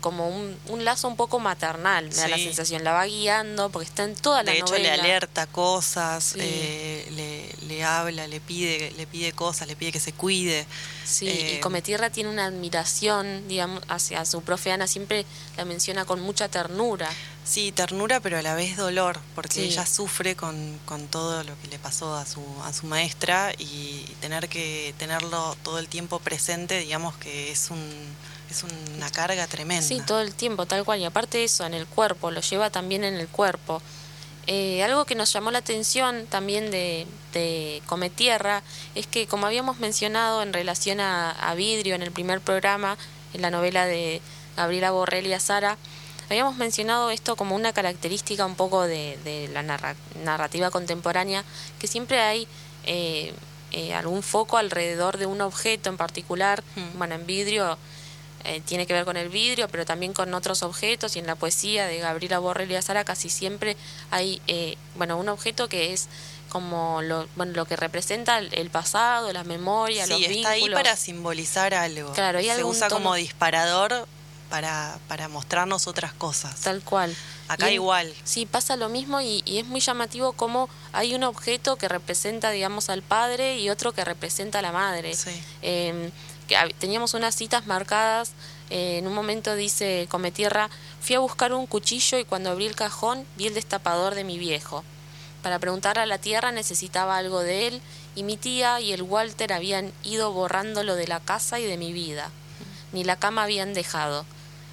como 0.00 0.28
un, 0.28 0.56
un, 0.68 0.84
lazo 0.84 1.08
un 1.08 1.16
poco 1.16 1.38
maternal, 1.38 2.08
me 2.08 2.14
da 2.14 2.28
la 2.28 2.36
sensación. 2.36 2.84
La 2.84 2.92
va 2.92 3.06
guiando 3.06 3.70
porque 3.70 3.88
está 3.88 4.04
en 4.04 4.14
toda 4.14 4.42
la 4.42 4.52
de 4.52 4.58
hecho, 4.58 4.76
le 4.76 4.90
alerta 4.90 5.46
cosas, 5.46 6.34
eh, 6.38 7.06
le, 7.12 7.66
le, 7.66 7.84
habla, 7.84 8.26
le 8.26 8.40
pide, 8.40 8.92
le 8.96 9.06
pide 9.06 9.32
cosas, 9.32 9.68
le 9.68 9.76
pide 9.76 9.92
que 9.92 10.00
se 10.00 10.12
cuide. 10.12 10.66
Sí, 11.04 11.26
y 11.26 11.28
eh, 11.28 11.60
Cometierra 11.60 12.10
tiene 12.10 12.30
una 12.30 12.46
admiración, 12.46 13.46
digamos, 13.48 13.82
hacia 13.88 14.24
su 14.24 14.42
profe 14.42 14.72
Ana, 14.72 14.86
siempre 14.86 15.24
la 15.56 15.64
menciona 15.64 16.04
con 16.04 16.20
mucha 16.20 16.48
ternura. 16.48 17.08
Sí, 17.44 17.72
ternura, 17.72 18.20
pero 18.20 18.38
a 18.38 18.42
la 18.42 18.54
vez 18.54 18.76
dolor, 18.76 19.18
porque 19.34 19.64
ella 19.64 19.84
sufre 19.84 20.36
con, 20.36 20.78
con, 20.84 21.08
todo 21.08 21.42
lo 21.42 21.58
que 21.60 21.68
le 21.68 21.78
pasó 21.78 22.14
a 22.14 22.24
su, 22.24 22.40
a 22.64 22.72
su 22.72 22.86
maestra 22.86 23.52
y 23.58 24.04
tener 24.20 24.48
que 24.48 24.94
tenerlo 24.98 25.56
todo 25.64 25.78
el 25.78 25.88
tiempo 25.88 26.20
presente, 26.20 26.78
digamos 26.78 27.16
que 27.16 27.50
es 27.50 27.70
un 27.70 27.80
es 28.50 28.64
una 28.96 29.10
carga 29.10 29.46
tremenda. 29.46 29.86
Sí, 29.86 30.00
todo 30.06 30.20
el 30.20 30.34
tiempo, 30.34 30.66
tal 30.66 30.84
cual. 30.84 31.00
Y 31.00 31.04
aparte 31.04 31.44
eso, 31.44 31.64
en 31.64 31.74
el 31.74 31.86
cuerpo, 31.86 32.30
lo 32.30 32.40
lleva 32.40 32.70
también 32.70 33.04
en 33.04 33.14
el 33.14 33.28
cuerpo. 33.28 33.80
Eh, 34.46 34.82
algo 34.82 35.04
que 35.04 35.14
nos 35.14 35.32
llamó 35.32 35.50
la 35.50 35.58
atención 35.58 36.26
también 36.26 36.70
de, 36.70 37.06
de 37.32 37.82
Cometierra 37.86 38.62
es 38.94 39.06
que, 39.06 39.26
como 39.26 39.46
habíamos 39.46 39.78
mencionado 39.78 40.42
en 40.42 40.52
relación 40.52 41.00
a, 41.00 41.54
Vidrio 41.56 41.94
en 41.94 42.02
el 42.02 42.10
primer 42.10 42.40
programa, 42.40 42.96
en 43.34 43.42
la 43.42 43.50
novela 43.50 43.86
de 43.86 44.20
Gabriela 44.56 44.90
Borrell 44.90 45.26
y 45.26 45.32
Azara, 45.32 45.76
habíamos 46.28 46.56
mencionado 46.56 47.10
esto 47.10 47.36
como 47.36 47.54
una 47.54 47.72
característica 47.72 48.46
un 48.46 48.54
poco 48.54 48.86
de, 48.86 49.48
la 49.52 49.62
narrativa 50.24 50.70
contemporánea, 50.70 51.44
que 51.78 51.86
siempre 51.86 52.20
hay 52.20 52.48
eh, 52.84 53.32
eh, 53.72 53.94
algún 53.94 54.22
foco 54.22 54.56
alrededor 54.56 55.18
de 55.18 55.26
un 55.26 55.40
objeto 55.40 55.90
en 55.90 55.96
particular. 55.96 56.64
Hmm. 56.74 56.98
Bueno, 56.98 57.14
en 57.14 57.26
Vidrio 57.26 57.78
eh, 58.44 58.60
tiene 58.64 58.86
que 58.86 58.92
ver 58.92 59.04
con 59.04 59.16
el 59.16 59.28
vidrio, 59.28 59.68
pero 59.68 59.84
también 59.84 60.12
con 60.12 60.32
otros 60.34 60.62
objetos 60.62 61.16
y 61.16 61.18
en 61.18 61.26
la 61.26 61.34
poesía 61.34 61.86
de 61.86 61.98
Gabriela 61.98 62.38
Borrell 62.38 62.70
y 62.70 62.76
Azara 62.76 63.04
casi 63.04 63.28
siempre 63.28 63.76
hay 64.10 64.40
eh, 64.46 64.76
bueno 64.96 65.18
un 65.18 65.28
objeto 65.28 65.68
que 65.68 65.92
es 65.92 66.08
como 66.48 67.00
lo, 67.02 67.28
bueno, 67.36 67.52
lo 67.52 67.64
que 67.64 67.76
representa 67.76 68.38
el 68.38 68.70
pasado, 68.70 69.32
la 69.32 69.44
memoria, 69.44 70.04
sí, 70.06 70.12
los 70.12 70.22
está 70.22 70.50
ahí 70.50 70.68
para 70.68 70.96
simbolizar 70.96 71.74
algo. 71.74 72.12
Claro, 72.12 72.40
Se 72.40 72.64
usa 72.64 72.88
como 72.88 73.14
disparador 73.14 74.06
para, 74.50 74.98
para 75.08 75.28
mostrarnos 75.28 75.86
otras 75.86 76.12
cosas. 76.12 76.60
Tal 76.60 76.82
cual. 76.82 77.14
Acá 77.48 77.70
igual. 77.70 78.12
Sí, 78.24 78.46
pasa 78.46 78.76
lo 78.76 78.88
mismo 78.88 79.20
y, 79.20 79.42
y, 79.44 79.58
es 79.58 79.66
muy 79.66 79.80
llamativo 79.80 80.32
como 80.32 80.68
hay 80.92 81.14
un 81.14 81.24
objeto 81.24 81.76
que 81.76 81.88
representa, 81.88 82.50
digamos, 82.50 82.90
al 82.90 83.02
padre 83.02 83.58
y 83.58 83.70
otro 83.70 83.92
que 83.92 84.04
representa 84.04 84.58
a 84.58 84.62
la 84.62 84.72
madre. 84.72 85.14
Sí. 85.14 85.30
Eh, 85.62 86.10
teníamos 86.78 87.14
unas 87.14 87.34
citas 87.34 87.66
marcadas. 87.66 88.32
Eh, 88.70 88.98
en 88.98 89.06
un 89.06 89.14
momento 89.14 89.56
dice 89.56 90.06
Cometierra, 90.08 90.70
fui 91.00 91.16
a 91.16 91.20
buscar 91.20 91.52
un 91.52 91.66
cuchillo 91.66 92.18
y 92.18 92.24
cuando 92.24 92.50
abrí 92.50 92.66
el 92.66 92.76
cajón 92.76 93.24
vi 93.36 93.46
el 93.46 93.54
destapador 93.54 94.14
de 94.14 94.24
mi 94.24 94.38
viejo. 94.38 94.84
Para 95.42 95.58
preguntar 95.58 95.98
a 95.98 96.06
la 96.06 96.18
tierra 96.18 96.52
necesitaba 96.52 97.16
algo 97.16 97.40
de 97.40 97.66
él 97.66 97.82
y 98.14 98.22
mi 98.22 98.36
tía 98.36 98.80
y 98.80 98.92
el 98.92 99.02
Walter 99.02 99.52
habían 99.52 99.92
ido 100.02 100.32
borrándolo 100.32 100.94
de 100.94 101.08
la 101.08 101.20
casa 101.20 101.58
y 101.58 101.64
de 101.64 101.78
mi 101.78 101.92
vida. 101.92 102.30
Ni 102.92 103.04
la 103.04 103.16
cama 103.16 103.44
habían 103.44 103.72
dejado. 103.72 104.26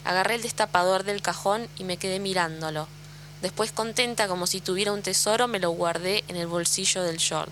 Agarré 0.03 0.35
el 0.35 0.41
destapador 0.41 1.03
del 1.03 1.21
cajón 1.21 1.67
y 1.77 1.83
me 1.83 1.97
quedé 1.97 2.19
mirándolo. 2.19 2.87
Después 3.41 3.71
contenta 3.71 4.27
como 4.27 4.47
si 4.47 4.61
tuviera 4.61 4.91
un 4.91 5.03
tesoro 5.03 5.47
me 5.47 5.59
lo 5.59 5.69
guardé 5.71 6.23
en 6.27 6.35
el 6.35 6.47
bolsillo 6.47 7.03
del 7.03 7.17
short. 7.17 7.51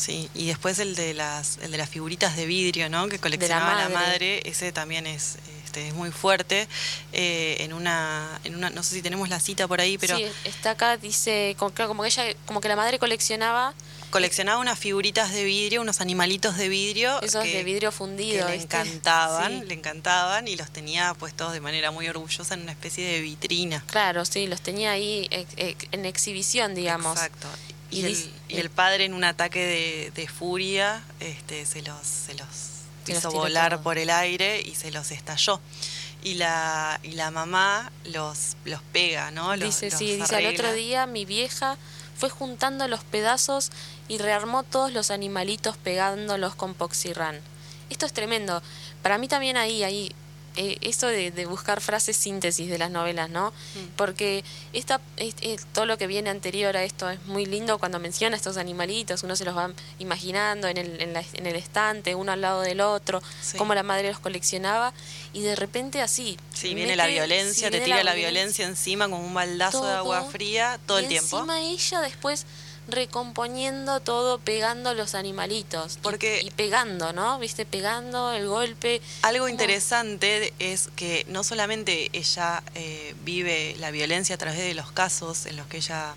Sí, 0.00 0.30
y 0.34 0.46
después 0.46 0.78
el 0.78 0.94
de 0.94 1.12
las, 1.12 1.58
el 1.58 1.72
de 1.72 1.76
las 1.76 1.90
figuritas 1.90 2.34
de 2.34 2.46
vidrio, 2.46 2.88
¿no? 2.88 3.06
Que 3.08 3.18
coleccionaba 3.18 3.74
la 3.74 3.90
madre. 3.90 4.40
ese 4.48 4.72
también 4.72 5.06
es, 5.06 5.36
este, 5.62 5.88
es 5.88 5.94
muy 5.94 6.10
fuerte. 6.10 6.68
Eh, 7.12 7.58
en 7.60 7.74
una, 7.74 8.40
en 8.44 8.54
una, 8.54 8.70
no 8.70 8.82
sé 8.82 8.94
si 8.94 9.02
tenemos 9.02 9.28
la 9.28 9.40
cita 9.40 9.68
por 9.68 9.78
ahí, 9.78 9.98
pero 9.98 10.16
sí, 10.16 10.24
está 10.44 10.70
acá 10.70 10.96
dice, 10.96 11.54
como, 11.58 11.74
como 11.74 12.02
que 12.02 12.08
ella, 12.08 12.24
como 12.46 12.62
que 12.62 12.68
la 12.68 12.76
madre 12.76 12.98
coleccionaba 12.98 13.74
coleccionaba 14.08 14.58
unas 14.58 14.78
figuritas 14.78 15.32
de 15.32 15.44
vidrio, 15.44 15.82
unos 15.82 16.00
animalitos 16.00 16.56
de 16.56 16.68
vidrio. 16.68 17.20
Esos 17.22 17.44
de 17.44 17.62
vidrio 17.62 17.92
fundido. 17.92 18.46
Que 18.46 18.56
le 18.56 18.62
encantaban, 18.62 19.68
le 19.68 19.74
encantaban 19.74 20.48
y 20.48 20.56
los 20.56 20.70
tenía 20.70 21.14
puestos 21.14 21.52
de 21.52 21.60
manera 21.60 21.90
muy 21.90 22.08
orgullosa 22.08 22.54
en 22.54 22.62
una 22.62 22.72
especie 22.72 23.06
de 23.06 23.20
vitrina. 23.20 23.84
Claro, 23.86 24.24
sí, 24.24 24.46
los 24.46 24.62
tenía 24.62 24.92
ahí 24.92 25.28
en 25.92 26.04
exhibición, 26.06 26.74
digamos. 26.74 27.16
Exacto. 27.16 27.48
Y, 27.90 28.04
el, 28.04 28.32
padre 28.70 29.04
en 29.04 29.14
un 29.14 29.24
ataque 29.24 30.10
de, 30.14 30.28
furia 30.28 31.02
este, 31.20 31.66
se 31.66 31.82
los, 31.82 32.06
se 32.06 32.34
los 32.34 32.46
hizo 33.06 33.30
volar 33.30 33.82
por 33.82 33.98
el 33.98 34.10
aire 34.10 34.60
y 34.60 34.74
se 34.74 34.90
los 34.90 35.10
estalló. 35.10 35.60
Y 36.22 36.34
la, 36.34 37.00
y 37.02 37.12
la 37.12 37.30
mamá 37.30 37.90
los, 38.04 38.56
los 38.66 38.82
pega, 38.92 39.30
¿no? 39.30 39.56
Los, 39.56 39.80
dice, 39.80 39.96
sí, 39.96 40.16
dice, 40.16 40.36
al 40.36 40.46
otro 40.46 40.72
día 40.72 41.06
mi 41.06 41.24
vieja 41.24 41.78
fue 42.14 42.28
juntando 42.28 42.86
los 42.88 43.02
pedazos 43.04 43.70
y 44.06 44.18
rearmó 44.18 44.62
todos 44.62 44.92
los 44.92 45.10
animalitos 45.10 45.78
pegándolos 45.78 46.54
con 46.54 46.74
poxirrán. 46.74 47.40
Esto 47.88 48.04
es 48.04 48.12
tremendo. 48.12 48.62
Para 49.02 49.16
mí 49.16 49.28
también 49.28 49.56
ahí, 49.56 49.82
ahí 49.82 50.14
eh, 50.56 50.78
eso 50.80 51.06
de, 51.06 51.30
buscar 51.46 51.80
frases 51.80 52.16
síntesis 52.16 52.68
de 52.68 52.78
las 52.78 52.90
novelas, 52.90 53.30
¿no? 53.30 53.50
Mm. 53.50 53.96
Porque 53.96 54.44
esta, 54.72 55.00
todo 55.72 55.86
lo 55.86 55.96
que 55.96 56.06
viene 56.06 56.30
anterior 56.30 56.76
a 56.76 56.84
esto 56.84 57.08
es 57.08 57.24
muy 57.26 57.46
lindo 57.46 57.78
cuando 57.78 57.98
menciona 57.98 58.36
estos 58.36 58.56
animalitos, 58.56 59.22
uno 59.22 59.36
se 59.36 59.44
los 59.44 59.56
va 59.56 59.70
imaginando 59.98 60.68
en 60.68 60.76
el, 60.76 61.00
en, 61.00 61.46
el 61.46 61.56
estante, 61.56 62.14
uno 62.14 62.32
al 62.32 62.40
lado 62.40 62.62
del 62.62 62.80
otro, 62.80 63.22
cómo 63.58 63.74
la 63.74 63.82
madre 63.82 64.08
los 64.08 64.18
coleccionaba, 64.18 64.92
y 65.32 65.42
de 65.42 65.56
repente 65.56 66.02
así. 66.02 66.36
Sí, 66.52 66.74
viene 66.74 66.96
la 66.96 67.06
violencia, 67.06 67.70
te 67.70 67.80
tira 67.80 68.02
la 68.02 68.14
violencia, 68.14 68.66
encima 68.66 69.08
como 69.08 69.24
un 69.24 69.34
baldazo 69.34 69.86
de 69.86 69.92
agua 69.92 70.24
fría 70.24 70.78
todo 70.86 70.98
el 70.98 71.08
tiempo. 71.08 71.38
Encima 71.38 71.60
ella 71.60 72.00
después 72.00 72.46
recomponiendo 72.88 74.00
todo, 74.00 74.38
pegando 74.38 74.94
los 74.94 75.14
animalitos. 75.14 75.98
Porque 76.02 76.42
y, 76.42 76.50
pegando, 76.50 77.12
¿no? 77.12 77.38
Viste, 77.38 77.66
pegando 77.66 78.32
el 78.32 78.48
golpe. 78.48 79.00
Algo 79.22 79.48
interesante 79.48 80.52
es 80.58 80.88
que 80.96 81.24
no 81.28 81.44
solamente 81.44 82.10
ella 82.12 82.62
eh, 82.74 83.14
vive 83.24 83.76
la 83.78 83.90
violencia 83.90 84.34
a 84.34 84.38
través 84.38 84.58
de 84.58 84.74
los 84.74 84.92
casos 84.92 85.46
en 85.46 85.56
los 85.56 85.66
que 85.66 85.78
ella 85.78 86.14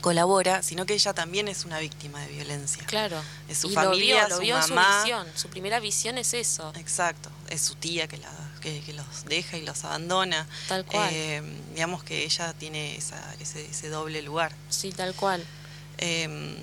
colabora, 0.00 0.62
sino 0.62 0.86
que 0.86 0.94
ella 0.94 1.14
también 1.14 1.48
es 1.48 1.64
una 1.64 1.78
víctima 1.80 2.20
de 2.20 2.28
violencia. 2.28 2.84
Claro. 2.86 3.20
Es 3.48 3.58
su 3.58 3.70
familia, 3.70 4.28
lo 4.28 4.36
su 4.36 4.42
vio 4.42 4.56
mamá. 4.56 5.00
su 5.00 5.04
visión. 5.04 5.26
Su 5.34 5.48
primera 5.48 5.80
visión 5.80 6.18
es 6.18 6.32
eso. 6.34 6.72
Exacto. 6.76 7.30
Es 7.48 7.62
su 7.62 7.74
tía 7.74 8.06
que 8.06 8.18
la 8.18 8.30
que, 8.60 8.92
los 8.92 9.24
deja 9.26 9.56
y 9.56 9.62
los 9.62 9.84
abandona. 9.84 10.46
Tal 10.68 10.84
cual. 10.84 11.08
Eh, 11.12 11.42
digamos 11.74 12.02
que 12.02 12.24
ella 12.24 12.52
tiene 12.52 12.96
ese, 12.96 13.16
ese, 13.40 13.88
doble 13.88 14.22
lugar. 14.22 14.52
Sí, 14.70 14.92
tal 14.92 15.14
cual. 15.14 15.44
Em, 15.98 16.56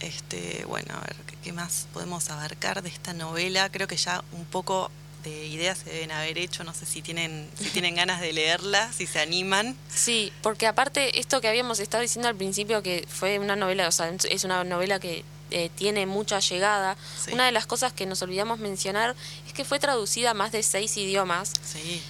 este, 0.00 0.64
bueno, 0.66 0.94
a 0.94 1.00
ver, 1.00 1.16
¿qué 1.42 1.52
más 1.52 1.86
podemos 1.92 2.30
abarcar 2.30 2.82
de 2.82 2.88
esta 2.88 3.12
novela? 3.12 3.70
Creo 3.70 3.88
que 3.88 3.96
ya 3.96 4.22
un 4.32 4.44
poco 4.44 4.90
de 5.24 5.46
ideas 5.46 5.78
se 5.78 5.90
deben 5.90 6.12
haber 6.12 6.38
hecho, 6.38 6.62
no 6.64 6.72
sé 6.72 6.86
si 6.86 7.02
tienen, 7.02 7.48
si 7.58 7.70
tienen 7.70 7.94
ganas 7.96 8.20
de 8.20 8.32
leerla, 8.32 8.92
si 8.92 9.06
se 9.06 9.20
animan. 9.20 9.76
Sí, 9.88 10.32
porque 10.42 10.66
aparte 10.66 11.18
esto 11.18 11.40
que 11.40 11.48
habíamos 11.48 11.80
estado 11.80 12.02
diciendo 12.02 12.28
al 12.28 12.36
principio 12.36 12.82
que 12.82 13.04
fue 13.08 13.38
una 13.38 13.56
novela, 13.56 13.88
o 13.88 13.92
sea, 13.92 14.08
es 14.08 14.44
una 14.44 14.62
novela 14.64 15.00
que 15.00 15.24
eh, 15.50 15.70
tiene 15.74 16.06
mucha 16.06 16.40
llegada. 16.40 16.96
Una 17.32 17.46
de 17.46 17.52
las 17.52 17.66
cosas 17.66 17.92
que 17.92 18.06
nos 18.06 18.22
olvidamos 18.22 18.58
mencionar 18.58 19.14
es 19.46 19.52
que 19.52 19.64
fue 19.64 19.78
traducida 19.78 20.30
a 20.30 20.34
más 20.34 20.52
de 20.52 20.62
seis 20.62 20.96
idiomas. 20.96 21.52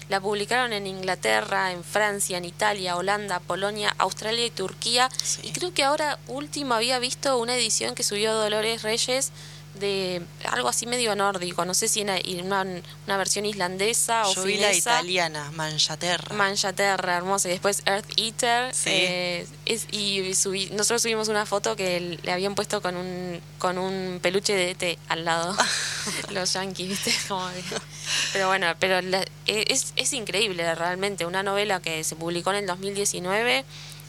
La 0.08 0.20
publicaron 0.20 0.72
en 0.72 0.86
Inglaterra, 0.86 1.72
en 1.72 1.84
Francia, 1.84 2.38
en 2.38 2.44
Italia, 2.44 2.96
Holanda, 2.96 3.40
Polonia, 3.40 3.94
Australia 3.98 4.46
y 4.46 4.50
Turquía. 4.50 5.08
Y 5.42 5.52
creo 5.52 5.72
que 5.72 5.84
ahora 5.84 6.18
último 6.28 6.74
había 6.74 6.98
visto 6.98 7.38
una 7.38 7.56
edición 7.56 7.94
que 7.94 8.02
subió 8.02 8.34
Dolores 8.34 8.82
Reyes 8.82 9.32
de 9.78 10.22
algo 10.44 10.68
así 10.68 10.86
medio 10.86 11.14
nórdico, 11.14 11.64
no 11.64 11.74
sé 11.74 11.88
si 11.88 12.00
en 12.00 12.10
una, 12.44 12.64
una 13.06 13.16
versión 13.16 13.46
islandesa 13.46 14.26
o 14.28 14.34
Yo 14.34 14.44
vi 14.44 14.58
la 14.58 14.72
italiana, 14.72 15.50
Manchaterra. 15.52 16.34
Manchaterra, 16.34 17.16
hermosa. 17.16 17.48
Y 17.48 17.52
después 17.52 17.82
Earth 17.86 18.10
Eater. 18.16 18.72
Eh, 18.86 19.46
y 19.92 20.32
nosotros 20.72 21.02
subimos 21.02 21.28
una 21.28 21.46
foto 21.46 21.76
que 21.76 22.18
le 22.22 22.32
habían 22.32 22.54
puesto 22.54 22.80
con 22.82 22.96
un, 22.96 23.40
con 23.58 23.78
un 23.78 24.20
peluche 24.22 24.54
de 24.54 24.74
té 24.74 24.98
al 25.08 25.24
lado. 25.24 25.56
Los 26.30 26.52
yankees, 26.52 26.88
¿viste? 26.88 27.14
pero 28.32 28.48
bueno, 28.48 28.74
pero 28.78 28.98
es, 29.46 29.92
es 29.96 30.12
increíble 30.12 30.74
realmente. 30.74 31.26
Una 31.26 31.42
novela 31.42 31.80
que 31.80 32.04
se 32.04 32.16
publicó 32.16 32.50
en 32.50 32.56
el 32.56 32.66
2019 32.66 33.64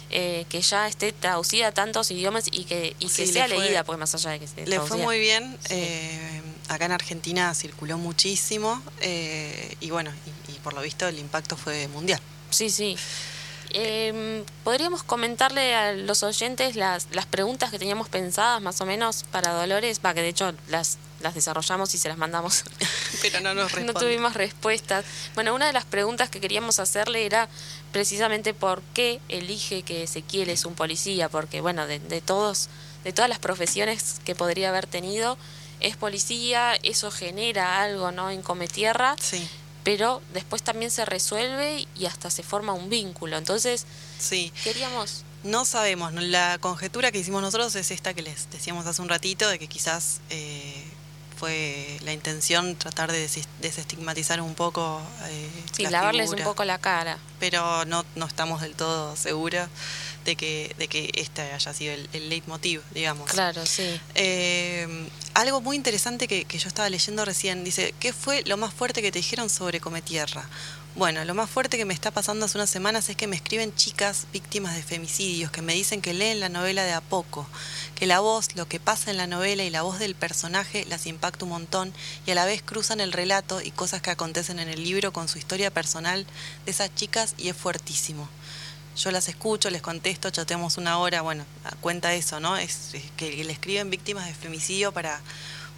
eh, 0.10 0.46
que 0.50 0.62
ya 0.62 0.88
esté 0.88 1.12
traducida 1.12 1.68
a 1.68 1.72
tantos 1.72 2.10
idiomas 2.12 2.46
y 2.52 2.64
que, 2.64 2.96
y 3.00 3.08
que 3.08 3.28
sea 3.28 3.48
leída, 3.48 3.84
porque 3.84 4.00
más 4.00 4.14
allá 4.16 4.32
de 4.32 4.40
que 4.40 4.48
se 4.48 4.66
Le 4.66 4.80
fue 4.80 4.98
muy 4.98 5.20
bien. 5.20 5.58
Eh, 5.70 6.42
acá 6.70 6.86
en 6.86 6.94
Argentina 6.94 7.54
circuló 7.54 7.98
muchísimo 7.98 8.82
eh, 9.02 9.76
y 9.80 9.90
bueno, 9.90 10.12
y, 10.48 10.54
por 10.60 10.74
lo 10.74 10.82
visto 10.82 11.08
el 11.08 11.20
impacto 11.20 11.58
fue 11.58 11.88
mundial. 11.88 12.20
Sí, 12.50 12.70
sí. 12.70 12.98
Podríamos 14.64 15.04
comentarle 15.04 15.76
a 15.76 15.94
los 15.94 16.24
oyentes 16.24 16.76
las, 16.76 17.08
las 17.12 17.26
preguntas 17.26 17.70
que 17.70 17.78
teníamos 17.78 18.08
pensadas 18.10 18.62
más 18.62 18.80
o 18.82 18.86
menos 18.86 19.26
para 19.32 19.54
Dolores, 19.54 20.00
va 20.04 20.14
que 20.14 20.22
de 20.22 20.30
hecho 20.30 20.54
las 20.70 20.98
las 21.20 21.34
desarrollamos 21.34 21.94
y 21.94 21.98
se 21.98 22.10
las 22.10 22.18
mandamos. 22.18 22.64
Pero 23.22 23.42
no 23.42 23.54
nos 23.54 23.74
No 23.84 23.94
tuvimos 23.94 24.34
respuestas. 24.34 25.06
Bueno, 25.36 25.54
una 25.54 25.68
de 25.68 25.74
las 25.74 25.86
preguntas 25.86 26.30
que 26.30 26.40
queríamos 26.40 26.80
hacerle 26.80 27.26
era 27.26 27.50
precisamente 27.92 28.54
por 28.54 28.82
qué 28.94 29.20
elige 29.30 29.84
que 29.84 30.04
Ezequiel 30.04 30.50
es 30.50 30.66
un 30.66 30.76
policía, 30.76 31.30
porque 31.30 31.62
bueno, 31.62 31.88
de, 31.88 32.00
todos, 32.22 32.70
de 33.04 33.14
todas 33.14 33.30
las 33.30 33.40
profesiones 33.40 34.22
que 34.26 34.36
podría 34.36 34.70
haber 34.70 34.88
tenido, 34.88 35.38
es 35.80 35.96
policía, 35.96 36.76
eso 36.84 37.12
genera 37.12 37.82
algo, 37.82 38.12
¿no? 38.12 38.30
En 38.30 38.42
Cometierra. 38.42 39.16
Sí. 39.22 39.48
Pero 39.84 40.22
después 40.34 40.64
también 40.64 40.92
se 40.92 41.06
resuelve 41.06 41.88
y 41.96 42.06
hasta 42.08 42.30
se 42.30 42.44
forma 42.44 42.74
un 42.74 42.90
vínculo. 42.90 43.38
Entonces, 43.38 43.86
sí. 44.20 44.52
queríamos 44.64 45.24
no 45.44 45.66
sabemos, 45.66 46.14
la 46.14 46.58
conjetura 46.60 47.12
que 47.12 47.20
hicimos 47.20 47.42
nosotros 47.42 47.76
es 47.76 47.92
esta 47.92 48.14
que 48.14 48.22
les 48.22 48.50
decíamos 48.50 48.86
hace 48.86 49.02
un 49.02 49.08
ratito, 49.08 49.48
de 49.48 49.60
que 49.60 49.68
quizás 49.68 50.20
eh, 50.30 50.84
fue 51.38 52.00
la 52.04 52.14
intención 52.14 52.76
tratar 52.76 53.12
de 53.12 53.30
desestigmatizar 53.62 54.42
un 54.42 54.56
poco. 54.56 55.02
Eh, 55.30 55.50
sí, 55.72 55.84
lavarles 55.84 56.32
un 56.32 56.44
poco 56.44 56.66
la 56.66 56.78
cara. 56.80 57.18
Pero 57.40 57.86
no, 57.86 58.06
no 58.16 58.26
estamos 58.26 58.62
del 58.62 58.76
todo 58.76 59.16
seguros 59.16 59.70
de 60.26 60.36
que, 60.36 60.76
de 60.78 60.88
que 60.88 61.12
este 61.14 61.42
haya 61.42 61.74
sido 61.74 61.94
el, 61.94 62.30
leitmotiv, 62.30 62.82
digamos. 62.94 63.32
Claro, 63.32 63.66
sí. 63.66 64.00
Eh, 64.16 65.08
algo 65.34 65.62
muy 65.62 65.76
interesante 65.76 66.28
que, 66.28 66.46
que, 66.46 66.58
yo 66.58 66.68
estaba 66.68 66.90
leyendo 66.90 67.24
recién, 67.24 67.64
dice, 67.64 67.94
¿qué 68.00 68.12
fue 68.12 68.44
lo 68.46 68.58
más 68.58 68.74
fuerte 68.74 69.02
que 69.02 69.12
te 69.12 69.20
dijeron 69.20 69.50
sobre 69.50 69.80
Cometierra? 69.80 70.50
Bueno, 70.98 71.24
lo 71.26 71.36
más 71.36 71.48
fuerte 71.48 71.78
que 71.78 71.86
me 71.86 71.94
está 71.94 72.10
pasando 72.10 72.48
hace 72.48 72.58
unas 72.58 72.72
semanas 72.72 73.08
es 73.08 73.16
que 73.16 73.28
me 73.28 73.36
escriben 73.36 73.76
chicas 73.76 74.26
víctimas 74.34 74.76
de 74.76 74.82
femicidios 74.82 75.52
que 75.52 75.62
me 75.62 75.76
dicen 75.76 76.02
que 76.02 76.16
leen 76.16 76.40
la 76.40 76.50
novela 76.50 76.86
de 76.86 76.94
a 76.94 77.02
poco, 77.02 77.46
que 77.94 78.08
la 78.08 78.20
voz, 78.20 78.56
lo 78.56 78.68
que 78.68 78.80
pasa 78.80 79.12
en 79.12 79.18
la 79.18 79.28
novela 79.28 79.64
y 79.64 79.70
la 79.70 79.84
voz 79.84 80.00
del 80.00 80.16
personaje 80.16 80.86
las 80.86 81.06
impacta 81.06 81.46
un 81.46 81.52
montón 81.52 81.94
y 82.26 82.32
a 82.32 82.36
la 82.36 82.46
vez 82.46 82.64
cruzan 82.64 83.00
el 83.00 83.12
relato 83.12 83.62
y 83.62 83.70
cosas 83.70 84.02
que 84.02 84.10
acontecen 84.10 84.58
en 84.58 84.70
el 84.70 84.84
libro 84.84 85.14
con 85.14 85.28
su 85.28 85.38
historia 85.38 85.70
personal 85.70 86.26
de 86.66 86.72
esas 86.72 86.90
chicas 86.96 87.36
y 87.38 87.50
es 87.50 87.56
fuertísimo. 87.56 88.28
Yo 88.96 89.12
las 89.12 89.30
escucho, 89.30 89.70
les 89.70 89.84
contesto, 89.84 90.32
chateamos 90.32 90.78
una 90.78 90.98
hora, 90.98 91.22
bueno, 91.22 91.46
cuenta 91.80 92.16
eso, 92.16 92.40
¿no? 92.40 92.58
Es, 92.58 92.96
que 93.18 93.44
le 93.44 93.54
escriben 93.54 93.92
víctimas 93.92 94.26
de 94.26 94.34
femicidio 94.34 94.92
para, 94.92 95.22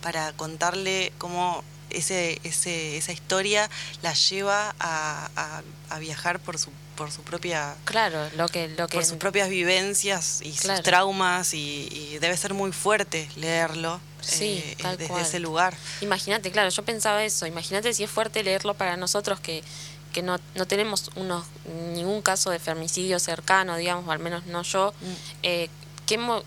para 0.02 0.32
contarle 0.32 1.12
cómo 1.18 1.62
ese, 1.90 2.40
ese, 2.44 2.98
esa 2.98 3.12
historia 3.12 3.70
la 4.02 4.14
lleva 4.14 4.76
a, 4.80 5.62
a, 5.90 6.00
viajar 6.00 6.40
por 6.40 6.58
su 6.58 6.70
por 6.96 7.12
su 7.12 7.22
propia 7.24 7.76
claro 7.84 8.30
lo 8.38 8.48
que 8.48 8.68
lo 8.70 8.88
que 8.88 8.96
por 8.96 9.06
sus 9.06 9.18
propias 9.18 9.50
vivencias 9.50 10.42
y 10.44 10.54
sus 10.54 10.82
traumas 10.82 11.54
y, 11.54 12.18
debe 12.22 12.38
ser 12.38 12.54
muy 12.54 12.72
fuerte 12.72 13.28
leerlo 13.36 14.00
sí, 14.22 14.64
eh, 14.66 14.96
desde 14.98 15.22
ese 15.22 15.40
lugar. 15.40 15.76
Imagínate 16.02 16.52
claro 16.52 16.70
yo 16.70 16.84
pensaba 16.84 17.24
eso 17.24 17.46
imagínate 17.48 17.94
si 17.94 18.04
es 18.04 18.10
fuerte 18.10 18.44
leerlo 18.44 18.76
para 18.76 18.98
nosotros 18.98 19.40
que 19.40 19.64
que 20.12 20.24
no, 20.24 20.38
no 20.56 20.66
tenemos 20.66 21.12
unos, 21.16 21.46
ningún 21.94 22.22
caso 22.22 22.50
de 22.50 22.60
femicidio 22.60 23.20
cercano, 23.20 23.78
digamos, 23.78 24.10
al 24.10 24.20
menos 24.20 24.46
no 24.48 24.64
yo, 24.64 24.94
mm. 25.00 25.06
eh, 25.44 25.70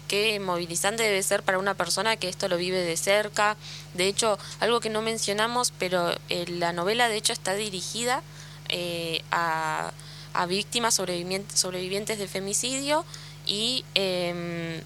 qué, 0.09 0.41
movilizante 0.41 1.03
debe 1.03 1.23
ser 1.23 1.43
para 1.43 1.59
una 1.59 1.75
persona 1.75 2.17
que 2.17 2.29
esto 2.29 2.49
lo 2.49 2.57
vive 2.57 2.81
de 2.81 2.97
cerca. 2.97 3.57
De 3.95 4.07
hecho, 4.07 4.39
algo 4.61 4.81
que 4.81 4.91
no 4.91 5.03
mencionamos, 5.03 5.73
pero 5.79 6.13
eh, 6.29 6.47
la 6.49 6.73
novela 6.73 7.09
de 7.09 7.17
hecho 7.17 7.33
está 7.33 7.55
dirigida 7.55 8.23
eh, 8.69 9.23
a, 9.31 9.93
a, 10.35 10.47
víctimas 10.47 10.95
sobrevivientes, 10.95 11.61
sobrevivientes 11.61 12.19
de 12.19 12.27
femicidio 12.27 13.05
y 13.47 13.85
em, 13.95 14.81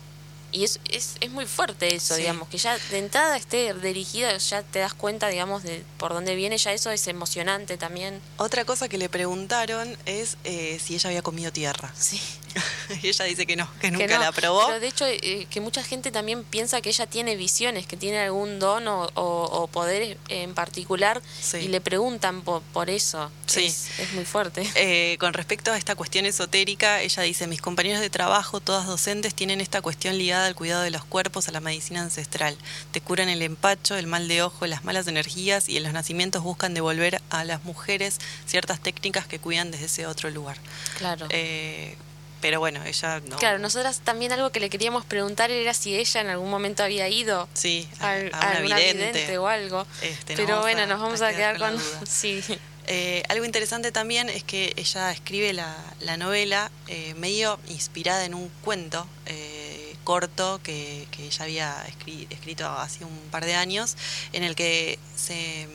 y 0.52 0.64
es, 0.64 0.80
es, 0.90 1.16
es, 1.20 1.30
muy 1.30 1.44
fuerte 1.44 1.94
eso, 1.94 2.14
digamos, 2.14 2.48
que 2.48 2.56
ya 2.56 2.78
de 2.90 2.98
entrada 2.98 3.36
esté 3.36 3.74
dirigida, 3.74 4.38
ya 4.38 4.62
te 4.62 4.78
das 4.78 4.94
cuenta, 4.94 5.28
digamos, 5.28 5.62
de 5.64 5.84
por 5.98 6.14
dónde 6.14 6.34
viene, 6.34 6.56
ya 6.56 6.72
eso 6.72 6.90
es 6.90 7.06
emocionante 7.08 7.76
también. 7.76 8.22
Otra 8.38 8.64
cosa 8.64 8.88
que 8.88 8.96
le 8.96 9.08
preguntaron 9.08 9.98
es 10.06 10.38
eh, 10.44 10.80
si 10.82 10.94
ella 10.94 11.08
había 11.08 11.22
comido 11.22 11.52
tierra. 11.52 11.92
Sí. 11.98 12.20
y 13.02 13.08
ella 13.08 13.24
dice 13.24 13.46
que 13.46 13.56
no, 13.56 13.68
que 13.80 13.90
nunca 13.90 14.18
la 14.18 14.32
probó. 14.32 14.66
Pero 14.66 14.80
de 14.80 14.88
hecho, 14.88 15.06
eh, 15.06 15.46
que 15.50 15.60
mucha 15.60 15.82
gente 15.82 16.10
también 16.10 16.44
piensa 16.44 16.80
que 16.80 16.88
ella 16.88 17.06
tiene 17.06 17.36
visiones, 17.36 17.86
que 17.86 17.96
tiene 17.96 18.20
algún 18.20 18.58
don 18.58 18.88
o, 18.88 19.10
o, 19.14 19.66
poder 19.68 20.16
en 20.28 20.54
particular 20.54 21.20
y 21.60 21.68
le 21.68 21.80
preguntan 21.80 22.42
por, 22.42 22.62
por 22.62 22.90
eso. 22.90 23.30
Sí. 23.46 23.66
Es, 23.66 24.12
muy 24.14 24.24
fuerte. 24.24 24.70
Eh, 24.88 25.16
con 25.18 25.32
respecto 25.32 25.72
a 25.72 25.78
esta 25.78 25.94
cuestión 25.94 26.26
esotérica, 26.26 27.00
ella 27.00 27.22
dice, 27.22 27.46
mis 27.46 27.60
compañeros 27.60 28.00
de 28.00 28.10
trabajo, 28.10 28.60
todas 28.60 28.86
docentes, 28.86 29.34
tienen 29.34 29.60
esta 29.60 29.80
cuestión 29.80 30.18
ligada 30.18 30.46
al 30.46 30.54
cuidado 30.54 30.82
de 30.82 30.90
los 30.90 31.04
cuerpos, 31.04 31.48
a 31.48 31.52
la 31.52 31.60
medicina 31.60 32.02
ancestral. 32.02 32.56
Te 32.92 33.00
curan 33.00 33.28
el 33.28 33.42
empacho, 33.42 33.96
el 33.96 34.06
mal 34.06 34.28
de 34.28 34.42
ojo, 34.42 34.66
las 34.66 34.84
malas 34.84 35.08
energías 35.08 35.68
y 35.68 35.76
en 35.76 35.82
los 35.82 35.92
nacimientos 35.92 36.42
buscan 36.42 36.74
devolver 36.74 37.20
a 37.30 37.44
las 37.44 37.64
mujeres 37.64 38.18
ciertas 38.46 38.80
técnicas 38.80 39.26
que 39.26 39.38
cuidan 39.38 39.70
desde 39.70 39.86
ese 39.86 40.06
otro 40.06 40.30
lugar. 40.30 40.58
Claro. 40.98 41.26
Eh, 41.30 41.96
pero 42.40 42.60
bueno, 42.60 42.84
ella 42.84 43.20
no. 43.20 43.36
Claro, 43.36 43.58
nosotras 43.58 44.00
también 44.00 44.32
algo 44.32 44.50
que 44.50 44.60
le 44.60 44.70
queríamos 44.70 45.04
preguntar 45.04 45.50
era 45.50 45.74
si 45.74 45.96
ella 45.96 46.20
en 46.20 46.28
algún 46.28 46.50
momento 46.50 46.82
había 46.82 47.08
ido 47.08 47.48
sí, 47.54 47.88
a, 48.00 48.12
a, 48.32 48.60
vidente. 48.60 49.38
o 49.38 49.46
algo. 49.46 49.86
Este, 50.02 50.36
pero 50.36 50.60
bueno, 50.60 50.86
nos 50.86 51.00
vamos 51.00 51.22
a, 51.22 51.32
quedar, 51.32 51.58
con. 51.58 51.76
sí. 52.06 52.42
Eh, 52.88 53.24
algo 53.28 53.44
interesante 53.44 53.90
también 53.90 54.28
es 54.28 54.44
que 54.44 54.72
ella 54.76 55.10
escribe 55.10 55.52
la, 55.52 55.76
la 56.00 56.16
novela 56.16 56.70
eh, 56.86 57.14
medio 57.14 57.58
inspirada 57.68 58.24
en 58.24 58.34
un 58.34 58.48
cuento 58.62 59.08
eh, 59.26 59.96
corto 60.04 60.60
que, 60.62 61.08
que, 61.10 61.26
ella 61.26 61.44
había 61.44 61.86
escrito 62.30 62.68
hace 62.68 63.04
un 63.04 63.18
par 63.32 63.44
de 63.44 63.56
años, 63.56 63.96
en 64.32 64.44
el 64.44 64.54
que 64.54 65.00
se 65.16 65.66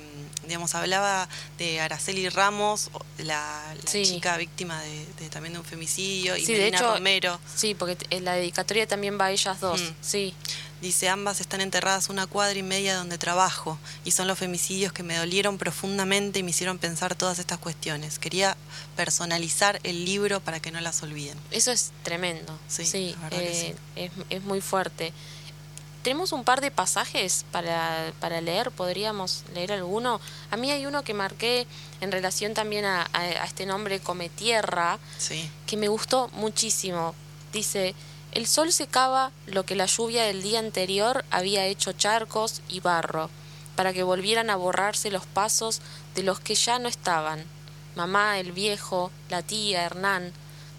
digamos, 0.47 0.75
hablaba 0.75 1.27
de 1.57 1.79
Araceli 1.79 2.29
Ramos, 2.29 2.89
la, 3.17 3.75
chica 3.85 4.37
víctima 4.37 4.81
de, 4.81 5.29
también 5.29 5.53
de 5.53 5.59
un 5.59 5.65
femicidio, 5.65 6.37
y 6.37 6.45
Melina 6.45 6.79
Romero. 6.79 7.39
Sí, 7.55 7.75
porque 7.75 7.97
en 8.09 8.25
la 8.25 8.33
dedicatoria 8.33 8.87
también 8.87 9.19
va 9.19 9.25
a 9.25 9.31
ellas 9.31 9.59
dos, 9.59 9.81
mm. 9.81 9.93
sí. 10.01 10.33
Dice, 10.81 11.09
ambas 11.09 11.41
están 11.41 11.61
enterradas 11.61 12.09
una 12.09 12.25
cuadra 12.25 12.57
y 12.57 12.63
media 12.63 12.95
donde 12.95 13.19
trabajo, 13.19 13.77
y 14.03 14.11
son 14.11 14.27
los 14.27 14.39
femicidios 14.39 14.91
que 14.91 15.03
me 15.03 15.15
dolieron 15.15 15.59
profundamente 15.59 16.39
y 16.39 16.43
me 16.43 16.49
hicieron 16.49 16.79
pensar 16.79 17.13
todas 17.13 17.37
estas 17.37 17.59
cuestiones. 17.59 18.17
Quería 18.17 18.57
personalizar 18.95 19.79
el 19.83 20.05
libro 20.05 20.39
para 20.39 20.59
que 20.59 20.71
no 20.71 20.81
las 20.81 21.03
olviden. 21.03 21.37
Eso 21.51 21.71
es 21.71 21.91
tremendo, 22.01 22.57
sí, 22.67 23.15
eh, 23.31 23.75
Es, 23.95 24.11
es 24.31 24.41
muy 24.41 24.59
fuerte. 24.59 25.13
Tenemos 26.03 26.31
un 26.31 26.43
par 26.43 26.61
de 26.61 26.71
pasajes 26.71 27.45
para, 27.51 28.11
para, 28.19 28.41
leer, 28.41 28.71
podríamos 28.71 29.43
leer 29.53 29.71
alguno. 29.71 30.19
A 30.49 30.57
mí 30.57 30.71
hay 30.71 30.85
uno 30.85 31.03
que 31.03 31.13
marqué 31.13 31.67
en 32.01 32.11
relación 32.11 32.53
también 32.53 32.85
a, 32.85 33.07
este 33.45 33.65
nombre 33.65 33.99
Come 33.99 34.29
Tierra, 34.29 34.99
que 35.67 35.77
me 35.77 35.87
gustó 35.87 36.29
muchísimo. 36.33 37.13
Dice, 37.53 37.93
el 38.31 38.47
sol 38.47 38.71
secaba 38.71 39.31
lo 39.45 39.65
que 39.65 39.75
la 39.75 39.85
lluvia 39.85 40.23
del 40.23 40.41
día 40.41 40.59
anterior 40.59 41.23
había 41.29 41.65
hecho 41.65 41.93
charcos 41.93 42.61
y 42.67 42.79
barro, 42.79 43.29
para 43.75 43.93
que 43.93 44.03
volvieran 44.03 44.49
a 44.49 44.55
borrarse 44.55 45.11
los 45.11 45.25
pasos 45.25 45.81
de 46.15 46.23
los 46.23 46.39
que 46.39 46.55
ya 46.55 46.79
no 46.79 46.89
estaban. 46.89 47.43
Mamá, 47.95 48.39
el 48.39 48.53
viejo, 48.53 49.11
la 49.29 49.43
tía, 49.43 49.83
Hernán, 49.83 50.31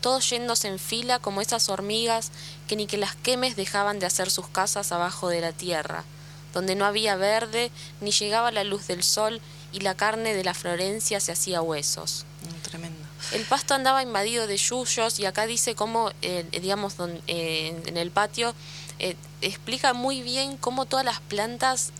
todos 0.02 0.28
yéndose 0.28 0.68
en 0.68 0.78
fila 0.78 1.18
como 1.18 1.40
esas 1.40 1.70
hormigas 1.70 2.30
que 2.68 2.76
ni 2.76 2.86
que 2.86 2.98
las 2.98 3.16
quemes 3.16 3.56
dejaban 3.56 3.98
de 3.98 4.06
hacer 4.06 4.30
sus 4.30 4.48
casas 4.48 4.92
abajo 4.92 5.30
de 5.30 5.40
la 5.40 5.52
tierra, 5.52 6.04
donde 6.52 6.74
no 6.74 6.84
había 6.84 7.16
verde, 7.16 7.70
ni 8.02 8.10
llegaba 8.10 8.52
la 8.52 8.64
luz 8.64 8.86
del 8.86 9.02
sol 9.02 9.40
y 9.72 9.80
la 9.80 9.94
carne 9.94 10.34
de 10.34 10.44
la 10.44 10.52
Florencia 10.52 11.20
se 11.20 11.32
hacía 11.32 11.62
huesos. 11.62 12.26
Mm, 12.42 12.62
tremendo. 12.68 13.08
El 13.32 13.44
pasto 13.44 13.74
andaba 13.74 14.02
invadido 14.02 14.46
de 14.46 14.56
yuyos 14.56 15.18
y 15.18 15.24
acá 15.24 15.46
dice 15.46 15.74
cómo, 15.74 16.10
eh, 16.22 16.44
digamos, 16.60 16.96
eh, 17.28 17.80
en 17.86 17.96
el 17.96 18.10
patio 18.10 18.54
eh, 18.98 19.16
explica 19.40 19.94
muy 19.94 20.22
bien 20.22 20.56
cómo 20.56 20.86
todas 20.86 21.04
las 21.04 21.20
plantas 21.20 21.92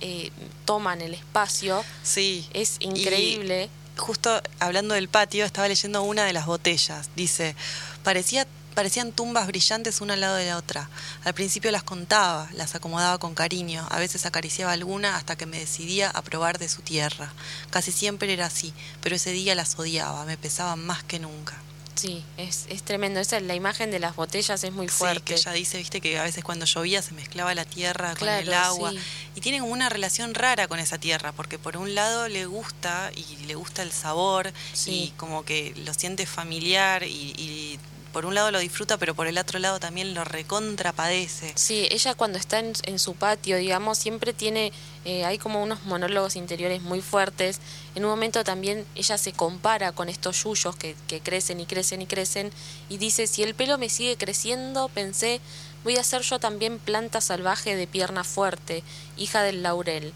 toman 0.65 1.01
el 1.01 1.15
espacio. 1.15 1.85
Sí. 2.03 2.47
Es 2.53 2.77
increíble. 2.81 3.71
Justo 3.97 4.43
hablando 4.61 4.95
del 4.95 5.09
patio, 5.09 5.45
estaba 5.45 5.69
leyendo 5.69 6.03
una 6.03 6.25
de 6.25 6.33
las 6.33 6.47
botellas. 6.47 7.11
Dice, 7.17 7.55
Parecía, 8.03 8.49
parecían 8.75 9.13
tumbas 9.13 9.47
brillantes 9.47 10.01
una 10.01 10.15
al 10.15 10.21
lado 10.21 10.37
de 10.37 10.47
la 10.47 10.57
otra. 10.57 10.91
Al 11.25 11.35
principio 11.35 11.71
las 11.71 11.85
contaba, 11.85 12.49
las 12.55 12.75
acomodaba 12.75 13.19
con 13.19 13.35
cariño, 13.35 13.87
a 13.91 13.99
veces 14.01 14.27
acariciaba 14.27 14.73
alguna 14.73 15.17
hasta 15.17 15.37
que 15.37 15.47
me 15.47 15.59
decidía 15.59 16.11
a 16.11 16.23
probar 16.23 16.59
de 16.59 16.69
su 16.69 16.83
tierra. 16.83 17.33
Casi 17.71 17.93
siempre 17.93 18.33
era 18.33 18.47
así, 18.47 18.75
pero 19.01 19.17
ese 19.17 19.31
día 19.31 19.55
las 19.55 19.79
odiaba, 19.79 20.25
me 20.25 20.37
pesaban 20.37 20.85
más 20.85 21.05
que 21.05 21.21
nunca. 21.21 21.55
Sí, 22.03 22.25
es, 22.37 22.67
es 22.69 22.83
tremendo. 22.83 23.21
Esa, 23.21 23.39
la 23.39 23.55
imagen 23.55 23.93
de 23.93 24.01
las 24.01 24.17
botellas 24.17 24.65
es 24.65 24.73
muy 24.73 24.89
fuerte. 24.89 25.21
Sí, 25.21 25.25
que 25.25 25.35
ella 25.35 25.53
dice, 25.53 25.79
viste, 25.79 26.01
que 26.01 26.19
a 26.19 26.25
veces 26.25 26.43
cuando 26.43 26.67
llovía 26.67 27.01
se 27.01 27.13
mezclaba 27.13 27.55
la 27.55 27.65
tierra 27.65 28.17
con 28.17 28.29
el 28.29 28.53
agua. 28.53 28.93
Y 29.37 29.41
tiene 29.41 29.61
como 29.61 29.73
una 29.73 29.89
relación 29.89 30.35
rara 30.35 30.67
con 30.67 30.81
esa 30.81 30.99
tierra, 30.99 31.31
porque 31.31 31.61
por 31.61 31.77
un 31.77 31.95
lado 31.95 32.27
le 32.27 32.47
gusta 32.47 33.13
y 33.15 33.47
le 33.47 33.55
gusta 33.55 33.83
el 33.83 33.93
sabor 33.93 34.53
y 34.87 35.13
como 35.17 35.45
que 35.45 35.75
lo 35.85 35.95
siente 35.95 36.27
familiar 36.27 37.05
y 37.05 37.79
por 38.13 38.27
un 38.27 38.35
lado 38.35 38.51
lo 38.51 38.59
disfruta, 38.59 38.99
pero 38.99 39.15
por 39.15 39.27
el 39.27 39.39
otro 39.39 39.59
lado 39.59 39.81
también 39.81 40.15
lo 40.15 40.25
recontrapadece. 40.25 41.53
Sí, 41.57 41.89
ella 41.91 42.15
cuando 42.15 42.39
está 42.39 42.59
en, 42.59 42.99
su 42.99 43.15
patio, 43.15 43.57
digamos, 43.57 43.99
siempre 43.99 44.33
tiene, 44.33 44.73
eh, 45.05 45.25
hay 45.25 45.39
como 45.39 45.63
unos 45.63 45.85
monólogos 45.85 46.37
interiores 46.37 46.83
muy 46.83 47.01
fuertes. 47.01 47.61
En 47.95 48.05
un 48.05 48.11
momento 48.11 48.45
también 48.45 48.87
ella 48.95 49.19
se 49.19 49.33
compara 49.33 49.93
con 49.93 50.09
estos 50.09 50.45
yuyos 50.45 50.77
que, 50.77 50.95
que 51.09 51.21
crecen 51.21 51.61
y 51.61 51.67
crecen 51.67 52.03
y 52.03 52.07
crecen 52.07 52.53
y 52.89 52.99
dice, 52.99 53.27
si 53.27 53.43
el 53.43 53.55
pelo 53.55 53.79
me 53.79 53.89
sigue 53.89 54.17
creciendo, 54.17 54.89
pensé, 54.89 55.41
voy 55.85 55.97
a 55.97 56.05
ser 56.05 56.23
yo 56.23 56.39
también 56.39 56.79
planta 56.79 57.21
salvaje 57.21 57.77
de 57.77 57.87
pierna 57.87 58.25
fuerte, 58.25 58.85
hija 59.17 59.43
del 59.43 59.63
laurel. 59.63 60.13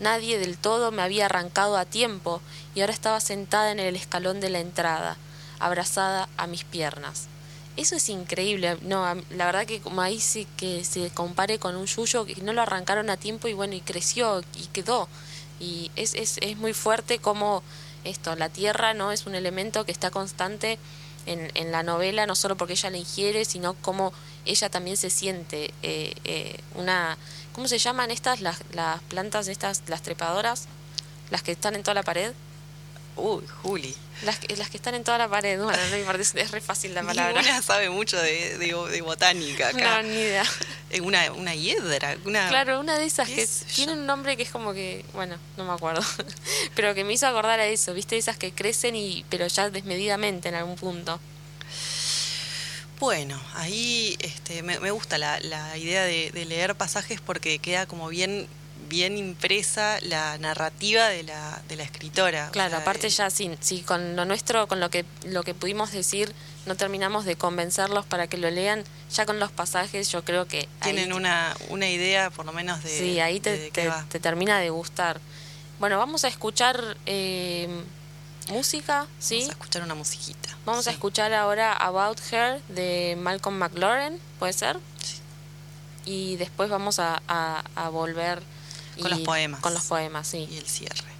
Nadie 0.00 0.38
del 0.38 0.58
todo 0.58 0.90
me 0.90 1.02
había 1.02 1.26
arrancado 1.26 1.76
a 1.76 1.84
tiempo 1.84 2.40
y 2.74 2.80
ahora 2.80 2.92
estaba 2.92 3.20
sentada 3.20 3.70
en 3.70 3.78
el 3.78 3.94
escalón 3.94 4.40
de 4.40 4.50
la 4.50 4.58
entrada, 4.58 5.16
abrazada 5.60 6.28
a 6.36 6.46
mis 6.46 6.64
piernas. 6.64 7.28
Eso 7.76 7.96
es 7.96 8.08
increíble. 8.08 8.76
No, 8.82 9.02
la 9.30 9.46
verdad 9.46 9.66
que 9.66 9.80
ahí 9.98 10.20
sí 10.20 10.46
que 10.56 10.84
se 10.84 11.10
compare 11.10 11.58
con 11.58 11.76
un 11.76 11.86
yuyo 11.86 12.26
que 12.26 12.36
no 12.36 12.52
lo 12.52 12.62
arrancaron 12.62 13.08
a 13.08 13.16
tiempo 13.16 13.48
y 13.48 13.54
bueno, 13.54 13.74
y 13.74 13.80
creció 13.80 14.42
y 14.56 14.66
quedó. 14.72 15.08
Y 15.58 15.90
es, 15.96 16.14
es, 16.14 16.38
es 16.42 16.56
muy 16.56 16.74
fuerte 16.74 17.18
como 17.18 17.62
esto, 18.04 18.34
la 18.36 18.48
tierra 18.48 18.94
no 18.94 19.12
es 19.12 19.26
un 19.26 19.34
elemento 19.34 19.84
que 19.84 19.92
está 19.92 20.10
constante 20.10 20.78
en, 21.26 21.50
en 21.54 21.70
la 21.70 21.82
novela, 21.82 22.26
no 22.26 22.34
solo 22.34 22.56
porque 22.56 22.72
ella 22.72 22.90
la 22.90 22.96
ingiere, 22.96 23.44
sino 23.44 23.74
como 23.74 24.12
ella 24.44 24.68
también 24.70 24.96
se 24.96 25.10
siente 25.10 25.72
eh, 25.82 26.14
eh, 26.24 26.58
una... 26.74 27.16
¿Cómo 27.52 27.68
se 27.68 27.78
llaman 27.78 28.10
estas, 28.10 28.40
las, 28.40 28.62
las 28.72 29.00
plantas, 29.02 29.46
estas, 29.48 29.82
las 29.88 30.02
trepadoras? 30.02 30.66
Las 31.30 31.42
que 31.42 31.52
están 31.52 31.74
en 31.76 31.82
toda 31.82 31.94
la 31.94 32.02
pared. 32.02 32.32
Uy, 33.16 33.44
Juli. 33.62 33.94
Las, 34.22 34.38
las 34.56 34.70
que 34.70 34.76
están 34.76 34.94
en 34.94 35.04
toda 35.04 35.18
la 35.18 35.28
pared, 35.28 35.60
bueno, 35.60 35.78
no 35.90 35.96
me 35.96 36.04
parece, 36.04 36.40
es 36.40 36.50
re 36.50 36.60
fácil 36.60 36.94
la 36.94 37.02
palabra. 37.02 37.40
Ninguna 37.42 37.60
sabe 37.60 37.90
mucho 37.90 38.16
de, 38.16 38.56
de, 38.56 39.02
botánica 39.02 39.68
acá. 39.68 40.02
No, 40.02 40.08
ni 40.08 40.14
idea. 40.14 40.44
Eh, 40.90 41.00
una, 41.00 41.32
una 41.32 41.54
hiedra, 41.54 42.16
una... 42.24 42.48
Claro, 42.48 42.78
una 42.78 42.96
de 42.98 43.04
esas 43.04 43.28
que 43.28 43.48
tiene 43.74 43.94
un 43.94 44.06
nombre 44.06 44.36
que 44.36 44.44
es 44.44 44.50
como 44.50 44.72
que, 44.72 45.04
bueno, 45.12 45.36
no 45.56 45.64
me 45.64 45.72
acuerdo, 45.72 46.02
pero 46.74 46.94
que 46.94 47.02
me 47.02 47.12
hizo 47.12 47.26
acordar 47.26 47.58
a 47.60 47.66
eso, 47.66 47.94
¿viste? 47.94 48.16
Esas 48.16 48.36
que 48.36 48.52
crecen 48.52 48.94
y 48.94 49.24
pero 49.28 49.46
ya 49.48 49.70
desmedidamente 49.70 50.48
en 50.48 50.54
algún 50.54 50.76
punto. 50.76 51.18
Bueno, 53.00 53.40
ahí 53.54 54.16
este, 54.20 54.62
me, 54.62 54.78
me 54.78 54.92
gusta 54.92 55.18
la, 55.18 55.40
la 55.40 55.76
idea 55.76 56.04
de, 56.04 56.30
de 56.30 56.44
leer 56.44 56.76
pasajes 56.76 57.20
porque 57.20 57.58
queda 57.58 57.86
como 57.86 58.08
bien 58.08 58.46
bien 58.92 59.16
impresa 59.16 59.98
la 60.02 60.36
narrativa 60.36 61.08
de 61.08 61.22
la, 61.22 61.62
de 61.66 61.76
la 61.76 61.82
escritora. 61.82 62.50
Claro, 62.50 62.76
aparte 62.76 63.08
ya 63.08 63.30
sí, 63.30 63.50
sí, 63.60 63.80
con 63.80 64.16
lo 64.16 64.26
nuestro, 64.26 64.68
con 64.68 64.80
lo 64.80 64.90
que, 64.90 65.06
lo 65.24 65.42
que 65.44 65.54
pudimos 65.54 65.92
decir, 65.92 66.34
no 66.66 66.76
terminamos 66.76 67.24
de 67.24 67.36
convencerlos 67.36 68.04
para 68.04 68.26
que 68.26 68.36
lo 68.36 68.50
lean, 68.50 68.84
ya 69.10 69.24
con 69.24 69.40
los 69.40 69.50
pasajes 69.50 70.12
yo 70.12 70.26
creo 70.26 70.46
que... 70.46 70.68
Tienen 70.82 71.14
una, 71.14 71.56
una 71.70 71.88
idea 71.88 72.28
por 72.28 72.44
lo 72.44 72.52
menos 72.52 72.84
de... 72.84 72.90
Sí, 72.90 73.18
ahí 73.18 73.40
te, 73.40 73.70
te, 73.70 74.20
termina 74.20 74.60
de 74.60 74.68
gustar. 74.68 75.20
Bueno, 75.80 75.96
vamos 75.96 76.24
a 76.24 76.28
escuchar 76.28 76.98
eh, 77.06 77.68
música, 78.48 79.06
¿sí? 79.18 79.36
Vamos 79.36 79.48
a 79.48 79.52
escuchar 79.52 79.82
una 79.84 79.94
musiquita. 79.94 80.50
Vamos 80.66 80.86
a 80.86 80.90
escuchar 80.90 81.32
ahora 81.32 81.72
About 81.72 82.20
Her 82.30 82.60
de 82.68 83.16
Malcolm 83.18 83.56
McLaurin, 83.56 84.20
¿puede 84.38 84.52
ser? 84.52 84.76
Sí. 85.02 85.16
Y 86.04 86.36
después 86.36 86.68
vamos 86.68 86.98
a, 86.98 87.22
a, 87.26 87.64
a 87.74 87.88
volver 87.88 88.42
con 89.02 89.10
los 89.10 89.20
poemas. 89.20 89.60
Con 89.60 89.74
los 89.74 89.84
poemas, 89.84 90.26
sí. 90.26 90.48
Y 90.50 90.58
el 90.58 90.66
cierre. 90.66 91.12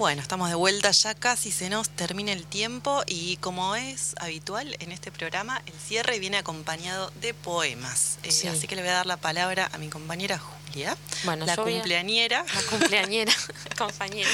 Bueno, 0.00 0.22
estamos 0.22 0.48
de 0.48 0.54
vuelta, 0.54 0.92
ya 0.92 1.14
casi 1.14 1.52
se 1.52 1.68
nos 1.68 1.90
termina 1.90 2.32
el 2.32 2.46
tiempo 2.46 3.02
y 3.06 3.36
como 3.36 3.76
es 3.76 4.14
habitual 4.18 4.74
en 4.80 4.92
este 4.92 5.12
programa, 5.12 5.60
el 5.66 5.74
cierre 5.74 6.18
viene 6.18 6.38
acompañado 6.38 7.12
de 7.20 7.34
poemas. 7.34 8.18
Eh, 8.22 8.48
así 8.48 8.66
que 8.66 8.76
le 8.76 8.80
voy 8.80 8.92
a 8.92 8.94
dar 8.94 9.04
la 9.04 9.18
palabra 9.18 9.68
a 9.70 9.76
mi 9.76 9.90
compañera 9.90 10.38
Julia, 10.38 10.96
bueno, 11.24 11.44
la 11.44 11.54
cumpleañera. 11.54 12.46
la 12.54 12.62
cumpleañera, 12.62 13.34
compañera. 13.76 14.30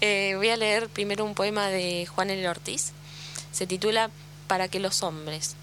Eh, 0.00 0.34
voy 0.36 0.50
a 0.50 0.56
leer 0.56 0.88
primero 0.88 1.24
un 1.24 1.34
poema 1.34 1.66
de 1.66 2.06
Juan 2.06 2.30
L. 2.30 2.48
Ortiz. 2.48 2.92
Se 3.50 3.66
titula 3.66 4.08
Para 4.46 4.68
que 4.68 4.78
los 4.78 5.02
hombres. 5.02 5.56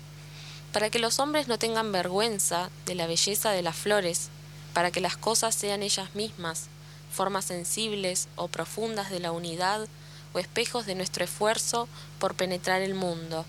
Para 0.74 0.90
que 0.90 1.00
los 1.00 1.18
hombres 1.20 1.48
no 1.48 1.58
tengan 1.58 1.94
vergüenza 1.94 2.70
de 2.86 2.96
la 2.96 3.08
belleza 3.08 3.52
de 3.52 3.62
las 3.62 3.78
flores, 3.78 4.28
para 4.74 4.92
que 4.92 5.00
las 5.00 5.16
cosas 5.16 5.56
sean 5.56 5.82
ellas 5.82 6.14
mismas 6.14 6.68
formas 7.12 7.46
sensibles 7.46 8.28
o 8.36 8.48
profundas 8.48 9.10
de 9.10 9.20
la 9.20 9.32
unidad 9.32 9.88
o 10.34 10.40
espejos 10.40 10.86
de 10.86 10.96
nuestro 10.96 11.24
esfuerzo 11.24 11.88
por 12.20 12.36
penetrar 12.36 12.82
el 12.82 12.94
mundo, 12.94 13.46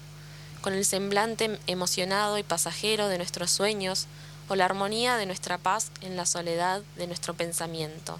con 0.63 0.73
el 0.73 0.85
semblante 0.85 1.59
emocionado 1.67 2.39
y 2.39 2.43
pasajero 2.43 3.09
de 3.09 3.19
nuestros 3.19 3.51
sueños 3.51 4.07
o 4.49 4.57
la 4.57 4.65
armonía 4.65 5.17
de 5.17 5.27
nuestra 5.27 5.59
paz 5.59 5.91
en 6.01 6.17
la 6.17 6.27
soledad 6.27 6.83
de 6.97 7.07
nuestro 7.07 7.35
pensamiento, 7.35 8.19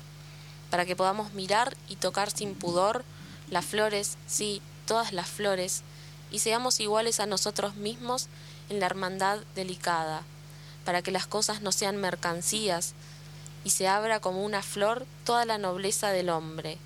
para 0.71 0.87
que 0.87 0.97
podamos 0.97 1.33
mirar 1.33 1.77
y 1.89 1.97
tocar 1.97 2.31
sin 2.31 2.55
pudor 2.55 3.05
las 3.51 3.65
flores, 3.65 4.17
sí, 4.27 4.63
todas 4.87 5.13
las 5.13 5.29
flores, 5.29 5.83
y 6.31 6.39
seamos 6.39 6.79
iguales 6.81 7.19
a 7.19 7.27
nosotros 7.27 7.75
mismos 7.75 8.29
en 8.69 8.79
la 8.79 8.87
hermandad 8.87 9.39
delicada, 9.55 10.23
para 10.85 11.03
que 11.03 11.11
las 11.11 11.27
cosas 11.27 11.63
no 11.63 11.73
sean 11.73 11.97
mercancías, 11.97 12.95
y 13.65 13.71
se 13.71 13.89
abra 13.89 14.21
como 14.21 14.45
una 14.45 14.63
flor 14.63 15.07
toda 15.25 15.45
la 15.45 15.59
nobleza 15.59 16.11
del 16.11 16.31
hombre. 16.31 16.79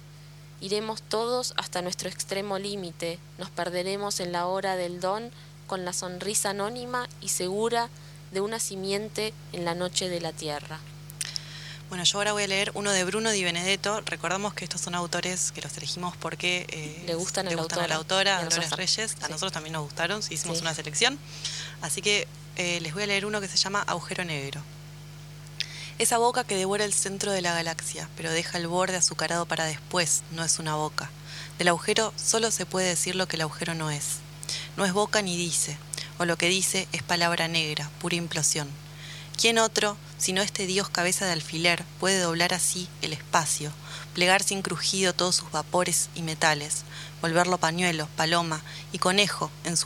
Iremos 0.60 1.02
todos 1.02 1.54
hasta 1.56 1.82
nuestro 1.82 2.08
extremo 2.08 2.58
límite, 2.58 3.18
nos 3.38 3.50
perderemos 3.50 4.20
en 4.20 4.32
la 4.32 4.46
hora 4.46 4.76
del 4.76 5.00
don 5.00 5.30
con 5.66 5.84
la 5.84 5.92
sonrisa 5.92 6.50
anónima 6.50 7.08
y 7.20 7.28
segura 7.28 7.88
de 8.32 8.40
una 8.40 8.58
simiente 8.58 9.32
en 9.52 9.64
la 9.64 9.74
noche 9.74 10.08
de 10.08 10.20
la 10.20 10.32
tierra. 10.32 10.80
Bueno, 11.88 12.04
yo 12.04 12.18
ahora 12.18 12.32
voy 12.32 12.42
a 12.42 12.46
leer 12.48 12.72
uno 12.74 12.90
de 12.90 13.04
Bruno 13.04 13.30
Di 13.30 13.44
Benedetto. 13.44 14.00
Recordamos 14.00 14.54
que 14.54 14.64
estos 14.64 14.80
son 14.80 14.94
autores 14.94 15.52
que 15.52 15.60
los 15.60 15.76
elegimos 15.76 16.16
porque 16.16 16.66
eh, 16.70 17.04
le 17.06 17.14
gustan, 17.14 17.46
le 17.46 17.54
gustan 17.54 17.84
a 17.84 17.88
la 17.88 17.96
autora, 17.96 18.38
a 18.38 18.44
Dolores 18.44 18.70
Reyes. 18.72 19.16
A 19.22 19.28
nosotros 19.28 19.52
también 19.52 19.74
nos 19.74 19.84
gustaron, 19.84 20.20
hicimos 20.30 20.60
una 20.60 20.74
selección. 20.74 21.18
Así 21.82 22.02
que 22.02 22.26
eh, 22.56 22.80
les 22.80 22.94
voy 22.94 23.04
a 23.04 23.06
leer 23.06 23.26
uno 23.26 23.40
que 23.40 23.48
se 23.48 23.56
llama 23.56 23.82
Agujero 23.82 24.24
Negro. 24.24 24.60
Esa 25.96 26.18
boca 26.18 26.42
que 26.42 26.56
devora 26.56 26.84
el 26.84 26.92
centro 26.92 27.30
de 27.30 27.40
la 27.40 27.54
galaxia, 27.54 28.08
pero 28.16 28.32
deja 28.32 28.58
el 28.58 28.66
borde 28.66 28.96
azucarado 28.96 29.46
para 29.46 29.64
después, 29.64 30.24
no 30.32 30.42
es 30.42 30.58
una 30.58 30.74
boca. 30.74 31.08
Del 31.56 31.68
agujero 31.68 32.12
solo 32.16 32.50
se 32.50 32.66
puede 32.66 32.88
decir 32.88 33.14
lo 33.14 33.28
que 33.28 33.36
el 33.36 33.42
agujero 33.42 33.76
no 33.76 33.92
es. 33.92 34.16
No 34.76 34.84
es 34.84 34.92
boca 34.92 35.22
ni 35.22 35.36
dice, 35.36 35.78
o 36.18 36.24
lo 36.24 36.36
que 36.36 36.48
dice 36.48 36.88
es 36.90 37.04
palabra 37.04 37.46
negra, 37.46 37.88
pura 38.00 38.16
implosión. 38.16 38.68
¿Quién 39.40 39.58
otro, 39.58 39.96
sino 40.18 40.42
este 40.42 40.66
dios 40.66 40.88
cabeza 40.88 41.26
de 41.26 41.32
alfiler, 41.32 41.84
puede 42.00 42.18
doblar 42.18 42.54
así 42.54 42.88
el 43.00 43.12
espacio, 43.12 43.70
plegar 44.14 44.42
sin 44.42 44.62
crujido 44.62 45.12
todos 45.12 45.36
sus 45.36 45.52
vapores 45.52 46.08
y 46.16 46.22
metales, 46.22 46.82
volverlo 47.22 47.58
pañuelo, 47.58 48.08
paloma 48.16 48.62
y 48.90 48.98
conejo 48.98 49.48
en 49.62 49.76
su 49.76 49.82